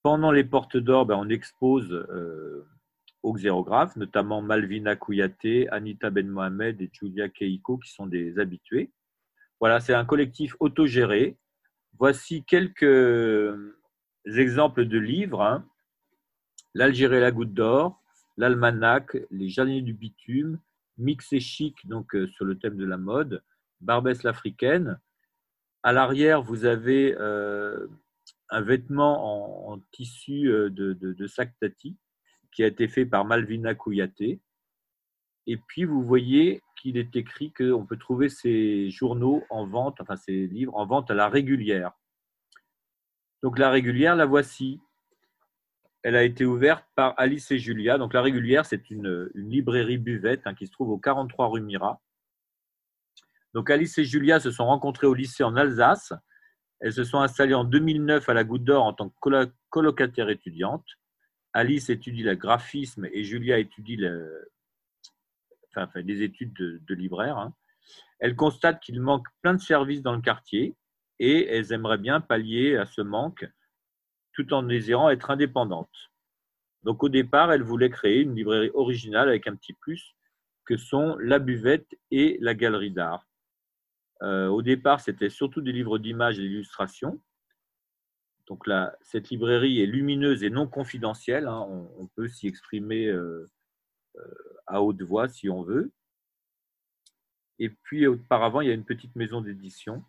Pendant 0.03 0.30
les 0.30 0.45
portes 0.45 0.76
d'or, 0.76 1.07
ben, 1.07 1.16
on 1.16 1.28
expose 1.30 1.90
euh, 1.90 2.68
aux 3.22 3.32
xérographes, 3.32 3.97
notamment 3.97 4.42
Malvina 4.42 4.97
Kouyaté, 4.97 5.68
Anita 5.70 6.11
Ben 6.11 6.28
Mohamed 6.28 6.80
et 6.82 6.90
Julia 6.92 7.28
Keiko, 7.28 7.78
qui 7.78 7.90
sont 7.90 8.07
des 8.07 8.38
habitués. 8.38 8.92
Voilà, 9.61 9.80
c'est 9.80 9.95
un 9.95 10.05
collectif 10.05 10.57
autogéré. 10.61 11.38
Voici 11.99 12.45
quelques 12.45 12.84
exemples 14.27 14.87
de 14.87 14.99
livres. 14.99 15.43
Hein. 15.43 15.66
L'Algérie 16.75 17.16
et 17.16 17.20
la 17.20 17.31
Goutte 17.31 17.55
d'Or, 17.55 18.03
l'Almanach, 18.37 19.16
Les 19.31 19.49
Jardiniers 19.49 19.83
du 19.83 19.95
Bitume, 19.95 20.59
Mix 20.99 21.33
et 21.33 21.41
Chic, 21.41 21.87
donc 21.87 22.14
euh, 22.14 22.27
sur 22.29 22.45
le 22.45 22.59
thème 22.59 22.77
de 22.77 22.87
la 22.87 22.97
mode, 22.97 23.43
Barbès 23.81 24.22
l'Africaine, 24.22 24.99
à 25.83 25.93
l'arrière, 25.93 26.43
vous 26.43 26.64
avez 26.64 27.14
euh, 27.18 27.87
un 28.49 28.62
vêtement 28.62 29.68
en, 29.68 29.79
tissu 29.93 30.49
euh, 30.49 30.70
de, 30.70 31.27
sac 31.27 31.53
tati 31.61 31.99
qui 32.53 32.64
a 32.64 32.66
été 32.66 32.89
fait 32.89 33.05
par 33.05 33.25
Malvina 33.25 33.75
Kouyaté. 33.75 34.41
Et 35.47 35.59
puis, 35.59 35.85
vous 35.85 36.03
voyez 36.03 36.62
qu'il 36.81 36.97
est 36.97 37.14
écrit 37.16 37.53
qu'on 37.53 37.85
peut 37.85 37.99
trouver 37.99 38.31
ces 38.31 38.89
journaux 38.91 39.45
en 39.51 39.66
vente, 39.66 40.01
enfin 40.01 40.16
ces 40.16 40.47
livres 40.47 40.75
en 40.75 40.87
vente 40.87 41.11
à 41.11 41.14
la 41.14 41.29
régulière. 41.29 41.93
Donc, 43.45 43.59
la 43.59 43.68
régulière, 43.68 44.16
la 44.16 44.24
voici. 44.24 44.80
Elle 46.03 46.16
a 46.16 46.22
été 46.22 46.47
ouverte 46.47 46.86
par 46.95 47.12
Alice 47.18 47.51
et 47.51 47.59
Julia. 47.59 47.99
Donc, 47.99 48.14
la 48.14 48.22
régulière, 48.22 48.64
c'est 48.64 48.90
une, 48.90 49.30
librairie 49.34 49.99
buvette 49.99 50.47
hein, 50.47 50.55
qui 50.55 50.66
se 50.66 50.72
trouve 50.72 50.88
au 50.88 50.99
43 50.99 51.49
rue 51.49 51.61
Mira. 51.61 52.01
Donc 53.53 53.70
Alice 53.70 53.99
et 53.99 54.05
Julia 54.05 54.40
se 54.40 54.51
sont 54.51 54.66
rencontrées 54.66 55.07
au 55.07 55.14
lycée 55.14 55.45
en 55.45 55.57
Alsace. 55.57 56.12
Elles 56.80 56.92
se 56.92 57.05
sont 57.05 57.20
installées 57.20 57.55
en 57.55 57.64
2009 57.64 58.28
à 58.28 58.34
la 58.34 58.45
Goutte 58.45 58.64
d'Or 58.64 58.84
en 58.84 58.92
tant 58.92 59.11
que 59.11 59.51
colocataire 59.70 60.28
étudiante. 60.28 60.84
Alice 61.53 61.88
étudie 61.88 62.24
le 62.24 62.34
graphisme 62.34 63.07
et 63.12 63.22
Julia 63.22 63.59
étudie 63.59 63.97
le, 63.97 64.51
enfin, 65.76 66.03
des 66.03 66.22
études 66.22 66.53
de, 66.53 66.95
libraire. 66.95 67.38
Hein. 67.38 67.55
Elles 68.18 68.34
constatent 68.34 68.80
qu'il 68.80 69.01
manque 69.01 69.26
plein 69.40 69.55
de 69.55 69.61
services 69.61 70.03
dans 70.03 70.16
le 70.16 70.20
quartier 70.20 70.74
et 71.19 71.47
elles 71.49 71.73
aimeraient 71.73 71.99
bien 71.99 72.21
pallier 72.21 72.77
à 72.77 72.87
ce 72.87 73.01
manque 73.01 73.47
tout 74.33 74.53
en 74.53 74.62
désirant 74.62 75.11
être 75.11 75.31
indépendantes. 75.31 76.11
Donc 76.83 77.03
au 77.03 77.09
départ, 77.09 77.53
elles 77.53 77.62
voulaient 77.62 77.91
créer 77.91 78.21
une 78.21 78.35
librairie 78.35 78.71
originale 78.75 79.29
avec 79.29 79.47
un 79.47 79.57
petit 79.57 79.73
plus 79.73 80.15
que 80.65 80.77
sont 80.77 81.17
la 81.19 81.39
buvette 81.39 81.95
et 82.11 82.39
la 82.41 82.55
galerie 82.55 82.91
d'art. 82.91 83.27
Euh, 84.23 84.49
au 84.49 84.62
départ, 84.62 85.01
c'était 85.01 85.31
surtout 85.31 85.61
des 85.61 85.73
livres 85.73 85.99
d'images 85.99 86.39
et 86.39 86.43
d'illustrations. 86.43 87.21
Donc 88.47 88.67
là, 88.67 88.95
cette 89.03 89.31
librairie 89.31 89.81
est 89.81 89.87
lumineuse 89.87 90.45
et 90.45 90.51
non 90.51 90.67
confidentielle. 90.67 91.47
Hein. 91.49 91.67
On, 91.99 92.07
peut 92.09 92.29
s'y 92.29 92.47
exprimer 92.47 93.07
euh, 93.07 93.51
euh, 94.17 94.35
à 94.67 94.83
haute 94.83 95.03
voix 95.03 95.29
si 95.29 95.49
on 95.49 95.62
veut. 95.62 95.93
Et 97.59 97.71
puis 97.71 98.07
auparavant, 98.07 98.61
il 98.61 98.69
y 98.69 98.71
a 98.71 98.75
une 98.75 98.85
petite 98.85 99.17
maison 99.17 99.41
d'édition. 99.41 100.05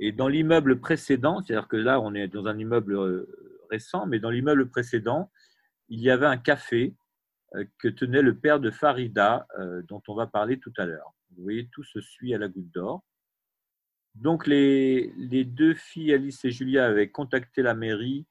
Et 0.00 0.12
dans 0.12 0.28
l'immeuble 0.28 0.80
précédent, 0.80 1.42
c'est-à-dire 1.42 1.68
que 1.68 1.76
là, 1.76 2.00
on 2.00 2.14
est 2.14 2.28
dans 2.28 2.46
un 2.46 2.58
immeuble 2.58 3.26
récent, 3.70 4.06
mais 4.06 4.20
dans 4.20 4.30
l'immeuble 4.30 4.68
précédent, 4.68 5.30
il 5.88 6.00
y 6.00 6.10
avait 6.10 6.26
un 6.26 6.36
café 6.36 6.94
que 7.78 7.88
tenait 7.88 8.22
le 8.22 8.36
père 8.38 8.60
de 8.60 8.70
Farida, 8.70 9.46
dont 9.88 10.02
on 10.06 10.14
va 10.14 10.26
parler 10.26 10.58
tout 10.58 10.72
à 10.76 10.86
l'heure. 10.86 11.14
Vous 11.36 11.42
voyez, 11.42 11.68
tout 11.72 11.82
se 11.82 12.00
suit 12.00 12.34
à 12.34 12.38
la 12.38 12.48
goutte 12.48 12.70
d'or. 12.70 13.02
Donc, 14.14 14.46
les, 14.46 15.12
deux 15.44 15.74
filles, 15.74 16.12
Alice 16.12 16.44
et 16.44 16.50
Julia, 16.50 16.86
avaient 16.86 17.10
contacté 17.10 17.62
la 17.62 17.74
mairie 17.74 18.26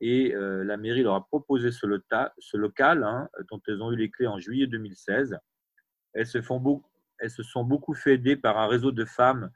et 0.00 0.34
euh, 0.34 0.64
la 0.64 0.76
mairie 0.76 1.02
leur 1.02 1.14
a 1.14 1.26
proposé 1.26 1.72
ce, 1.72 1.86
local 2.56 3.04
hein, 3.04 3.28
dont 3.50 3.60
elles 3.66 3.82
ont 3.82 3.90
eu 3.90 3.96
les 3.96 4.10
clés 4.10 4.26
en 4.26 4.38
juillet 4.38 4.66
2016. 4.66 5.36
Elles 6.12 6.26
se, 6.26 6.38
elles 7.18 7.30
se 7.30 7.42
sont 7.42 7.64
beaucoup 7.64 7.94
fait 7.94 8.14
aider 8.14 8.36
par 8.36 8.58
un 8.58 8.68
réseau 8.68 8.92
de 8.92 9.04
femmes, 9.04 9.50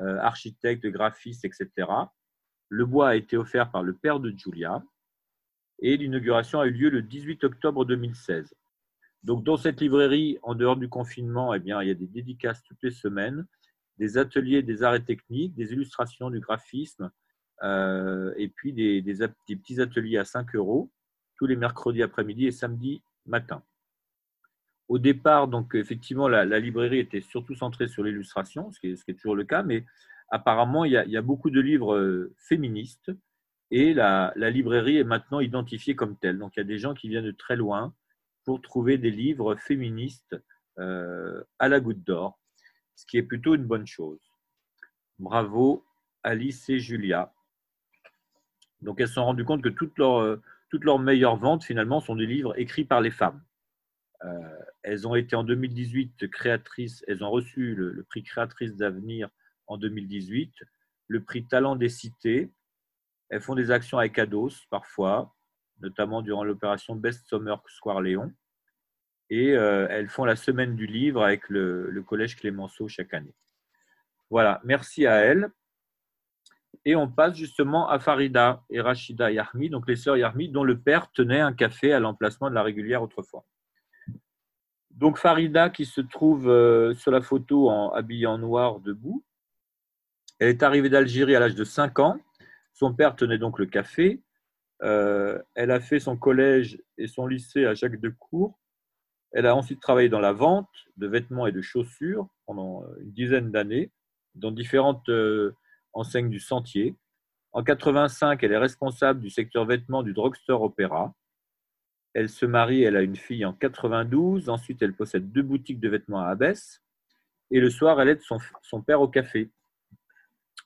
euh, 0.00 0.18
architectes, 0.18 0.86
graphistes, 0.86 1.44
etc. 1.44 1.88
Le 2.68 2.86
bois 2.86 3.10
a 3.10 3.14
été 3.14 3.36
offert 3.36 3.70
par 3.70 3.82
le 3.82 3.94
père 3.94 4.20
de 4.20 4.30
Julia 4.30 4.82
et 5.80 5.96
l'inauguration 5.96 6.60
a 6.60 6.66
eu 6.66 6.70
lieu 6.70 6.90
le 6.90 7.02
18 7.02 7.44
octobre 7.44 7.84
2016. 7.84 8.54
Donc, 9.22 9.42
dans 9.44 9.56
cette 9.56 9.80
librairie, 9.80 10.38
en 10.42 10.54
dehors 10.54 10.76
du 10.76 10.88
confinement, 10.88 11.54
eh 11.54 11.60
bien, 11.60 11.80
il 11.82 11.88
y 11.88 11.90
a 11.90 11.94
des 11.94 12.06
dédicaces 12.06 12.62
toutes 12.62 12.82
les 12.82 12.90
semaines, 12.90 13.46
des 13.98 14.18
ateliers 14.18 14.62
des 14.62 14.82
arts 14.82 14.96
et 14.96 15.04
techniques, 15.04 15.54
des 15.54 15.72
illustrations, 15.72 16.30
du 16.30 16.40
graphisme, 16.40 17.10
euh, 17.62 18.34
et 18.36 18.48
puis 18.48 18.72
des, 18.72 19.02
petits 19.02 19.80
ateliers 19.80 20.18
à 20.18 20.24
5 20.24 20.54
euros 20.54 20.90
tous 21.36 21.46
les 21.46 21.56
mercredis 21.56 22.02
après-midi 22.02 22.46
et 22.46 22.52
samedi 22.52 23.02
matin. 23.26 23.62
Au 24.88 24.98
départ, 24.98 25.48
donc 25.48 25.74
effectivement, 25.74 26.28
la, 26.28 26.58
librairie 26.58 26.98
était 26.98 27.22
surtout 27.22 27.54
centrée 27.54 27.88
sur 27.88 28.02
l'illustration, 28.02 28.70
ce, 28.72 28.80
qui 28.80 28.88
est 28.92 29.14
toujours 29.14 29.36
le 29.36 29.44
cas, 29.44 29.62
mais 29.62 29.84
apparemment, 30.28 30.84
il 30.84 30.92
y 30.92 31.16
a, 31.16 31.22
beaucoup 31.22 31.50
de 31.50 31.60
livres 31.60 31.94
euh, 31.94 32.34
féministes 32.38 33.10
et 33.70 33.94
la, 33.94 34.32
librairie 34.36 34.98
est 34.98 35.04
maintenant 35.04 35.40
identifiée 35.40 35.96
comme 35.96 36.16
telle. 36.16 36.38
Donc, 36.38 36.56
il 36.56 36.60
y 36.60 36.62
a 36.62 36.64
des 36.64 36.78
gens 36.78 36.94
qui 36.94 37.08
viennent 37.08 37.24
de 37.24 37.30
très 37.30 37.56
loin 37.56 37.94
pour 38.44 38.60
trouver 38.60 38.98
des 38.98 39.10
livres 39.10 39.56
féministes 39.56 40.36
euh, 40.78 41.42
à 41.58 41.68
la 41.68 41.80
goutte 41.80 42.04
d'or, 42.04 42.38
ce 42.94 43.06
qui 43.06 43.16
est 43.16 43.22
plutôt 43.22 43.54
une 43.54 43.64
bonne 43.64 43.86
chose. 43.86 44.20
Bravo 45.18 45.84
Alice 46.22 46.68
et 46.68 46.78
Julia. 46.78 47.32
Donc, 48.82 49.00
elles 49.00 49.08
se 49.08 49.14
sont 49.14 49.24
rendues 49.24 49.44
compte 49.44 49.62
que 49.62 49.70
toutes 49.70 49.96
leurs, 49.96 50.20
euh, 50.20 50.42
toutes 50.68 50.84
leurs 50.84 50.98
meilleures 50.98 51.36
ventes, 51.36 51.64
finalement, 51.64 52.00
sont 52.00 52.16
des 52.16 52.26
livres 52.26 52.58
écrits 52.58 52.84
par 52.84 53.00
les 53.00 53.10
femmes. 53.10 53.40
Euh, 54.22 54.58
elles 54.82 55.06
ont 55.06 55.14
été 55.14 55.36
en 55.36 55.44
2018 55.44 56.30
créatrices, 56.30 57.04
elles 57.08 57.22
ont 57.24 57.30
reçu 57.30 57.74
le, 57.74 58.02
prix 58.04 58.22
Créatrice 58.22 58.74
d'avenir 58.74 59.28
en 59.66 59.76
2018, 59.76 60.52
le 61.08 61.22
prix 61.22 61.44
Talent 61.46 61.76
des 61.76 61.88
cités. 61.88 62.50
Elles 63.28 63.40
font 63.40 63.54
des 63.54 63.70
actions 63.70 63.98
avec 63.98 64.18
Ados 64.18 64.64
parfois, 64.70 65.34
notamment 65.80 66.22
durant 66.22 66.44
l'opération 66.44 66.94
Best 66.94 67.26
Summer 67.26 67.62
Square 67.68 68.00
Léon. 68.00 68.32
Et 69.30 69.56
euh, 69.56 69.86
elles 69.90 70.08
font 70.08 70.24
la 70.24 70.36
semaine 70.36 70.76
du 70.76 70.86
livre 70.86 71.22
avec 71.22 71.48
le, 71.48 71.90
le 71.90 72.02
Collège 72.02 72.36
Clémenceau 72.36 72.88
chaque 72.88 73.14
année. 73.14 73.34
Voilà, 74.30 74.60
merci 74.64 75.06
à 75.06 75.16
elles. 75.16 75.50
Et 76.84 76.96
on 76.96 77.08
passe 77.08 77.36
justement 77.36 77.88
à 77.88 77.98
Farida 77.98 78.62
et 78.68 78.80
Rachida 78.80 79.30
Yarmi, 79.30 79.70
donc 79.70 79.88
les 79.88 79.96
sœurs 79.96 80.18
Yarmi, 80.18 80.50
dont 80.50 80.64
le 80.64 80.78
père 80.78 81.10
tenait 81.12 81.40
un 81.40 81.52
café 81.52 81.92
à 81.92 82.00
l'emplacement 82.00 82.50
de 82.50 82.54
la 82.54 82.62
régulière 82.62 83.02
autrefois. 83.02 83.46
Donc 84.94 85.18
Farida 85.18 85.70
qui 85.70 85.86
se 85.86 86.00
trouve 86.00 86.48
euh, 86.48 86.94
sur 86.94 87.10
la 87.10 87.20
photo 87.20 87.68
en 87.68 87.90
habillée 87.90 88.26
en 88.26 88.38
noir 88.38 88.80
debout. 88.80 89.24
Elle 90.38 90.48
est 90.48 90.62
arrivée 90.62 90.88
d'Algérie 90.88 91.34
à 91.34 91.40
l'âge 91.40 91.56
de 91.56 91.64
5 91.64 91.98
ans. 91.98 92.20
Son 92.72 92.94
père 92.94 93.16
tenait 93.16 93.38
donc 93.38 93.58
le 93.58 93.66
café. 93.66 94.22
Euh, 94.82 95.40
elle 95.54 95.70
a 95.70 95.80
fait 95.80 95.98
son 95.98 96.16
collège 96.16 96.80
et 96.98 97.08
son 97.08 97.26
lycée 97.26 97.66
à 97.66 97.74
Jacques 97.74 98.00
de 98.00 98.08
Cour. 98.08 98.58
Elle 99.32 99.46
a 99.46 99.56
ensuite 99.56 99.80
travaillé 99.80 100.08
dans 100.08 100.20
la 100.20 100.32
vente 100.32 100.70
de 100.96 101.08
vêtements 101.08 101.46
et 101.46 101.52
de 101.52 101.60
chaussures 101.60 102.28
pendant 102.46 102.84
une 103.00 103.12
dizaine 103.12 103.50
d'années 103.50 103.90
dans 104.34 104.52
différentes 104.52 105.08
euh, 105.08 105.56
enseignes 105.92 106.30
du 106.30 106.40
Sentier. 106.40 106.96
En 107.52 107.62
85, 107.62 108.42
elle 108.42 108.52
est 108.52 108.58
responsable 108.58 109.20
du 109.20 109.30
secteur 109.30 109.64
vêtements 109.64 110.02
du 110.02 110.12
Drugstore 110.12 110.62
Opéra. 110.62 111.14
Elle 112.14 112.28
se 112.28 112.46
marie, 112.46 112.84
elle 112.84 112.96
a 112.96 113.02
une 113.02 113.16
fille 113.16 113.44
en 113.44 113.52
92. 113.52 114.48
Ensuite, 114.48 114.80
elle 114.82 114.94
possède 114.94 115.32
deux 115.32 115.42
boutiques 115.42 115.80
de 115.80 115.88
vêtements 115.88 116.20
à 116.20 116.28
Abbesse. 116.28 116.80
Et 117.50 117.60
le 117.60 117.70
soir, 117.70 118.00
elle 118.00 118.08
aide 118.08 118.22
son, 118.22 118.82
père 118.82 119.00
au 119.00 119.08
café. 119.08 119.50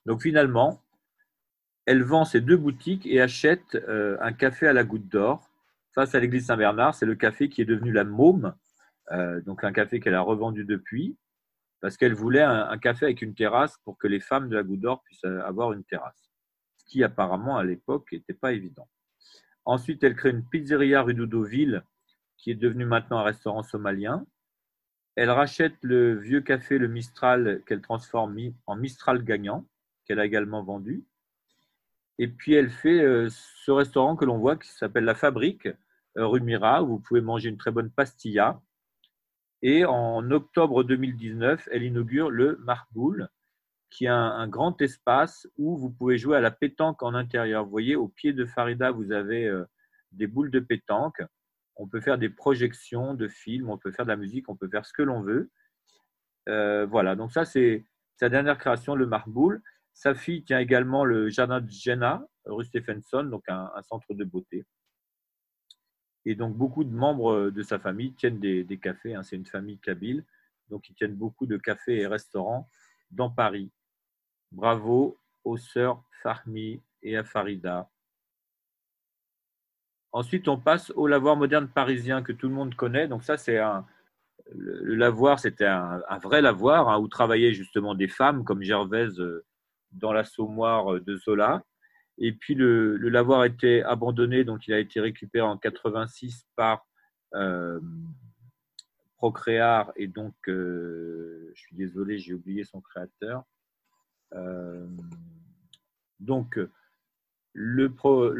Donc 0.05 0.21
finalement, 0.21 0.83
elle 1.85 2.03
vend 2.03 2.23
ses 2.23 2.39
deux 2.39 2.55
boutiques 2.55 3.05
et 3.07 3.19
achète 3.19 3.75
euh, 3.75 4.15
un 4.21 4.31
café 4.31 4.67
à 4.67 4.73
la 4.73 4.83
goutte 4.83 5.07
d'or 5.07 5.49
face 5.93 6.13
à 6.13 6.19
l'église 6.19 6.45
Saint-Bernard. 6.45 6.93
C'est 6.93 7.07
le 7.07 7.15
café 7.15 7.49
qui 7.49 7.61
est 7.61 7.65
devenu 7.65 7.91
la 7.91 8.03
Môme, 8.03 8.55
euh, 9.11 9.41
donc 9.41 9.63
un 9.63 9.71
café 9.71 9.99
qu'elle 9.99 10.15
a 10.15 10.21
revendu 10.21 10.65
depuis, 10.65 11.17
parce 11.81 11.97
qu'elle 11.97 12.13
voulait 12.13 12.43
un, 12.43 12.77
café 12.77 13.05
avec 13.05 13.23
une 13.23 13.33
terrasse 13.33 13.77
pour 13.83 13.97
que 13.97 14.07
les 14.07 14.19
femmes 14.19 14.49
de 14.49 14.55
la 14.55 14.63
goutte 14.63 14.81
d'or 14.81 15.01
puissent 15.03 15.23
avoir 15.23 15.73
une 15.73 15.83
terrasse, 15.83 16.29
ce 16.77 16.85
qui 16.85 17.03
apparemment 17.03 17.57
à 17.57 17.63
l'époque 17.63 18.11
n'était 18.11 18.33
pas 18.33 18.53
évident. 18.53 18.87
Ensuite, 19.69 20.03
elle 20.03 20.15
crée 20.15 20.31
une 20.31 20.43
pizzeria 20.43 21.03
rue 21.03 21.13
d'Oudoville, 21.13 21.83
qui 22.37 22.49
est 22.49 22.55
devenue 22.55 22.85
maintenant 22.85 23.19
un 23.19 23.23
restaurant 23.23 23.61
somalien. 23.61 24.25
Elle 25.13 25.29
rachète 25.29 25.75
le 25.81 26.15
vieux 26.15 26.41
café 26.41 26.79
Le 26.79 26.87
Mistral 26.87 27.61
qu'elle 27.67 27.81
transforme 27.81 28.35
en 28.65 28.75
Mistral 28.75 29.23
gagnant, 29.23 29.67
qu'elle 30.05 30.19
a 30.19 30.25
également 30.25 30.63
vendu. 30.63 31.05
Et 32.17 32.27
puis 32.27 32.55
elle 32.55 32.71
fait 32.71 32.99
euh, 32.99 33.29
ce 33.29 33.69
restaurant 33.69 34.15
que 34.15 34.25
l'on 34.25 34.39
voit 34.39 34.57
qui 34.57 34.69
s'appelle 34.69 35.03
La 35.03 35.13
Fabrique, 35.13 35.67
euh, 36.17 36.25
rue 36.25 36.41
Mira, 36.41 36.81
où 36.81 36.87
vous 36.87 36.99
pouvez 36.99 37.21
manger 37.21 37.49
une 37.49 37.57
très 37.57 37.69
bonne 37.69 37.91
pastilla. 37.91 38.59
Et 39.61 39.85
en 39.85 40.31
octobre 40.31 40.83
2019, 40.83 41.69
elle 41.71 41.83
inaugure 41.83 42.31
le 42.31 42.57
Marboul, 42.63 43.29
qui 43.89 44.07
a 44.07 44.15
un, 44.15 44.47
grand 44.47 44.79
espace 44.81 45.47
où 45.57 45.77
vous 45.77 45.89
pouvez 45.89 46.17
jouer 46.17 46.37
à 46.37 46.41
la 46.41 46.51
pétanque 46.51 47.01
en 47.03 47.13
intérieur. 47.13 47.63
Vous 47.63 47.71
voyez, 47.71 47.95
au 47.95 48.07
pied 48.07 48.33
de 48.33 48.45
Farida, 48.45 48.91
vous 48.91 49.11
avez 49.11 49.47
euh, 49.47 49.65
des 50.11 50.27
boules 50.27 50.51
de 50.51 50.59
pétanque. 50.59 51.21
On 51.75 51.87
peut 51.87 52.01
faire 52.01 52.17
des 52.17 52.29
projections 52.29 53.13
de 53.13 53.27
films, 53.27 53.69
on 53.69 53.77
peut 53.77 53.91
faire 53.91 54.05
de 54.05 54.11
la 54.11 54.17
musique, 54.17 54.49
on 54.49 54.55
peut 54.55 54.69
faire 54.69 54.85
ce 54.85 54.93
que 54.93 55.01
l'on 55.01 55.21
veut. 55.21 55.49
Euh, 56.47 56.85
voilà, 56.85 57.15
donc 57.15 57.31
ça, 57.31 57.45
c'est 57.45 57.85
sa 58.17 58.29
dernière 58.29 58.57
création, 58.57 58.95
le 58.95 59.07
Marboul. 59.07 59.61
Sa 59.93 60.13
fille 60.13 60.43
tient 60.43 60.59
également 60.59 61.03
le 61.03 61.29
jardin 61.29 61.61
de 61.61 61.69
Jenna, 61.69 62.25
rue 62.45 62.65
Stephenson, 62.65 63.23
donc 63.23 63.43
un, 63.47 63.69
centre 63.81 64.13
de 64.13 64.23
beauté. 64.23 64.65
Et 66.25 66.35
donc, 66.35 66.55
beaucoup 66.55 66.83
de 66.83 66.93
membres 66.93 67.49
de 67.49 67.63
sa 67.63 67.79
famille 67.79 68.13
tiennent 68.13 68.39
des, 68.39 68.79
cafés. 68.81 69.15
Hein. 69.15 69.23
c'est 69.23 69.35
une 69.35 69.45
famille 69.45 69.79
kabyle, 69.79 70.25
donc 70.69 70.89
ils 70.89 70.95
tiennent 70.95 71.15
beaucoup 71.15 71.47
de 71.47 71.57
cafés 71.57 71.97
et 72.01 72.07
restaurants 72.07 72.69
dans 73.11 73.29
Paris. 73.29 73.71
Bravo 74.51 75.17
aux 75.43 75.57
sœurs 75.57 76.03
Fahmi 76.23 76.81
et 77.01 77.17
à 77.17 77.23
Farida. 77.23 77.89
Ensuite, 80.11 80.47
on 80.47 80.59
passe 80.59 80.91
au 80.95 81.07
lavoir 81.07 81.35
moderne 81.35 81.67
parisien 81.67 82.23
que 82.23 82.31
tout 82.31 82.47
le 82.47 82.55
monde 82.55 82.75
connaît. 82.75 83.07
Donc 83.07 83.23
ça, 83.23 83.37
c'est 83.37 83.59
un, 83.59 83.85
le, 84.55 84.95
lavoir, 84.95 85.39
c'était 85.39 85.65
un, 85.65 86.01
vrai 86.21 86.41
lavoir 86.41 86.89
hein, 86.89 86.99
où 86.99 87.07
travaillaient 87.07 87.53
justement 87.53 87.93
des 87.93 88.07
femmes 88.07 88.43
comme 88.43 88.63
Gervaise 88.63 89.19
euh, 89.19 89.45
dans 89.91 90.11
l'assommoir 90.11 90.99
de 90.99 91.15
Zola. 91.17 91.63
Et 92.17 92.33
puis 92.33 92.55
le, 92.55 92.97
lavoir 92.97 93.45
été 93.45 93.83
abandonné, 93.83 94.43
donc 94.43 94.67
il 94.67 94.73
a 94.73 94.79
été 94.79 94.99
récupéré 94.99 95.45
en 95.45 95.57
86 95.57 96.45
par 96.55 96.85
euh, 97.35 97.79
Procréar. 99.17 99.91
Et 99.95 100.07
donc, 100.07 100.33
euh, 100.47 101.51
je 101.55 101.61
suis 101.61 101.75
désolé, 101.75 102.17
j'ai 102.17 102.33
oublié 102.33 102.63
son 102.63 102.81
créateur. 102.81 103.43
Euh, 104.33 104.87
donc, 106.19 106.59
le, 107.53 107.93
pro, 107.93 108.31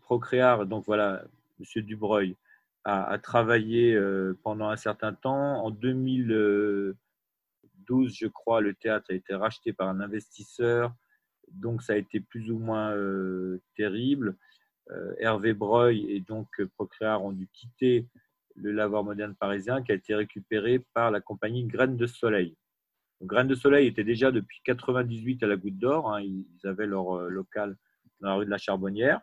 Procréar, 0.00 0.66
donc 0.66 0.84
voilà, 0.86 1.24
M. 1.58 1.82
Dubreuil, 1.82 2.36
a, 2.84 3.18
travaillé 3.18 3.94
euh, 3.94 4.38
pendant 4.42 4.68
un 4.70 4.76
certain 4.76 5.12
temps. 5.12 5.64
En 5.64 5.70
2012, 5.70 6.96
je 8.14 8.26
crois, 8.26 8.60
le 8.60 8.74
théâtre 8.74 9.10
a 9.10 9.14
été 9.14 9.34
racheté 9.34 9.72
par 9.72 9.88
un 9.88 10.00
investisseur, 10.00 10.94
donc 11.48 11.82
ça 11.82 11.92
a 11.94 11.96
été 11.96 12.20
plus 12.20 12.50
ou 12.50 12.58
moins 12.58 12.92
euh, 12.92 13.60
terrible. 13.76 14.36
Hervé 15.18 15.54
Breuil 15.54 16.10
et 16.10 16.18
donc 16.18 16.48
Procréar 16.74 17.24
ont 17.24 17.30
dû 17.30 17.46
quitter 17.52 18.08
le 18.56 18.72
lavoir 18.72 19.04
moderne 19.04 19.36
parisien 19.36 19.82
qui 19.82 19.92
a 19.92 19.94
été 19.94 20.16
récupéré 20.16 20.84
par 20.94 21.12
la 21.12 21.20
compagnie 21.20 21.64
Graines 21.64 21.96
de 21.96 22.06
Soleil. 22.06 22.56
Graines 23.22 23.48
de 23.48 23.54
Soleil 23.54 23.86
était 23.86 24.04
déjà 24.04 24.32
depuis 24.32 24.60
98 24.64 25.42
à 25.42 25.46
la 25.46 25.56
Goutte 25.56 25.78
d'Or. 25.78 26.12
Hein. 26.12 26.22
ils 26.22 26.46
avaient 26.64 26.86
leur 26.86 27.18
euh, 27.18 27.28
local 27.28 27.76
dans 28.20 28.28
la 28.28 28.34
rue 28.34 28.46
de 28.46 28.50
la 28.50 28.58
Charbonnière. 28.58 29.20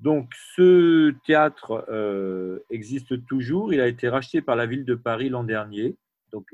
Donc, 0.00 0.32
ce 0.56 1.12
théâtre 1.26 1.86
euh, 1.88 2.58
existe 2.70 3.24
toujours. 3.26 3.72
Il 3.72 3.80
a 3.80 3.86
été 3.86 4.08
racheté 4.08 4.42
par 4.42 4.56
la 4.56 4.66
ville 4.66 4.84
de 4.84 4.94
Paris 4.94 5.28
l'an 5.28 5.44
dernier. 5.44 5.96
Donc, 6.32 6.50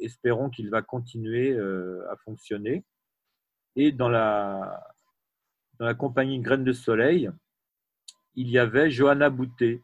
espérons 0.00 0.50
qu'il 0.50 0.70
va 0.70 0.82
continuer 0.82 1.52
euh, 1.52 2.10
à 2.10 2.16
fonctionner. 2.16 2.84
Et 3.76 3.92
dans 3.92 4.08
la, 4.08 4.94
dans 5.78 5.84
la 5.84 5.94
compagnie 5.94 6.40
Graines 6.40 6.64
de 6.64 6.72
Soleil, 6.72 7.30
il 8.34 8.48
y 8.48 8.58
avait 8.58 8.90
Johanna 8.90 9.30
Boutet, 9.30 9.82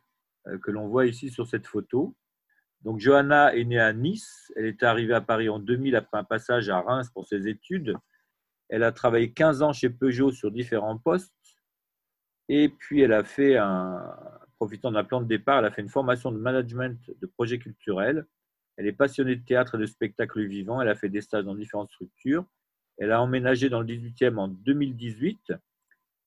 que 0.63 0.71
l'on 0.71 0.89
voit 0.89 1.07
ici 1.07 1.31
sur 1.31 1.47
cette 1.47 1.67
photo. 1.67 2.17
Donc, 2.85 2.99
Johanna 2.99 3.55
est 3.55 3.65
née 3.65 3.79
à 3.79 3.93
Nice. 3.93 4.53
Elle 4.57 4.67
est 4.67 4.83
arrivée 4.83 5.15
à 5.15 5.21
Paris 5.21 5.49
en 5.49 5.59
2000 5.59 5.95
après 5.97 6.19
un 6.19 6.25
passage 6.25 6.69
à 6.69 6.81
Reims 6.81 7.11
pour 7.15 7.27
ses 7.27 7.49
études. 7.49 7.95
Elle 8.69 8.83
a 8.83 8.93
travaillé 8.93 9.33
15 9.33 9.63
ans 9.63 9.73
chez 9.73 9.91
Peugeot 9.91 10.33
sur 10.33 10.51
différents 10.51 10.99
postes. 10.99 11.33
Et 12.49 12.69
puis, 12.69 13.01
elle 13.01 13.13
a 13.13 13.23
fait, 13.23 13.57
un, 13.57 14.03
profitant 14.57 14.91
d'un 14.91 15.05
plan 15.05 15.21
de 15.21 15.27
départ, 15.27 15.59
elle 15.59 15.65
a 15.67 15.71
fait 15.71 15.83
une 15.83 15.89
formation 15.89 16.33
de 16.33 16.39
management 16.39 16.99
de 17.21 17.27
projets 17.27 17.59
culturels. 17.59 18.27
Elle 18.77 18.87
est 18.87 18.93
passionnée 18.93 19.37
de 19.37 19.45
théâtre 19.45 19.77
et 19.77 19.79
de 19.79 19.87
spectacle 19.87 20.45
vivant. 20.45 20.81
Elle 20.81 20.89
a 20.89 20.95
fait 20.95 21.09
des 21.09 21.21
stages 21.21 21.45
dans 21.45 21.55
différentes 21.55 21.91
structures. 21.91 22.45
Elle 22.99 23.13
a 23.13 23.21
emménagé 23.21 23.69
dans 23.69 23.81
le 23.81 23.87
18e 23.87 24.39
en 24.39 24.49
2018. 24.49 25.53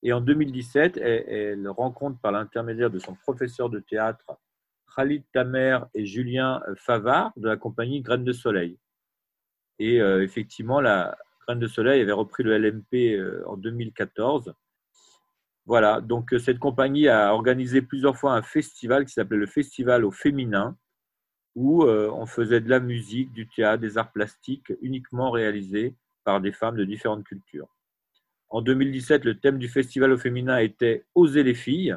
Et 0.04 0.14
en 0.14 0.22
2017, 0.22 0.98
elle, 0.98 1.26
elle 1.28 1.68
rencontre 1.68 2.20
par 2.20 2.32
l'intermédiaire 2.32 2.90
de 2.90 3.00
son 3.00 3.16
professeur 3.16 3.70
de 3.70 3.80
théâtre 3.80 4.38
Khalid 4.96 5.24
Tamer 5.34 5.80
et 5.94 6.06
Julien 6.06 6.62
Favard 6.78 7.34
de 7.38 7.48
la 7.48 7.58
compagnie 7.58 8.02
Graines 8.02 8.24
de 8.24 8.34
Soleil. 8.34 8.78
Et 9.80 10.02
euh, 10.02 10.24
effectivement, 10.24 10.80
la 10.80 11.18
Graine 11.46 11.60
de 11.60 11.68
Soleil 11.68 12.02
avait 12.02 12.12
repris 12.12 12.44
le 12.44 12.58
LMP 12.58 13.16
euh, 13.16 13.44
en 13.46 13.58
2014. 13.58 14.54
Voilà, 15.66 16.00
donc 16.00 16.34
euh, 16.34 16.40
cette 16.40 16.60
compagnie 16.60 17.08
a 17.08 17.34
organisé 17.34 17.82
plusieurs 17.82 18.18
fois 18.18 18.34
un 18.34 18.42
festival 18.42 19.06
qui 19.06 19.14
s'appelait 19.14 19.38
le 19.38 19.48
Festival 19.48 20.06
au 20.06 20.12
féminin. 20.12 20.78
où 21.56 21.84
euh, 21.84 22.10
on 22.12 22.26
faisait 22.26 22.60
de 22.60 22.70
la 22.70 22.80
musique, 22.80 23.32
du 23.32 23.48
théâtre, 23.48 23.82
des 23.82 23.98
arts 23.98 24.12
plastiques 24.12 24.74
uniquement 24.82 25.32
réalisés 25.32 25.96
par 26.26 26.42
des 26.42 26.52
femmes 26.52 26.76
de 26.76 26.84
différentes 26.84 27.24
cultures. 27.24 27.70
En 28.50 28.62
2017, 28.62 29.24
le 29.26 29.40
thème 29.40 29.58
du 29.58 29.70
festival 29.70 30.12
au 30.12 30.18
féminin 30.18 30.58
était 30.58 31.06
Oser 31.16 31.44
les 31.44 31.56
filles. 31.56 31.96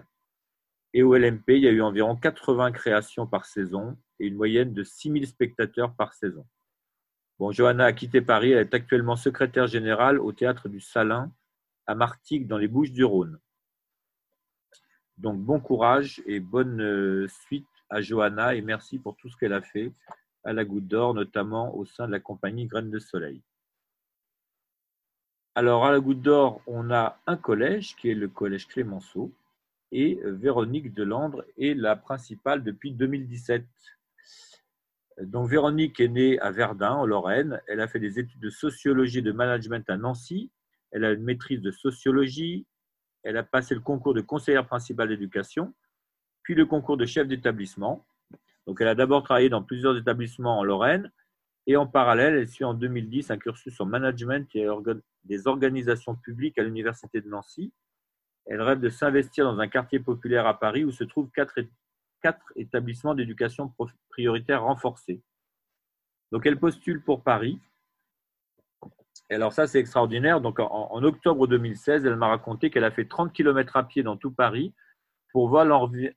Et 0.99 1.03
au 1.05 1.15
LMP, 1.15 1.51
il 1.51 1.63
y 1.63 1.69
a 1.69 1.71
eu 1.71 1.81
environ 1.81 2.17
80 2.17 2.73
créations 2.73 3.25
par 3.25 3.47
saison 3.47 3.97
et 4.19 4.27
une 4.27 4.35
moyenne 4.35 4.75
de 4.75 4.83
6000 4.83 5.29
spectateurs 5.29 5.95
par 5.95 6.13
saison. 6.13 6.45
Bon, 7.39 7.53
Johanna 7.53 7.85
a 7.85 7.93
quitté 7.93 8.21
Paris, 8.21 8.51
elle 8.51 8.67
est 8.67 8.75
actuellement 8.75 9.15
secrétaire 9.15 9.69
générale 9.69 10.19
au 10.19 10.33
théâtre 10.33 10.69
du 10.69 10.81
Salin 10.81 11.31
à 11.87 11.95
Martigues 11.95 12.49
dans 12.49 12.59
les 12.59 12.67
Bouches 12.67 12.91
du 12.91 13.05
Rhône. 13.05 13.39
Donc 15.19 15.39
bon 15.39 15.61
courage 15.61 16.21
et 16.27 16.41
bonne 16.41 16.81
euh, 16.81 17.29
suite 17.29 17.69
à 17.91 18.01
Johanna 18.01 18.57
et 18.57 18.61
merci 18.61 18.99
pour 18.99 19.15
tout 19.15 19.29
ce 19.29 19.37
qu'elle 19.37 19.53
a 19.53 19.63
fait 19.63 19.93
à 20.43 20.53
la 20.53 20.65
Goutte 20.65 20.89
d'Or, 20.89 21.15
notamment 21.15 21.77
au 21.77 21.85
sein 21.85 22.09
de 22.09 22.13
la 22.13 22.19
compagnie 22.19 22.67
Graines 22.67 22.91
de 22.91 22.99
Soleil. 22.99 23.41
Alors 25.55 25.87
à 25.87 25.93
la 25.93 26.01
Goutte 26.01 26.23
d'Or, 26.23 26.61
on 26.67 26.91
a 26.91 27.21
un 27.29 27.37
collège 27.37 27.95
qui 27.95 28.11
est 28.11 28.17
le 28.17 28.27
collège 28.27 28.67
Clémenceau 28.67 29.33
et 29.93 30.21
Véronique 30.25 30.95
Delandre 30.95 31.45
est 31.57 31.75
la 31.75 31.97
principale 31.97 32.63
depuis 32.63 32.93
2017. 32.93 33.65
Donc 35.23 35.49
Véronique 35.49 35.99
est 36.01 36.09
née 36.09 36.39
à 36.41 36.51
Verdun, 36.51 36.93
en 36.93 37.07
Lorraine. 37.07 37.61
Elle 37.67 37.81
a 37.81 37.89
fait 37.89 37.99
des 37.99 38.19
études 38.19 38.41
de 38.41 38.51
sociologie 38.51 39.19
et 39.19 39.23
de 39.23 39.33
management 39.33 39.89
à 39.91 39.97
Nancy. 39.97 40.51
Elle 40.93 41.05
a 41.05 41.13
une 41.13 41.25
maîtrise 41.25 41.61
de 41.61 41.71
sociologie. 41.71 42.67
Elle 43.23 43.37
a 43.37 43.43
passé 43.43 43.75
le 43.75 43.81
concours 43.81 44.15
de 44.15 44.21
conseillère 44.21 44.67
principale 44.67 45.09
d'éducation, 45.09 45.75
puis 46.43 46.55
le 46.55 46.67
concours 46.67 46.97
de 46.97 47.05
chef 47.05 47.27
d'établissement. 47.27 48.07
Donc 48.67 48.81
elle 48.81 48.89
a 48.89 48.95
d'abord 48.95 49.23
travaillé 49.23 49.49
dans 49.49 49.63
plusieurs 49.63 49.97
établissements 49.97 50.59
en 50.59 50.65
Lorraine 50.65 51.11
et 51.69 51.77
en 51.77 51.87
parallèle, 51.87 52.35
elle 52.35 52.49
suit 52.49 52.65
en 52.65 52.73
2010 52.73 53.31
un 53.31 53.37
cursus 53.37 53.79
en 53.79 53.85
management 53.85 54.49
et 54.55 54.67
des 55.25 55.47
organisations 55.47 56.15
publiques 56.17 56.59
à 56.59 56.63
l'Université 56.63 57.21
de 57.21 57.29
Nancy. 57.29 57.75
Elle 58.49 58.63
rêve 58.63 58.81
de 58.81 58.89
s'investir 58.89 59.45
dans 59.45 59.61
un 59.61 59.69
quartier 59.69 60.01
populaire 60.01 60.47
à 60.47 60.59
Paris 60.59 60.85
où 60.85 60.91
se 60.91 61.05
trouvent 61.05 61.31
quatre, 61.31 61.59
établissements 62.57 63.15
d'éducation 63.15 63.73
prioritaire 64.09 64.65
renforcés. 64.65 65.23
Donc 66.33 66.47
elle 66.47 66.59
postule 66.59 67.03
pour 67.03 67.23
Paris. 67.23 67.61
Et 69.31 69.35
alors 69.35 69.53
ça, 69.53 69.67
c'est 69.67 69.79
extraordinaire. 69.79 70.41
Donc 70.41 70.61
en, 70.61 70.91
en, 70.91 71.03
octobre 71.05 71.47
2016, 71.47 72.07
elle 72.07 72.17
m'a 72.17 72.29
raconté 72.29 72.71
qu'elle 72.71 72.85
a 72.85 72.91
fait 72.91 73.05
30 73.05 73.33
km 73.33 73.77
à 73.77 73.85
pied 73.85 74.03
dans 74.03 74.17
tout 74.17 74.33
Paris 74.33 74.75
pour 75.33 75.49
voir 75.49 75.67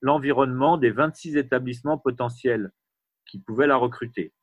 l'environnement 0.02 0.78
des 0.78 0.90
26 0.90 1.36
établissements 1.36 1.98
potentiels 1.98 2.72
qui 3.26 3.40
pouvaient 3.40 3.68
la 3.68 3.76
recruter. 3.76 4.34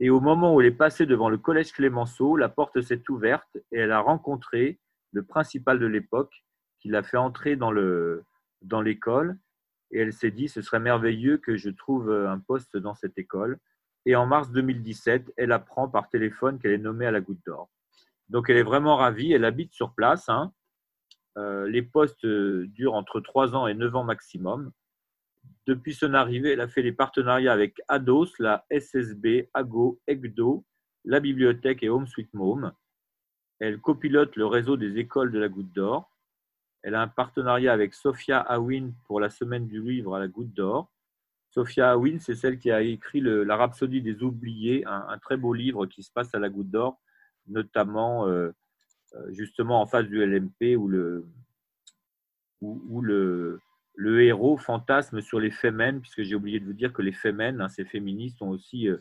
Et 0.00 0.10
au 0.10 0.20
moment 0.20 0.54
où 0.54 0.60
elle 0.60 0.68
est 0.68 0.70
passée 0.70 1.06
devant 1.06 1.28
le 1.28 1.38
collège 1.38 1.72
Clémenceau, 1.72 2.36
la 2.36 2.48
porte 2.48 2.80
s'est 2.80 3.02
ouverte 3.08 3.56
et 3.72 3.78
elle 3.78 3.90
a 3.90 4.00
rencontré 4.00 4.78
le 5.10 5.24
principal 5.24 5.80
de 5.80 5.86
l'époque 5.86 6.44
qui 6.80 6.88
l'a 6.88 7.02
fait 7.02 7.16
entrer 7.16 7.56
dans 7.56 8.80
l'école. 8.80 9.38
Et 9.90 10.00
elle 10.00 10.12
s'est 10.12 10.30
dit, 10.30 10.48
ce 10.48 10.62
serait 10.62 10.80
merveilleux 10.80 11.38
que 11.38 11.56
je 11.56 11.70
trouve 11.70 12.10
un 12.12 12.38
poste 12.38 12.76
dans 12.76 12.94
cette 12.94 13.16
école. 13.18 13.58
Et 14.04 14.16
en 14.16 14.26
mars 14.26 14.50
2017, 14.52 15.32
elle 15.36 15.52
apprend 15.52 15.88
par 15.88 16.08
téléphone 16.08 16.58
qu'elle 16.58 16.72
est 16.72 16.78
nommée 16.78 17.06
à 17.06 17.10
la 17.10 17.20
Goutte 17.20 17.40
d'Or. 17.46 17.68
Donc 18.28 18.50
elle 18.50 18.56
est 18.56 18.62
vraiment 18.62 18.96
ravie, 18.96 19.32
elle 19.32 19.44
habite 19.44 19.72
sur 19.72 19.94
place. 19.94 20.28
Hein. 20.28 20.52
Euh, 21.36 21.68
les 21.68 21.82
postes 21.82 22.26
durent 22.26 22.94
entre 22.94 23.20
3 23.20 23.54
ans 23.54 23.66
et 23.66 23.74
9 23.74 23.96
ans 23.96 24.04
maximum. 24.04 24.72
Depuis 25.66 25.94
son 25.94 26.14
arrivée, 26.14 26.52
elle 26.52 26.60
a 26.60 26.68
fait 26.68 26.82
des 26.82 26.92
partenariats 26.92 27.52
avec 27.52 27.80
ADOS, 27.88 28.30
la 28.38 28.64
SSB, 28.70 29.50
AGO, 29.54 30.00
EGDO, 30.06 30.64
la 31.04 31.20
bibliothèque 31.20 31.82
et 31.82 31.88
Home 31.88 32.06
Sweet 32.06 32.30
Home. 32.34 32.72
Elle 33.60 33.80
copilote 33.80 34.36
le 34.36 34.46
réseau 34.46 34.76
des 34.76 34.98
écoles 34.98 35.32
de 35.32 35.38
la 35.38 35.48
Goutte 35.48 35.72
d'Or. 35.72 36.10
Elle 36.82 36.94
a 36.94 37.02
un 37.02 37.08
partenariat 37.08 37.72
avec 37.72 37.94
Sophia 37.94 38.38
Awin 38.38 38.92
pour 39.06 39.20
la 39.20 39.30
semaine 39.30 39.66
du 39.66 39.82
livre 39.82 40.14
à 40.14 40.20
la 40.20 40.28
Goutte 40.28 40.52
d'Or. 40.52 40.90
Sophia 41.50 41.90
Awin, 41.90 42.18
c'est 42.20 42.34
celle 42.34 42.58
qui 42.58 42.70
a 42.70 42.82
écrit 42.82 43.20
La 43.20 43.56
Rhapsodie 43.56 44.02
des 44.02 44.22
oubliés, 44.22 44.84
un, 44.86 45.18
très 45.18 45.36
beau 45.36 45.54
livre 45.54 45.86
qui 45.86 46.02
se 46.02 46.12
passe 46.12 46.34
à 46.34 46.38
la 46.38 46.48
Goutte 46.48 46.70
d'Or, 46.70 47.00
notamment 47.46 48.28
euh, 48.28 48.50
euh, 49.14 49.32
justement 49.32 49.80
en 49.80 49.86
face 49.86 50.06
du 50.06 50.24
LMP 50.24 50.76
où 50.76 50.88
le, 50.88 51.26
où 52.60 53.00
le, 53.00 53.60
le 53.94 54.22
héros 54.22 54.56
fantasme 54.56 55.20
sur 55.20 55.40
les 55.40 55.50
femmes, 55.50 56.00
puisque 56.00 56.22
j'ai 56.22 56.34
oublié 56.34 56.60
de 56.60 56.66
vous 56.66 56.74
dire 56.74 56.92
que 56.92 57.02
les 57.02 57.12
femmes, 57.12 57.40
hein, 57.40 57.68
ces 57.68 57.84
féministes, 57.84 58.40
ont 58.42 58.50
aussi 58.50 58.88
euh, 58.88 58.98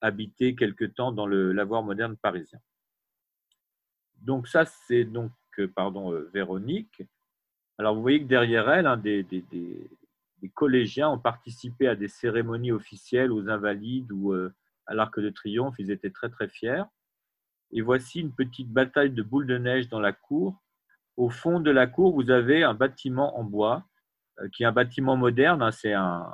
habité 0.00 0.54
quelque 0.54 0.84
temps 0.84 1.12
dans 1.12 1.26
le 1.26 1.52
lavoir 1.52 1.82
moderne 1.82 2.16
parisien. 2.16 2.60
Donc 4.22 4.48
ça, 4.48 4.64
c'est 4.64 5.04
donc 5.04 5.32
pardon, 5.74 6.12
Véronique. 6.32 7.02
Alors 7.78 7.94
vous 7.94 8.02
voyez 8.02 8.20
que 8.20 8.28
derrière 8.28 8.68
elle, 8.68 8.86
hein, 8.86 8.96
des, 8.96 9.24
collégiens 10.54 11.08
ont 11.10 11.18
participé 11.18 11.88
à 11.88 11.94
des 11.94 12.08
cérémonies 12.08 12.72
officielles 12.72 13.32
aux 13.32 13.48
Invalides 13.48 14.12
ou 14.12 14.32
à 14.86 14.94
l'Arc 14.94 15.18
de 15.20 15.30
Triomphe. 15.30 15.76
Ils 15.78 15.90
étaient 15.90 16.10
très 16.10 16.28
très 16.28 16.48
fiers. 16.48 16.82
Et 17.70 17.80
voici 17.80 18.20
une 18.20 18.32
petite 18.32 18.70
bataille 18.70 19.10
de 19.10 19.22
boules 19.22 19.46
de 19.46 19.58
neige 19.58 19.88
dans 19.88 20.00
la 20.00 20.12
cour. 20.12 20.62
Au 21.16 21.30
fond 21.30 21.60
de 21.60 21.70
la 21.70 21.86
cour, 21.86 22.14
vous 22.14 22.30
avez 22.30 22.62
un 22.62 22.74
bâtiment 22.74 23.38
en 23.38 23.44
bois 23.44 23.84
euh, 24.40 24.48
qui 24.48 24.62
est 24.62 24.66
un 24.66 24.72
bâtiment 24.72 25.16
moderne, 25.16 25.62
hein, 25.62 25.72
c'est 25.72 25.92
un, 25.92 26.32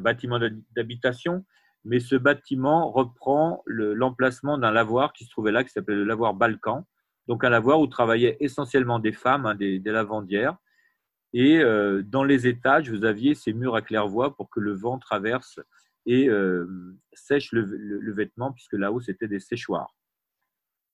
bâtiment 0.00 0.38
d'habitation, 0.76 1.44
mais 1.84 1.98
ce 1.98 2.14
bâtiment 2.14 2.92
reprend 2.92 3.62
l'emplacement 3.66 4.56
d'un 4.56 4.70
lavoir 4.70 5.12
qui 5.12 5.24
se 5.24 5.30
trouvait 5.30 5.50
là, 5.50 5.64
qui 5.64 5.70
s'appelait 5.70 5.96
le 5.96 6.04
lavoir 6.04 6.32
Balkan. 6.32 6.86
Donc 7.26 7.42
un 7.44 7.48
lavoir 7.48 7.80
où 7.80 7.88
travaillaient 7.88 8.36
essentiellement 8.38 9.00
des 9.00 9.12
femmes, 9.12 9.46
hein, 9.46 9.54
des, 9.56 9.80
lavandières. 9.80 10.56
Et 11.32 11.58
euh, 11.58 12.02
dans 12.02 12.24
les 12.24 12.46
étages, 12.46 12.90
vous 12.90 13.04
aviez 13.04 13.34
ces 13.34 13.52
murs 13.52 13.76
à 13.76 13.82
claire-voie 13.82 14.36
pour 14.36 14.50
que 14.50 14.60
le 14.60 14.72
vent 14.72 14.98
traverse 14.98 15.60
et 16.06 16.28
euh, 16.28 16.66
sèche 17.12 17.52
le, 17.52 18.12
vêtement, 18.12 18.52
puisque 18.52 18.72
là-haut, 18.72 19.00
c'était 19.00 19.28
des 19.28 19.40
séchoirs. 19.40 19.94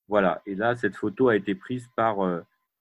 Voilà, 0.09 0.43
et 0.47 0.55
là, 0.55 0.77
cette 0.77 0.97
photo 0.97 1.29
a 1.29 1.37
été 1.37 1.55
prise 1.55 1.89
par 1.97 2.19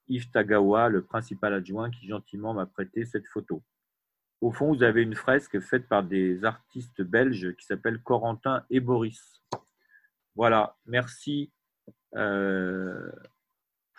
Yves 0.07 0.29
Tagawa, 0.31 0.89
le 0.89 1.03
principal 1.03 1.53
adjoint, 1.53 1.89
qui 1.89 2.07
gentiment 2.07 2.53
m'a 2.53 2.65
prêté 2.65 3.05
cette 3.05 3.27
photo. 3.27 3.63
Au 4.41 4.51
fond, 4.51 4.73
vous 4.73 4.83
avez 4.83 5.01
une 5.01 5.15
fresque 5.15 5.59
faite 5.59 5.87
par 5.87 6.03
des 6.03 6.43
artistes 6.45 7.01
belges 7.01 7.55
qui 7.55 7.65
s'appellent 7.65 8.01
Corentin 8.03 8.63
et 8.69 8.79
Boris. 8.79 9.41
Voilà, 10.35 10.75
merci 10.85 11.51
euh, 12.15 13.11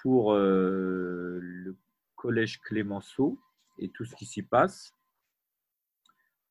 pour 0.02 0.34
euh, 0.34 1.38
le 1.40 1.76
collège 2.14 2.60
Clémenceau 2.60 3.40
et 3.78 3.88
tout 3.88 4.04
ce 4.04 4.14
qui 4.14 4.26
s'y 4.26 4.42
passe. 4.42 4.92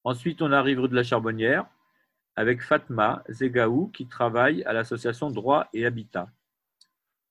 Ensuite, 0.03 0.41
on 0.41 0.51
arrive 0.51 0.79
rue 0.79 0.89
de 0.89 0.95
la 0.95 1.03
Charbonnière 1.03 1.65
avec 2.35 2.61
Fatma 2.61 3.23
Zegaou 3.29 3.87
qui 3.87 4.07
travaille 4.07 4.63
à 4.63 4.73
l'association 4.73 5.29
Droit 5.29 5.67
et 5.73 5.85
Habitat. 5.85 6.29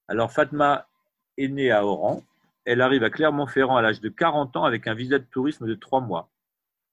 Alors, 0.09 0.33
Fatma 0.33 0.89
est 1.37 1.49
née 1.49 1.71
à 1.71 1.85
Oran. 1.85 2.23
Elle 2.65 2.81
arrive 2.81 3.05
à 3.05 3.11
Clermont-Ferrand 3.11 3.77
à 3.77 3.83
l'âge 3.83 4.01
de 4.01 4.09
40 4.09 4.57
ans 4.57 4.65
avec 4.65 4.87
un 4.87 4.95
visa 4.95 5.19
de 5.19 5.25
tourisme 5.25 5.67
de 5.67 5.75
3 5.75 6.01
mois. 6.01 6.31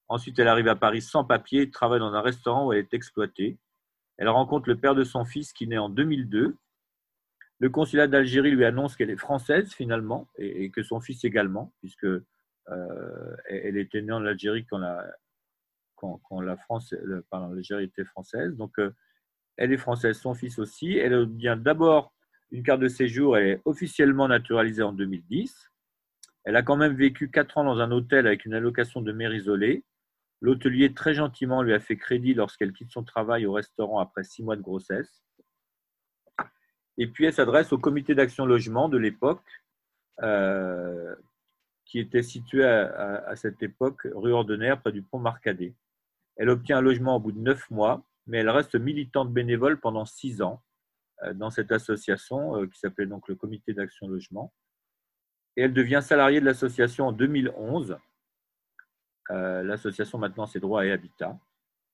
Ensuite, 0.07 0.37
elle 0.39 0.49
arrive 0.49 0.67
à 0.67 0.75
Paris 0.75 1.01
sans 1.01 1.23
papier 1.23 1.71
travaille 1.71 2.01
dans 2.01 2.13
un 2.13 2.21
restaurant 2.21 2.67
où 2.67 2.73
elle 2.73 2.79
est 2.79 2.93
exploitée. 2.93 3.57
Elle 4.17 4.27
rencontre 4.27 4.67
le 4.67 4.77
père 4.77 4.93
de 4.93 5.05
son 5.05 5.23
fils 5.23 5.53
qui 5.53 5.67
naît 5.67 5.77
en 5.77 5.89
2002. 5.89 6.57
Le 7.59 7.69
consulat 7.69 8.07
d'Algérie 8.07 8.51
lui 8.51 8.65
annonce 8.65 8.95
qu'elle 8.95 9.09
est 9.09 9.15
française 9.15 9.71
finalement 9.71 10.27
et, 10.37 10.69
que 10.69 10.83
son 10.83 10.99
fils 10.99 11.23
également, 11.23 11.71
puisque 11.79 12.07
elle 12.67 13.77
était 13.77 14.01
née 14.01 14.13
en 14.13 14.25
Algérie 14.25 14.65
quand 14.65 14.79
la, 16.41 16.57
France, 16.57 16.93
l'Algérie 17.31 17.85
était 17.85 18.05
française. 18.05 18.55
Donc, 18.55 18.77
euh, 18.79 18.91
elle 19.57 19.71
est 19.71 19.77
française, 19.77 20.17
son 20.17 20.33
fils 20.33 20.59
aussi. 20.59 20.97
Elle 20.97 21.27
vient 21.29 21.57
d'abord 21.57 22.13
une 22.51 22.63
carte 22.63 22.81
de 22.81 22.87
séjour, 22.87 23.37
elle 23.37 23.47
est 23.47 23.61
officiellement 23.65 24.27
naturalisée 24.27 24.83
en 24.83 24.93
2010. 24.93 25.71
Elle 26.43 26.55
a 26.55 26.63
quand 26.63 26.75
même 26.75 26.95
vécu 26.95 27.29
4 27.29 27.59
ans 27.59 27.63
dans 27.63 27.79
un 27.79 27.91
hôtel 27.91 28.27
avec 28.27 28.45
une 28.45 28.53
allocation 28.53 29.01
de 29.01 29.11
mère 29.11 29.33
isolée. 29.33 29.85
L'hôtelier, 30.41 30.93
très 30.93 31.13
gentiment, 31.13 31.61
lui 31.61 31.73
a 31.73 31.79
fait 31.79 31.97
crédit 31.97 32.33
lorsqu'elle 32.33 32.73
quitte 32.73 32.91
son 32.91 33.03
travail 33.03 33.45
au 33.45 33.53
restaurant 33.53 33.99
après 33.99 34.23
6 34.23 34.43
mois 34.43 34.55
de 34.55 34.61
grossesse. 34.61 35.23
Et 36.97 37.07
puis, 37.07 37.25
elle 37.25 37.33
s'adresse 37.33 37.71
au 37.71 37.77
comité 37.77 38.15
d'action 38.15 38.45
logement 38.45 38.89
de 38.89 38.97
l'époque, 38.97 39.45
euh, 40.23 41.15
qui 41.91 41.99
était 41.99 42.23
situé 42.23 42.63
à, 42.63 43.35
cette 43.35 43.61
époque 43.61 44.07
rue 44.15 44.31
Ordenaire, 44.31 44.79
près 44.79 44.93
du 44.93 45.01
pont 45.01 45.19
Marcadet. 45.19 45.75
Elle 46.37 46.47
obtient 46.47 46.77
un 46.77 46.81
logement 46.81 47.17
au 47.17 47.19
bout 47.19 47.33
de 47.33 47.39
9 47.39 47.69
mois, 47.69 48.07
mais 48.27 48.37
elle 48.37 48.49
reste 48.49 48.75
militante 48.75 49.33
bénévole 49.33 49.77
pendant 49.77 50.05
6 50.05 50.41
ans 50.41 50.63
euh, 51.23 51.33
dans 51.33 51.49
cette 51.49 51.73
association 51.73 52.55
euh, 52.55 52.67
qui 52.67 52.79
s'appelait 52.79 53.07
donc 53.07 53.27
le 53.27 53.35
Comité 53.35 53.73
d'action 53.73 54.07
logement. 54.07 54.53
Et 55.57 55.63
elle 55.63 55.73
devient 55.73 55.99
salariée 56.01 56.39
de 56.39 56.45
l'association 56.45 57.07
en 57.07 57.11
2011. 57.11 57.97
Euh, 59.31 59.61
l'association 59.63 60.17
maintenant 60.17 60.45
c'est 60.45 60.61
Droit 60.61 60.85
et 60.85 60.93
Habitat. 60.93 61.37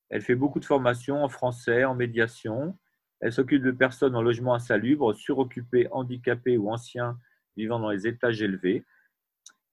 Elle 0.10 0.22
fait 0.22 0.36
beaucoup 0.36 0.60
de 0.60 0.66
formations 0.66 1.24
en 1.24 1.28
français, 1.28 1.86
en 1.86 1.96
médiation. 1.96 2.78
Elle 3.20 3.34
s'occupe 3.34 3.64
de 3.64 3.72
personnes 3.72 4.16
en 4.16 4.22
logement 4.22 4.54
insalubre, 4.54 5.16
suroccupées, 5.16 5.88
handicapées 5.90 6.56
ou 6.56 6.70
anciens 6.70 7.18
vivant 7.56 7.80
dans 7.80 7.90
les 7.90 8.06
étages 8.06 8.44
élevés. 8.44 8.86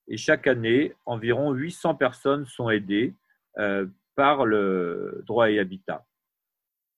Et 0.08 0.16
chaque 0.16 0.46
année, 0.46 0.94
environ 1.06 1.52
800 1.52 1.94
personnes 1.94 2.46
sont 2.46 2.70
aidées 2.70 3.14
euh, 3.58 3.86
par 4.14 4.44
le 4.44 5.22
droit 5.26 5.50
et 5.50 5.58
habitat. 5.58 6.04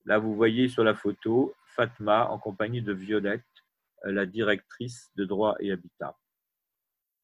Là, 0.05 0.19
vous 0.19 0.35
voyez 0.35 0.67
sur 0.67 0.83
la 0.83 0.93
photo 0.93 1.53
Fatma 1.75 2.27
en 2.29 2.39
compagnie 2.39 2.81
de 2.81 2.93
Violette, 2.93 3.45
euh, 4.05 4.11
la 4.11 4.25
directrice 4.25 5.11
de 5.15 5.25
droit 5.25 5.55
et 5.59 5.71
habitat. 5.71 6.17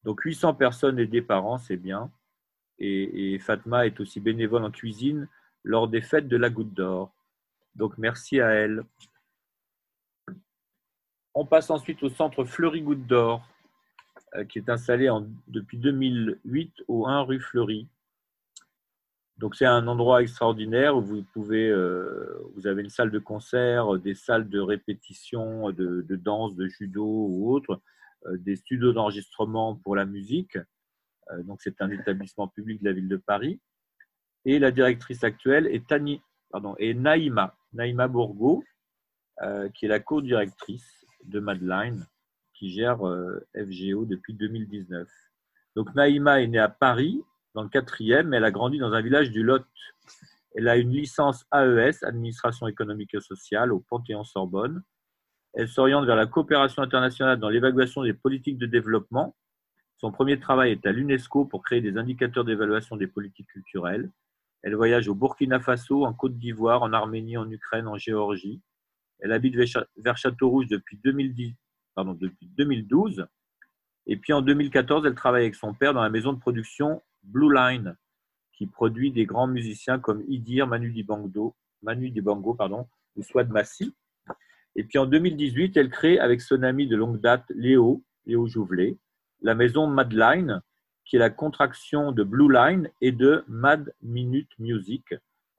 Donc 0.04 0.20
800 0.20 0.54
personnes 0.54 0.98
aidées 0.98 1.22
par 1.22 1.46
an, 1.46 1.58
c'est 1.58 1.76
bien. 1.76 2.10
Et, 2.78 3.38
Fatma 3.38 3.86
est 3.86 4.00
aussi 4.00 4.20
bénévole 4.20 4.64
en 4.64 4.70
cuisine 4.70 5.28
lors 5.62 5.88
des 5.88 6.02
fêtes 6.02 6.28
de 6.28 6.36
la 6.36 6.50
Goutte 6.50 6.74
d'Or. 6.74 7.14
Donc 7.74 7.96
merci 7.98 8.40
à 8.40 8.50
elle. 8.50 8.84
On 11.34 11.46
passe 11.46 11.70
ensuite 11.70 12.02
au 12.02 12.08
centre 12.08 12.44
Fleury 12.44 12.82
Goutte 12.82 13.06
d'Or, 13.06 13.46
qui 14.48 14.58
est 14.58 14.68
installé 14.68 15.08
depuis 15.48 15.78
2008 15.78 16.82
au 16.88 17.06
1 17.06 17.22
rue 17.22 17.40
Fleury. 17.40 17.88
Donc 19.38 19.56
c'est 19.56 19.66
un 19.66 19.88
endroit 19.88 20.22
extraordinaire 20.22 20.96
où 20.96 21.24
euh, 21.50 22.50
vous 22.54 22.66
avez 22.66 22.82
une 22.82 22.88
salle 22.88 23.10
de 23.10 23.18
concert, 23.18 23.98
des 23.98 24.14
salles 24.14 24.48
de 24.48 24.60
répétition, 24.60 25.72
de, 25.72 26.06
danse, 26.10 26.54
de 26.54 26.68
judo 26.68 27.04
ou 27.04 27.52
autre, 27.52 27.80
euh, 28.26 28.36
des 28.38 28.54
studios 28.56 28.92
d'enregistrement 28.92 29.74
pour 29.74 29.96
la 29.96 30.04
musique. 30.04 30.56
Euh, 31.32 31.42
donc 31.42 31.62
c'est 31.62 31.82
un 31.82 31.90
établissement 31.90 32.46
public 32.46 32.80
de 32.80 32.88
la 32.88 32.92
ville 32.92 33.08
de 33.08 33.16
Paris. 33.16 33.60
Et 34.44 34.58
la 34.60 34.70
directrice 34.70 35.24
actuelle 35.24 35.66
est 35.66 35.90
Naïma, 36.94 37.56
Naïma 37.72 38.08
Bourgo, 38.08 38.62
qui 39.74 39.86
est 39.86 39.88
la 39.88 40.00
co-directrice 40.00 41.06
de 41.24 41.40
Madeleine, 41.40 42.06
qui 42.54 42.70
gère 42.70 42.98
FGO 43.54 44.04
depuis 44.04 44.34
2019. 44.34 45.08
Donc 45.76 45.94
Naïma 45.94 46.40
est 46.40 46.46
née 46.46 46.58
à 46.58 46.68
Paris 46.68 47.22
dans 47.54 47.62
le 47.62 47.68
quatrième, 47.68 48.34
elle 48.34 48.44
a 48.44 48.50
grandi 48.50 48.78
dans 48.78 48.92
un 48.92 49.00
village 49.00 49.30
du 49.30 49.44
Lot. 49.44 49.64
Elle 50.56 50.68
a 50.68 50.76
une 50.76 50.90
licence 50.90 51.46
AES, 51.52 52.02
Administration 52.02 52.66
économique 52.66 53.14
et 53.14 53.20
sociale, 53.20 53.72
au 53.72 53.80
Panthéon-Sorbonne. 53.80 54.82
Elle 55.52 55.68
s'oriente 55.68 56.04
vers 56.04 56.16
la 56.16 56.26
coopération 56.26 56.82
internationale 56.82 57.38
dans 57.38 57.48
l'évaluation 57.48 58.02
des 58.02 58.12
politiques 58.12 58.58
de 58.58 58.66
développement. 58.66 59.36
Son 59.98 60.10
premier 60.10 60.40
travail 60.40 60.72
est 60.72 60.84
à 60.84 60.90
l'UNESCO 60.90 61.44
pour 61.44 61.62
créer 61.62 61.80
des 61.80 61.96
indicateurs 61.96 62.44
d'évaluation 62.44 62.96
des 62.96 63.06
politiques 63.06 63.46
culturelles. 63.46 64.10
Elle 64.62 64.74
voyage 64.74 65.06
au 65.08 65.14
Burkina 65.14 65.60
Faso, 65.60 66.04
en 66.04 66.12
Côte 66.12 66.36
d'Ivoire, 66.36 66.82
en 66.82 66.92
Arménie, 66.92 67.36
en 67.36 67.48
Ukraine, 67.48 67.86
en 67.86 67.96
Géorgie. 67.96 68.60
Elle 69.20 69.32
habite 69.32 69.54
vers 69.96 70.16
Château-Rouge 70.16 70.66
depuis, 70.66 70.98
2010, 71.04 71.54
pardon, 71.94 72.14
depuis 72.14 72.46
2012. 72.56 73.26
Et 74.06 74.16
puis 74.16 74.32
en 74.32 74.42
2014, 74.42 75.06
elle 75.06 75.14
travaille 75.14 75.42
avec 75.42 75.54
son 75.54 75.72
père 75.72 75.94
dans 75.94 76.02
la 76.02 76.10
maison 76.10 76.32
de 76.32 76.38
production 76.38 77.02
Blue 77.22 77.52
Line, 77.52 77.96
qui 78.52 78.66
produit 78.66 79.10
des 79.10 79.24
grands 79.24 79.46
musiciens 79.46 79.98
comme 79.98 80.22
Idir, 80.28 80.66
Manu 80.66 80.90
Dibango, 80.90 81.56
Manu 81.82 82.10
Dibango 82.10 82.54
pardon, 82.54 82.86
ou 83.16 83.22
Swad 83.22 83.50
Massi. 83.50 83.94
Et 84.76 84.84
puis 84.84 84.98
en 84.98 85.06
2018, 85.06 85.76
elle 85.76 85.90
crée 85.90 86.18
avec 86.18 86.40
son 86.40 86.62
ami 86.62 86.86
de 86.86 86.96
longue 86.96 87.20
date, 87.20 87.44
Léo, 87.54 88.02
Léo 88.26 88.46
Jouvelet, 88.46 88.96
la 89.40 89.54
maison 89.54 89.86
Madline, 89.86 90.60
qui 91.04 91.16
est 91.16 91.20
la 91.20 91.30
contraction 91.30 92.12
de 92.12 92.24
Blue 92.24 92.52
Line 92.52 92.90
et 93.00 93.12
de 93.12 93.44
Mad 93.46 93.94
Minute 94.02 94.50
Music, 94.58 95.14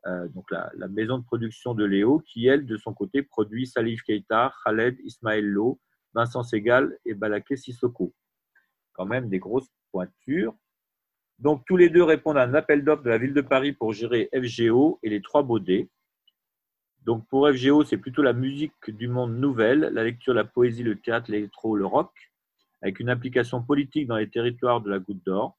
euh, 0.07 0.27
donc 0.29 0.49
la, 0.51 0.87
maison 0.89 1.17
de 1.17 1.23
production 1.23 1.73
de 1.73 1.85
Léo, 1.85 2.19
qui 2.19 2.47
elle, 2.47 2.65
de 2.65 2.77
son 2.77 2.93
côté, 2.93 3.23
produit 3.23 3.67
Salif 3.67 4.03
Keita, 4.03 4.53
Khaled 4.63 4.97
Ismaël 5.03 5.45
Lo, 5.45 5.79
Vincent 6.15 6.43
Segal 6.43 6.97
et 7.05 7.13
Balaké 7.13 7.57
Sissoko. 7.57 8.13
Quand 8.93 9.05
même 9.05 9.27
des 9.27 9.39
grosses 9.39 9.69
pointures. 9.91 10.55
Donc, 11.39 11.63
tous 11.67 11.75
les 11.75 11.89
deux 11.89 12.03
répondent 12.03 12.37
à 12.37 12.43
un 12.43 12.53
appel 12.53 12.85
d'offres 12.85 13.03
de 13.03 13.09
la 13.09 13.17
ville 13.17 13.33
de 13.33 13.41
Paris 13.41 13.73
pour 13.73 13.91
gérer 13.91 14.29
FGO 14.33 14.99
et 15.03 15.09
les 15.09 15.21
trois 15.21 15.43
baudets. 15.43 15.89
Donc, 17.03 17.27
pour 17.27 17.49
FGO, 17.49 17.83
c'est 17.83 17.97
plutôt 17.97 18.21
la 18.21 18.31
musique 18.31 18.89
du 18.89 19.09
monde 19.09 19.37
nouvelle, 19.37 19.81
la 19.93 20.05
lecture, 20.05 20.33
la 20.33 20.45
poésie, 20.45 20.83
le 20.83 20.97
théâtre, 20.97 21.29
l'électro, 21.29 21.75
le 21.75 21.85
rock, 21.85 22.11
avec 22.81 23.01
une 23.01 23.09
application 23.09 23.61
politique 23.61 24.07
dans 24.07 24.15
les 24.15 24.29
territoires 24.29 24.79
de 24.79 24.89
la 24.89 24.99
Goutte 24.99 25.23
d'Or, 25.25 25.57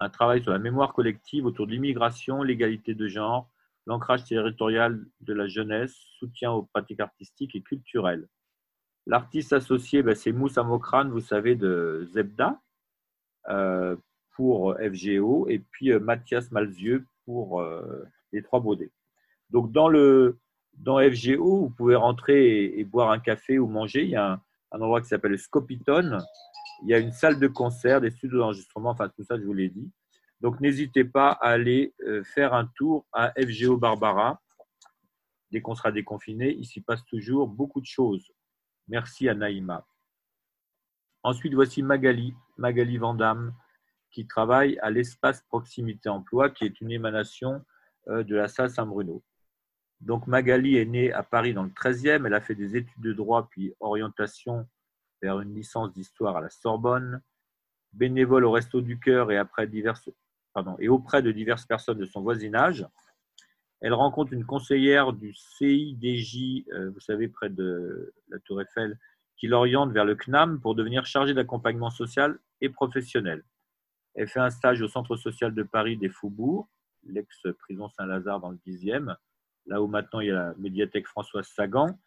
un 0.00 0.08
travail 0.08 0.42
sur 0.42 0.50
la 0.50 0.58
mémoire 0.58 0.94
collective 0.94 1.44
autour 1.44 1.66
de 1.66 1.72
l'immigration, 1.72 2.42
l'égalité 2.42 2.94
de 2.94 3.06
genre, 3.06 3.50
l'ancrage 3.86 4.24
territorial 4.24 5.04
de 5.20 5.34
la 5.34 5.46
jeunesse, 5.46 5.94
soutien 6.18 6.50
aux 6.50 6.62
pratiques 6.62 7.00
artistiques 7.00 7.54
et 7.54 7.60
culturelles. 7.60 8.26
L'artiste 9.10 9.52
associé, 9.52 10.04
ben, 10.04 10.14
c'est 10.14 10.30
Moussa 10.30 10.62
Mokrane, 10.62 11.10
vous 11.10 11.20
savez, 11.20 11.56
de 11.56 12.08
Zebda. 12.14 12.60
Euh, 13.48 13.96
pour 14.36 14.76
FGO 14.76 15.48
et 15.48 15.58
puis 15.58 15.92
euh, 15.92 15.98
Mathias 15.98 16.50
Malzieux 16.52 17.04
pour 17.24 17.60
euh, 17.60 18.04
les 18.32 18.42
Trois 18.42 18.60
Baudets. 18.60 18.92
Donc 19.50 19.72
dans, 19.72 19.90
FGO, 19.90 21.60
vous 21.62 21.70
pouvez 21.70 21.96
rentrer 21.96 22.64
et, 22.78 22.84
boire 22.84 23.10
un 23.10 23.18
café 23.18 23.58
ou 23.58 23.66
manger. 23.66 24.04
Il 24.04 24.10
y 24.10 24.16
a 24.16 24.40
un, 24.70 24.80
endroit 24.80 25.00
qui 25.00 25.08
s'appelle 25.08 25.36
Scopiton. 25.36 26.18
Il 26.84 26.88
y 26.88 26.94
a 26.94 26.98
une 26.98 27.12
salle 27.12 27.40
de 27.40 27.48
concert, 27.48 28.00
des 28.00 28.12
studios 28.12 28.38
d'enregistrement, 28.38 28.90
enfin 28.90 29.08
tout 29.08 29.24
ça, 29.24 29.36
je 29.36 29.42
vous 29.42 29.52
l'ai 29.52 29.68
dit. 29.68 29.90
Donc 30.40 30.60
n'hésitez 30.60 31.04
pas 31.04 31.32
à 31.32 31.48
aller 31.48 31.92
faire 32.32 32.54
un 32.54 32.66
tour 32.76 33.04
à 33.12 33.32
FGO 33.32 33.76
Barbara. 33.76 34.40
Dès 35.50 35.60
qu'on 35.60 35.74
sera 35.74 35.90
déconfiné, 35.90 36.54
il 36.54 36.64
s'y 36.64 36.80
passe 36.80 37.04
toujours 37.04 37.48
beaucoup 37.48 37.80
de 37.80 37.86
choses. 37.86 38.32
Merci 38.88 39.28
à 39.28 39.34
Naïma. 39.34 39.86
Ensuite, 41.22 41.54
voici 41.54 41.82
Magali, 41.82 42.34
Magali 42.56 42.96
Vandamme, 42.96 43.54
qui 44.10 44.26
travaille 44.26 44.78
à 44.80 44.90
l'espace 44.90 45.42
proximité 45.42 46.08
emploi, 46.08 46.50
qui 46.50 46.64
est 46.64 46.80
une 46.80 46.90
émanation 46.90 47.64
euh, 48.08 48.24
de 48.24 48.34
la 48.34 48.48
salle 48.48 48.70
Saint-Bruno. 48.70 49.22
Donc 50.00 50.26
Magali 50.26 50.76
est 50.76 50.86
née 50.86 51.12
à 51.12 51.22
Paris 51.22 51.52
dans 51.52 51.62
le 51.62 51.70
13e, 51.70 52.26
elle 52.26 52.34
a 52.34 52.40
fait 52.40 52.54
des 52.54 52.76
études 52.76 53.02
de 53.02 53.12
droit 53.12 53.48
puis 53.50 53.74
orientation 53.80 54.66
vers 55.20 55.40
une 55.40 55.54
licence 55.54 55.92
d'histoire 55.92 56.38
à 56.38 56.40
la 56.40 56.48
Sorbonne, 56.48 57.20
bénévole 57.92 58.46
au 58.46 58.52
Resto 58.52 58.80
du 58.80 58.98
Cœur 58.98 59.30
et, 59.30 59.38
auprès 59.38 59.66
de 59.66 61.32
diverses 61.32 61.66
personnes 61.66 61.98
de 61.98 62.06
son 62.06 62.22
voisinage. 62.22 62.86
Elle 63.80 63.94
rencontre 63.94 64.32
une 64.32 64.44
conseillère 64.44 65.12
du 65.12 65.32
CIDJ, 65.34 66.64
euh, 66.72 66.90
vous 66.90 67.00
savez, 67.00 67.28
près 67.28 67.48
de 67.48 68.12
la 68.28 68.38
Tour 68.40 68.60
Eiffel, 68.60 68.98
qui 69.36 69.46
l'oriente 69.46 69.90
vers 69.92 70.04
le 70.04 70.14
CNAM 70.14 70.60
pour 70.60 70.74
devenir 70.74 71.06
chargée 71.06 71.32
d'accompagnement 71.32 71.88
social 71.88 72.38
et 72.60 72.68
professionnel. 72.68 73.42
Elle 74.14 74.28
fait 74.28 74.40
un 74.40 74.50
stage 74.50 74.82
au 74.82 74.88
Centre 74.88 75.16
social 75.16 75.54
de 75.54 75.62
Paris 75.62 75.96
des 75.96 76.10
Faubourgs, 76.10 76.68
l'ex-prison 77.06 77.88
Saint-Lazare 77.88 78.40
dans 78.40 78.50
le 78.50 78.58
10e, 78.66 79.16
là 79.66 79.82
où 79.82 79.86
maintenant 79.86 80.20
il 80.20 80.28
y 80.28 80.30
a 80.30 80.34
la 80.34 80.54
médiathèque 80.58 81.06
Françoise 81.06 81.46
Sagan. 81.46 81.98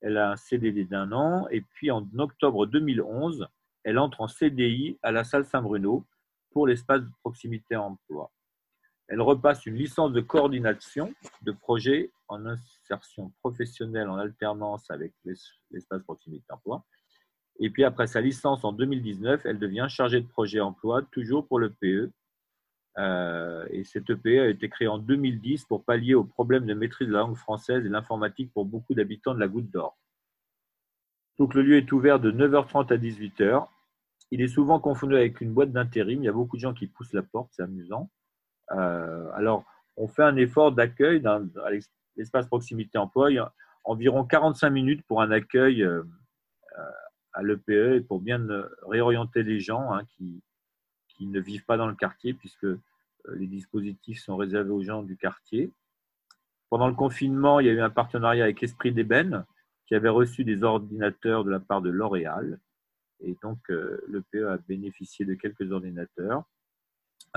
Elle 0.00 0.16
a 0.18 0.30
un 0.30 0.36
CDD 0.36 0.84
d'un 0.84 1.10
an 1.10 1.48
et 1.50 1.62
puis 1.62 1.90
en 1.90 2.06
octobre 2.18 2.66
2011, 2.66 3.48
elle 3.82 3.98
entre 3.98 4.20
en 4.20 4.28
CDI 4.28 4.98
à 5.02 5.10
la 5.10 5.24
salle 5.24 5.46
Saint-Bruno 5.46 6.06
pour 6.52 6.68
l'espace 6.68 7.02
de 7.02 7.10
proximité 7.22 7.74
emploi. 7.74 8.30
Elle 9.08 9.22
repasse 9.22 9.64
une 9.66 9.74
licence 9.74 10.12
de 10.12 10.20
coordination 10.20 11.12
de 11.42 11.52
projet 11.52 12.10
en 12.28 12.44
insertion 12.46 13.32
professionnelle 13.40 14.08
en 14.08 14.16
alternance 14.16 14.90
avec 14.90 15.12
l'espace 15.70 16.02
proximité 16.02 16.44
emploi 16.52 16.84
et 17.60 17.70
puis 17.70 17.84
après 17.84 18.06
sa 18.06 18.20
licence 18.20 18.64
en 18.64 18.72
2019, 18.72 19.44
elle 19.44 19.58
devient 19.58 19.86
chargée 19.88 20.20
de 20.20 20.26
projet 20.26 20.60
emploi, 20.60 21.02
toujours 21.10 21.46
pour 21.46 21.58
le 21.58 21.70
PE. 21.70 22.10
Euh, 22.98 23.66
et 23.70 23.84
cette 23.84 24.10
EPE 24.10 24.40
a 24.40 24.48
été 24.48 24.68
créée 24.68 24.88
en 24.88 24.98
2010 24.98 25.64
pour 25.64 25.84
pallier 25.84 26.14
aux 26.14 26.24
problèmes 26.24 26.66
de 26.66 26.74
maîtrise 26.74 27.08
de 27.08 27.12
la 27.12 27.20
langue 27.20 27.36
française 27.36 27.84
et 27.84 27.88
l'informatique 27.88 28.52
pour 28.52 28.64
beaucoup 28.64 28.94
d'habitants 28.94 29.34
de 29.34 29.40
la 29.40 29.48
Goutte 29.48 29.70
d'Or. 29.70 29.96
Donc 31.38 31.54
le 31.54 31.62
lieu 31.62 31.76
est 31.76 31.92
ouvert 31.92 32.18
de 32.18 32.32
9h30 32.32 32.92
à 32.92 32.96
18h. 32.96 33.66
Il 34.30 34.40
est 34.40 34.48
souvent 34.48 34.80
confondu 34.80 35.14
avec 35.14 35.40
une 35.40 35.52
boîte 35.52 35.72
d'intérim. 35.72 36.22
Il 36.22 36.26
y 36.26 36.28
a 36.28 36.32
beaucoup 36.32 36.56
de 36.56 36.60
gens 36.60 36.74
qui 36.74 36.86
poussent 36.86 37.12
la 37.12 37.22
porte, 37.22 37.50
c'est 37.52 37.62
amusant. 37.62 38.10
Euh, 38.72 39.30
alors, 39.34 39.64
on 39.96 40.08
fait 40.08 40.22
un 40.22 40.36
effort 40.36 40.72
d'accueil 40.72 41.20
dans 41.20 41.48
l'espace 42.16 42.46
proximité 42.46 42.98
emploi. 42.98 43.30
Environ 43.84 44.24
45 44.24 44.70
minutes 44.70 45.02
pour 45.06 45.22
un 45.22 45.30
accueil 45.30 45.82
euh, 45.82 46.02
à 47.32 47.42
l'EPE 47.42 48.06
pour 48.06 48.20
bien 48.20 48.46
réorienter 48.82 49.42
les 49.42 49.60
gens 49.60 49.92
hein, 49.92 50.04
qui, 50.16 50.42
qui, 51.08 51.26
ne 51.26 51.40
vivent 51.40 51.64
pas 51.64 51.76
dans 51.76 51.86
le 51.86 51.94
quartier, 51.94 52.34
puisque 52.34 52.64
euh, 52.64 52.80
les 53.34 53.46
dispositifs 53.46 54.20
sont 54.20 54.36
réservés 54.36 54.70
aux 54.70 54.82
gens 54.82 55.02
du 55.02 55.16
quartier. 55.16 55.70
Pendant 56.70 56.88
le 56.88 56.94
confinement, 56.94 57.60
il 57.60 57.66
y 57.66 57.70
a 57.70 57.72
eu 57.72 57.80
un 57.80 57.90
partenariat 57.90 58.44
avec 58.44 58.62
Esprit 58.62 58.92
d'Ébène, 58.92 59.44
qui 59.86 59.94
avait 59.94 60.10
reçu 60.10 60.44
des 60.44 60.62
ordinateurs 60.64 61.44
de 61.44 61.50
la 61.50 61.60
part 61.60 61.80
de 61.80 61.88
L'Oréal. 61.88 62.58
Et 63.20 63.36
donc, 63.42 63.58
euh, 63.70 64.00
l'EPE 64.08 64.44
a 64.46 64.58
bénéficié 64.68 65.24
de 65.24 65.34
quelques 65.34 65.72
ordinateurs, 65.72 66.44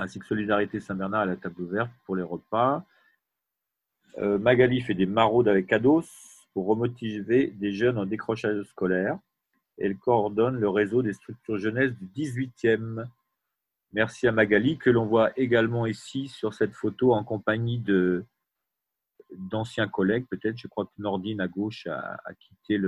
ainsi 0.02 0.18
que 0.18 0.26
Solidarité 0.26 0.80
Saint-Bernard 0.80 1.22
à 1.22 1.26
la 1.26 1.36
table 1.36 1.62
ouverte 1.62 1.90
pour 2.04 2.16
les 2.16 2.22
repas. 2.22 2.84
Euh, 4.18 4.38
Magali 4.38 4.80
fait 4.80 4.94
des 4.94 5.06
maraudes 5.06 5.48
avec 5.48 5.72
Ados 5.72 6.08
pour 6.52 6.66
remotiver 6.66 7.48
des 7.48 7.72
jeunes 7.72 7.98
en 7.98 8.06
décrochage 8.06 8.62
scolaire. 8.64 9.18
Elle 9.78 9.96
coordonne 9.96 10.58
le 10.58 10.68
réseau 10.68 11.02
des 11.02 11.14
structures 11.14 11.58
jeunesse 11.58 11.92
du 11.98 12.06
18e. 12.06 13.06
Merci 13.92 14.26
à 14.26 14.32
Magali, 14.32 14.78
que 14.78 14.90
l'on 14.90 15.06
voit 15.06 15.30
également 15.38 15.86
ici 15.86 16.28
sur 16.28 16.54
cette 16.54 16.74
photo 16.74 17.14
en 17.14 17.24
compagnie 17.24 17.78
de, 17.78 18.24
d'anciens 19.36 19.88
collègues, 19.88 20.26
peut-être. 20.28 20.56
Je 20.56 20.68
crois 20.68 20.86
que 20.86 20.92
Nordine 20.98 21.40
à 21.40 21.48
gauche 21.48 21.86
a, 21.86 22.18
quitté 22.38 22.80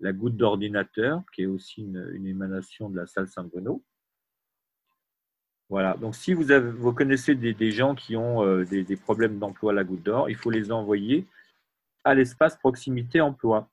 la 0.00 0.12
goutte 0.12 0.36
d'ordinateur, 0.36 1.22
qui 1.34 1.42
est 1.42 1.46
aussi 1.46 1.82
une, 1.82 2.26
émanation 2.26 2.90
de 2.90 2.96
la 2.96 3.06
salle 3.06 3.28
Saint-Bruno. 3.28 3.82
Voilà, 5.68 5.94
donc 5.94 6.14
si 6.14 6.32
vous, 6.32 6.92
connaissez 6.92 7.34
des, 7.34 7.70
gens 7.72 7.96
qui 7.96 8.16
ont 8.16 8.44
euh, 8.46 8.64
des, 8.64 8.96
problèmes 8.96 9.38
d'emploi 9.38 9.72
à 9.72 9.74
la 9.74 9.82
goutte 9.82 10.04
d'or, 10.04 10.30
il 10.30 10.36
faut 10.36 10.50
les 10.50 10.70
envoyer 10.70 11.26
à 12.04 12.14
l'espace 12.14 12.56
proximité 12.56 13.20
emploi. 13.20 13.68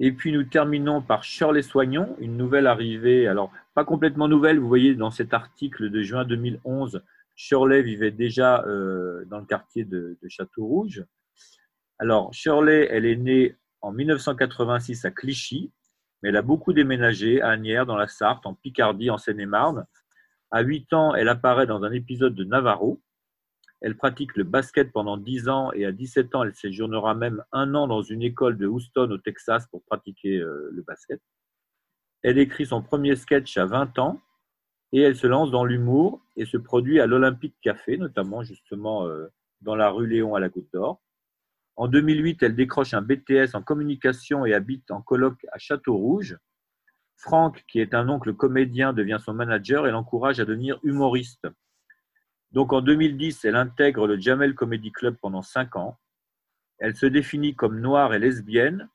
Et 0.00 0.12
puis 0.12 0.32
nous 0.32 0.42
terminons 0.42 1.00
par 1.00 1.22
Shirley 1.22 1.62
Soignon, 1.62 2.16
une 2.18 2.36
nouvelle 2.36 2.66
arrivée, 2.66 3.28
alors 3.28 3.52
pas 3.74 3.84
complètement 3.84 4.28
nouvelle, 4.28 4.58
vous 4.58 4.68
voyez 4.68 4.94
dans 4.94 5.10
cet 5.10 5.32
article 5.32 5.90
de 5.90 6.02
juin 6.02 6.24
2011, 6.24 7.02
Shirley 7.36 7.82
vivait 7.82 8.10
déjà 8.10 8.64
euh, 8.64 9.24
dans 9.26 9.38
le 9.38 9.46
quartier 9.46 9.84
de, 9.84 10.16
Château-Rouge. 10.26 11.04
Alors, 11.98 12.32
Shirley, 12.34 12.88
elle 12.90 13.06
est 13.06 13.16
née 13.16 13.54
en 13.80 13.92
1986 13.92 15.04
à 15.04 15.10
Clichy, 15.10 15.70
elle 16.26 16.36
a 16.36 16.42
beaucoup 16.42 16.72
déménagé 16.72 17.40
à 17.40 17.50
Agnières, 17.50 17.86
dans 17.86 17.96
la 17.96 18.08
Sarthe, 18.08 18.46
en 18.46 18.54
Picardie, 18.54 19.10
en 19.10 19.16
Seine-et-Marne. 19.16 19.86
À 20.50 20.62
8 20.62 20.92
ans, 20.92 21.14
elle 21.14 21.28
apparaît 21.28 21.68
dans 21.68 21.84
un 21.84 21.92
épisode 21.92 22.34
de 22.34 22.42
Navarro. 22.42 23.00
Elle 23.80 23.96
pratique 23.96 24.36
le 24.36 24.42
basket 24.42 24.90
pendant 24.90 25.18
10 25.18 25.48
ans 25.48 25.70
et 25.72 25.86
à 25.86 25.92
17 25.92 26.34
ans, 26.34 26.42
elle 26.42 26.54
séjournera 26.54 27.14
même 27.14 27.44
un 27.52 27.76
an 27.76 27.86
dans 27.86 28.02
une 28.02 28.22
école 28.22 28.56
de 28.56 28.66
Houston 28.66 29.08
au 29.12 29.18
Texas 29.18 29.68
pour 29.68 29.84
pratiquer 29.84 30.38
euh, 30.38 30.68
le 30.72 30.82
basket. 30.82 31.20
Elle 32.22 32.38
écrit 32.38 32.66
son 32.66 32.82
premier 32.82 33.14
sketch 33.14 33.56
à 33.56 33.66
20 33.66 33.96
ans 34.00 34.20
et 34.90 35.02
elle 35.02 35.14
se 35.14 35.28
lance 35.28 35.52
dans 35.52 35.64
l'humour 35.64 36.20
et 36.36 36.44
se 36.44 36.56
produit 36.56 36.98
à 36.98 37.06
l'Olympique 37.06 37.54
Café, 37.60 37.98
notamment 37.98 38.42
justement 38.42 39.06
euh, 39.06 39.28
dans 39.60 39.76
la 39.76 39.90
rue 39.90 40.08
Léon 40.08 40.34
à 40.34 40.40
la 40.40 40.48
Goutte 40.48 40.72
d'Or. 40.72 41.00
En 41.76 41.88
2008, 41.88 42.42
elle 42.42 42.54
décroche 42.54 42.94
un 42.94 43.02
BTS 43.02 43.54
en 43.54 43.62
communication 43.62 44.46
et 44.46 44.54
habite 44.54 44.90
en 44.90 45.02
colloque 45.02 45.44
à 45.52 45.58
Château-Rouge. 45.58 46.38
Franck, 47.16 47.64
qui 47.68 47.80
est 47.80 47.94
un 47.94 48.08
oncle 48.08 48.34
comédien, 48.34 48.92
devient 48.92 49.18
son 49.22 49.34
manager 49.34 49.86
et 49.86 49.90
l'encourage 49.90 50.40
à 50.40 50.44
devenir 50.46 50.78
humoriste. 50.82 51.46
Donc 52.52 52.72
en 52.72 52.80
2010, 52.80 53.44
elle 53.44 53.56
intègre 53.56 54.06
le 54.06 54.18
Jamel 54.18 54.54
Comedy 54.54 54.90
Club 54.90 55.16
pendant 55.20 55.42
cinq 55.42 55.76
ans. 55.76 55.98
Elle 56.78 56.96
se 56.96 57.06
définit 57.06 57.54
comme 57.54 57.80
noire 57.80 58.14
et 58.14 58.18
lesbienne. 58.18 58.88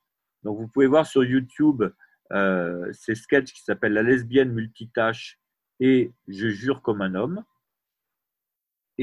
Donc 0.43 0.57
vous 0.57 0.67
pouvez 0.67 0.87
voir 0.87 1.05
sur 1.05 1.23
YouTube 1.23 1.83
euh, 2.31 2.91
ces 2.93 3.13
sketchs 3.13 3.53
qui 3.53 3.61
s'appellent 3.61 3.93
La 3.93 4.03
lesbienne 4.03 4.51
multitâche 4.51 5.39
et 5.79 6.13
Je 6.27 6.47
jure 6.47 6.81
comme 6.81 7.01
un 7.01 7.13
homme. 7.13 7.43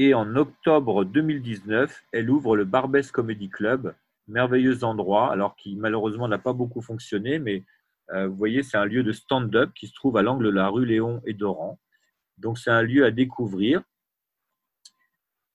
Et 0.01 0.13
en 0.13 0.37
octobre 0.37 1.03
2019, 1.03 2.05
elle 2.13 2.29
ouvre 2.29 2.55
le 2.55 2.63
Barbès 2.63 3.11
Comedy 3.11 3.49
Club, 3.49 3.93
merveilleux 4.29 4.85
endroit, 4.85 5.29
alors 5.29 5.57
qui 5.57 5.75
malheureusement 5.75 6.29
n'a 6.29 6.37
pas 6.37 6.53
beaucoup 6.53 6.81
fonctionné, 6.81 7.37
mais 7.37 7.65
euh, 8.13 8.29
vous 8.29 8.35
voyez, 8.37 8.63
c'est 8.63 8.77
un 8.77 8.85
lieu 8.85 9.03
de 9.03 9.11
stand-up 9.11 9.71
qui 9.75 9.87
se 9.87 9.93
trouve 9.93 10.15
à 10.15 10.21
l'angle 10.21 10.45
de 10.45 10.51
la 10.51 10.69
rue 10.69 10.85
Léon 10.85 11.21
et 11.25 11.33
Doran. 11.33 11.77
Donc 12.37 12.57
c'est 12.57 12.69
un 12.69 12.81
lieu 12.81 13.03
à 13.03 13.11
découvrir. 13.11 13.83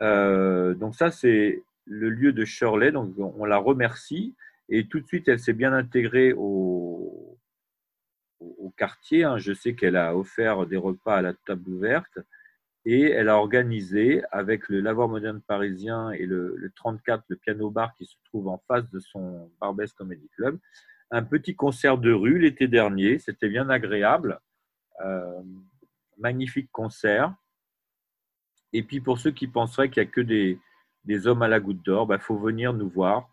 Euh, 0.03 0.75
donc 0.75 0.95
ça, 0.95 1.11
c'est 1.11 1.62
le 1.87 2.11
lieu 2.11 2.35
de 2.35 2.45
Shirley, 2.45 2.93
donc 2.93 3.15
on 3.16 3.47
la 3.47 3.57
remercie. 3.57 4.35
Et 4.69 4.89
tout 4.89 5.01
de 5.01 5.07
suite, 5.07 5.27
elle 5.27 5.41
s'est 5.41 5.55
bien 5.55 5.73
intégrée 5.73 6.35
au, 6.37 7.39
au 8.41 8.69
quartier. 8.77 9.25
Hein. 9.25 9.39
Je 9.39 9.55
sais 9.55 9.75
qu'elle 9.75 9.97
a 9.97 10.15
offert 10.15 10.66
des 10.66 10.77
repas 10.77 11.16
à 11.16 11.23
la 11.23 11.33
table 11.33 11.71
ouverte 11.71 12.19
et 12.86 13.11
elle 13.11 13.28
a 13.28 13.39
organisé 13.39 14.23
avec 14.31 14.69
le 14.69 14.81
Lavoir 14.81 15.09
moderne 15.09 15.40
parisien 15.40 16.11
et 16.11 16.27
le, 16.27 16.70
34, 16.77 17.24
le 17.28 17.36
piano 17.36 17.70
bar 17.70 17.94
qui 17.94 18.05
se 18.05 18.16
trouve 18.24 18.48
en 18.48 18.62
face 18.69 18.89
de 18.90 19.01
son 19.01 19.51
Barbès 19.61 19.93
Comedy 19.93 20.28
Club, 20.36 20.59
un 21.11 21.23
petit 21.23 21.55
concert 21.55 21.97
de 21.97 22.12
rue 22.12 22.39
l'été 22.39 22.69
dernier. 22.69 23.19
C'était 23.19 23.48
bien 23.48 23.70
agréable. 23.70 24.40
Euh, 25.05 25.43
magnifique 26.19 26.70
concert. 26.70 27.35
Et 28.73 28.82
puis 28.82 29.01
pour 29.01 29.19
ceux 29.19 29.31
qui 29.31 29.47
penseraient 29.47 29.90
qu'il 29.90 30.02
n'y 30.02 30.09
a 30.09 30.12
que 30.12 30.20
des, 30.20 30.59
des, 31.05 31.27
hommes 31.27 31.43
à 31.43 31.48
la 31.48 31.61
goutte 31.61 31.82
d'or, 31.85 32.05
il 32.06 32.09
bah, 32.09 32.19
faut 32.19 32.39
venir 32.39 32.73
nous 32.73 32.89
voir. 32.89 33.28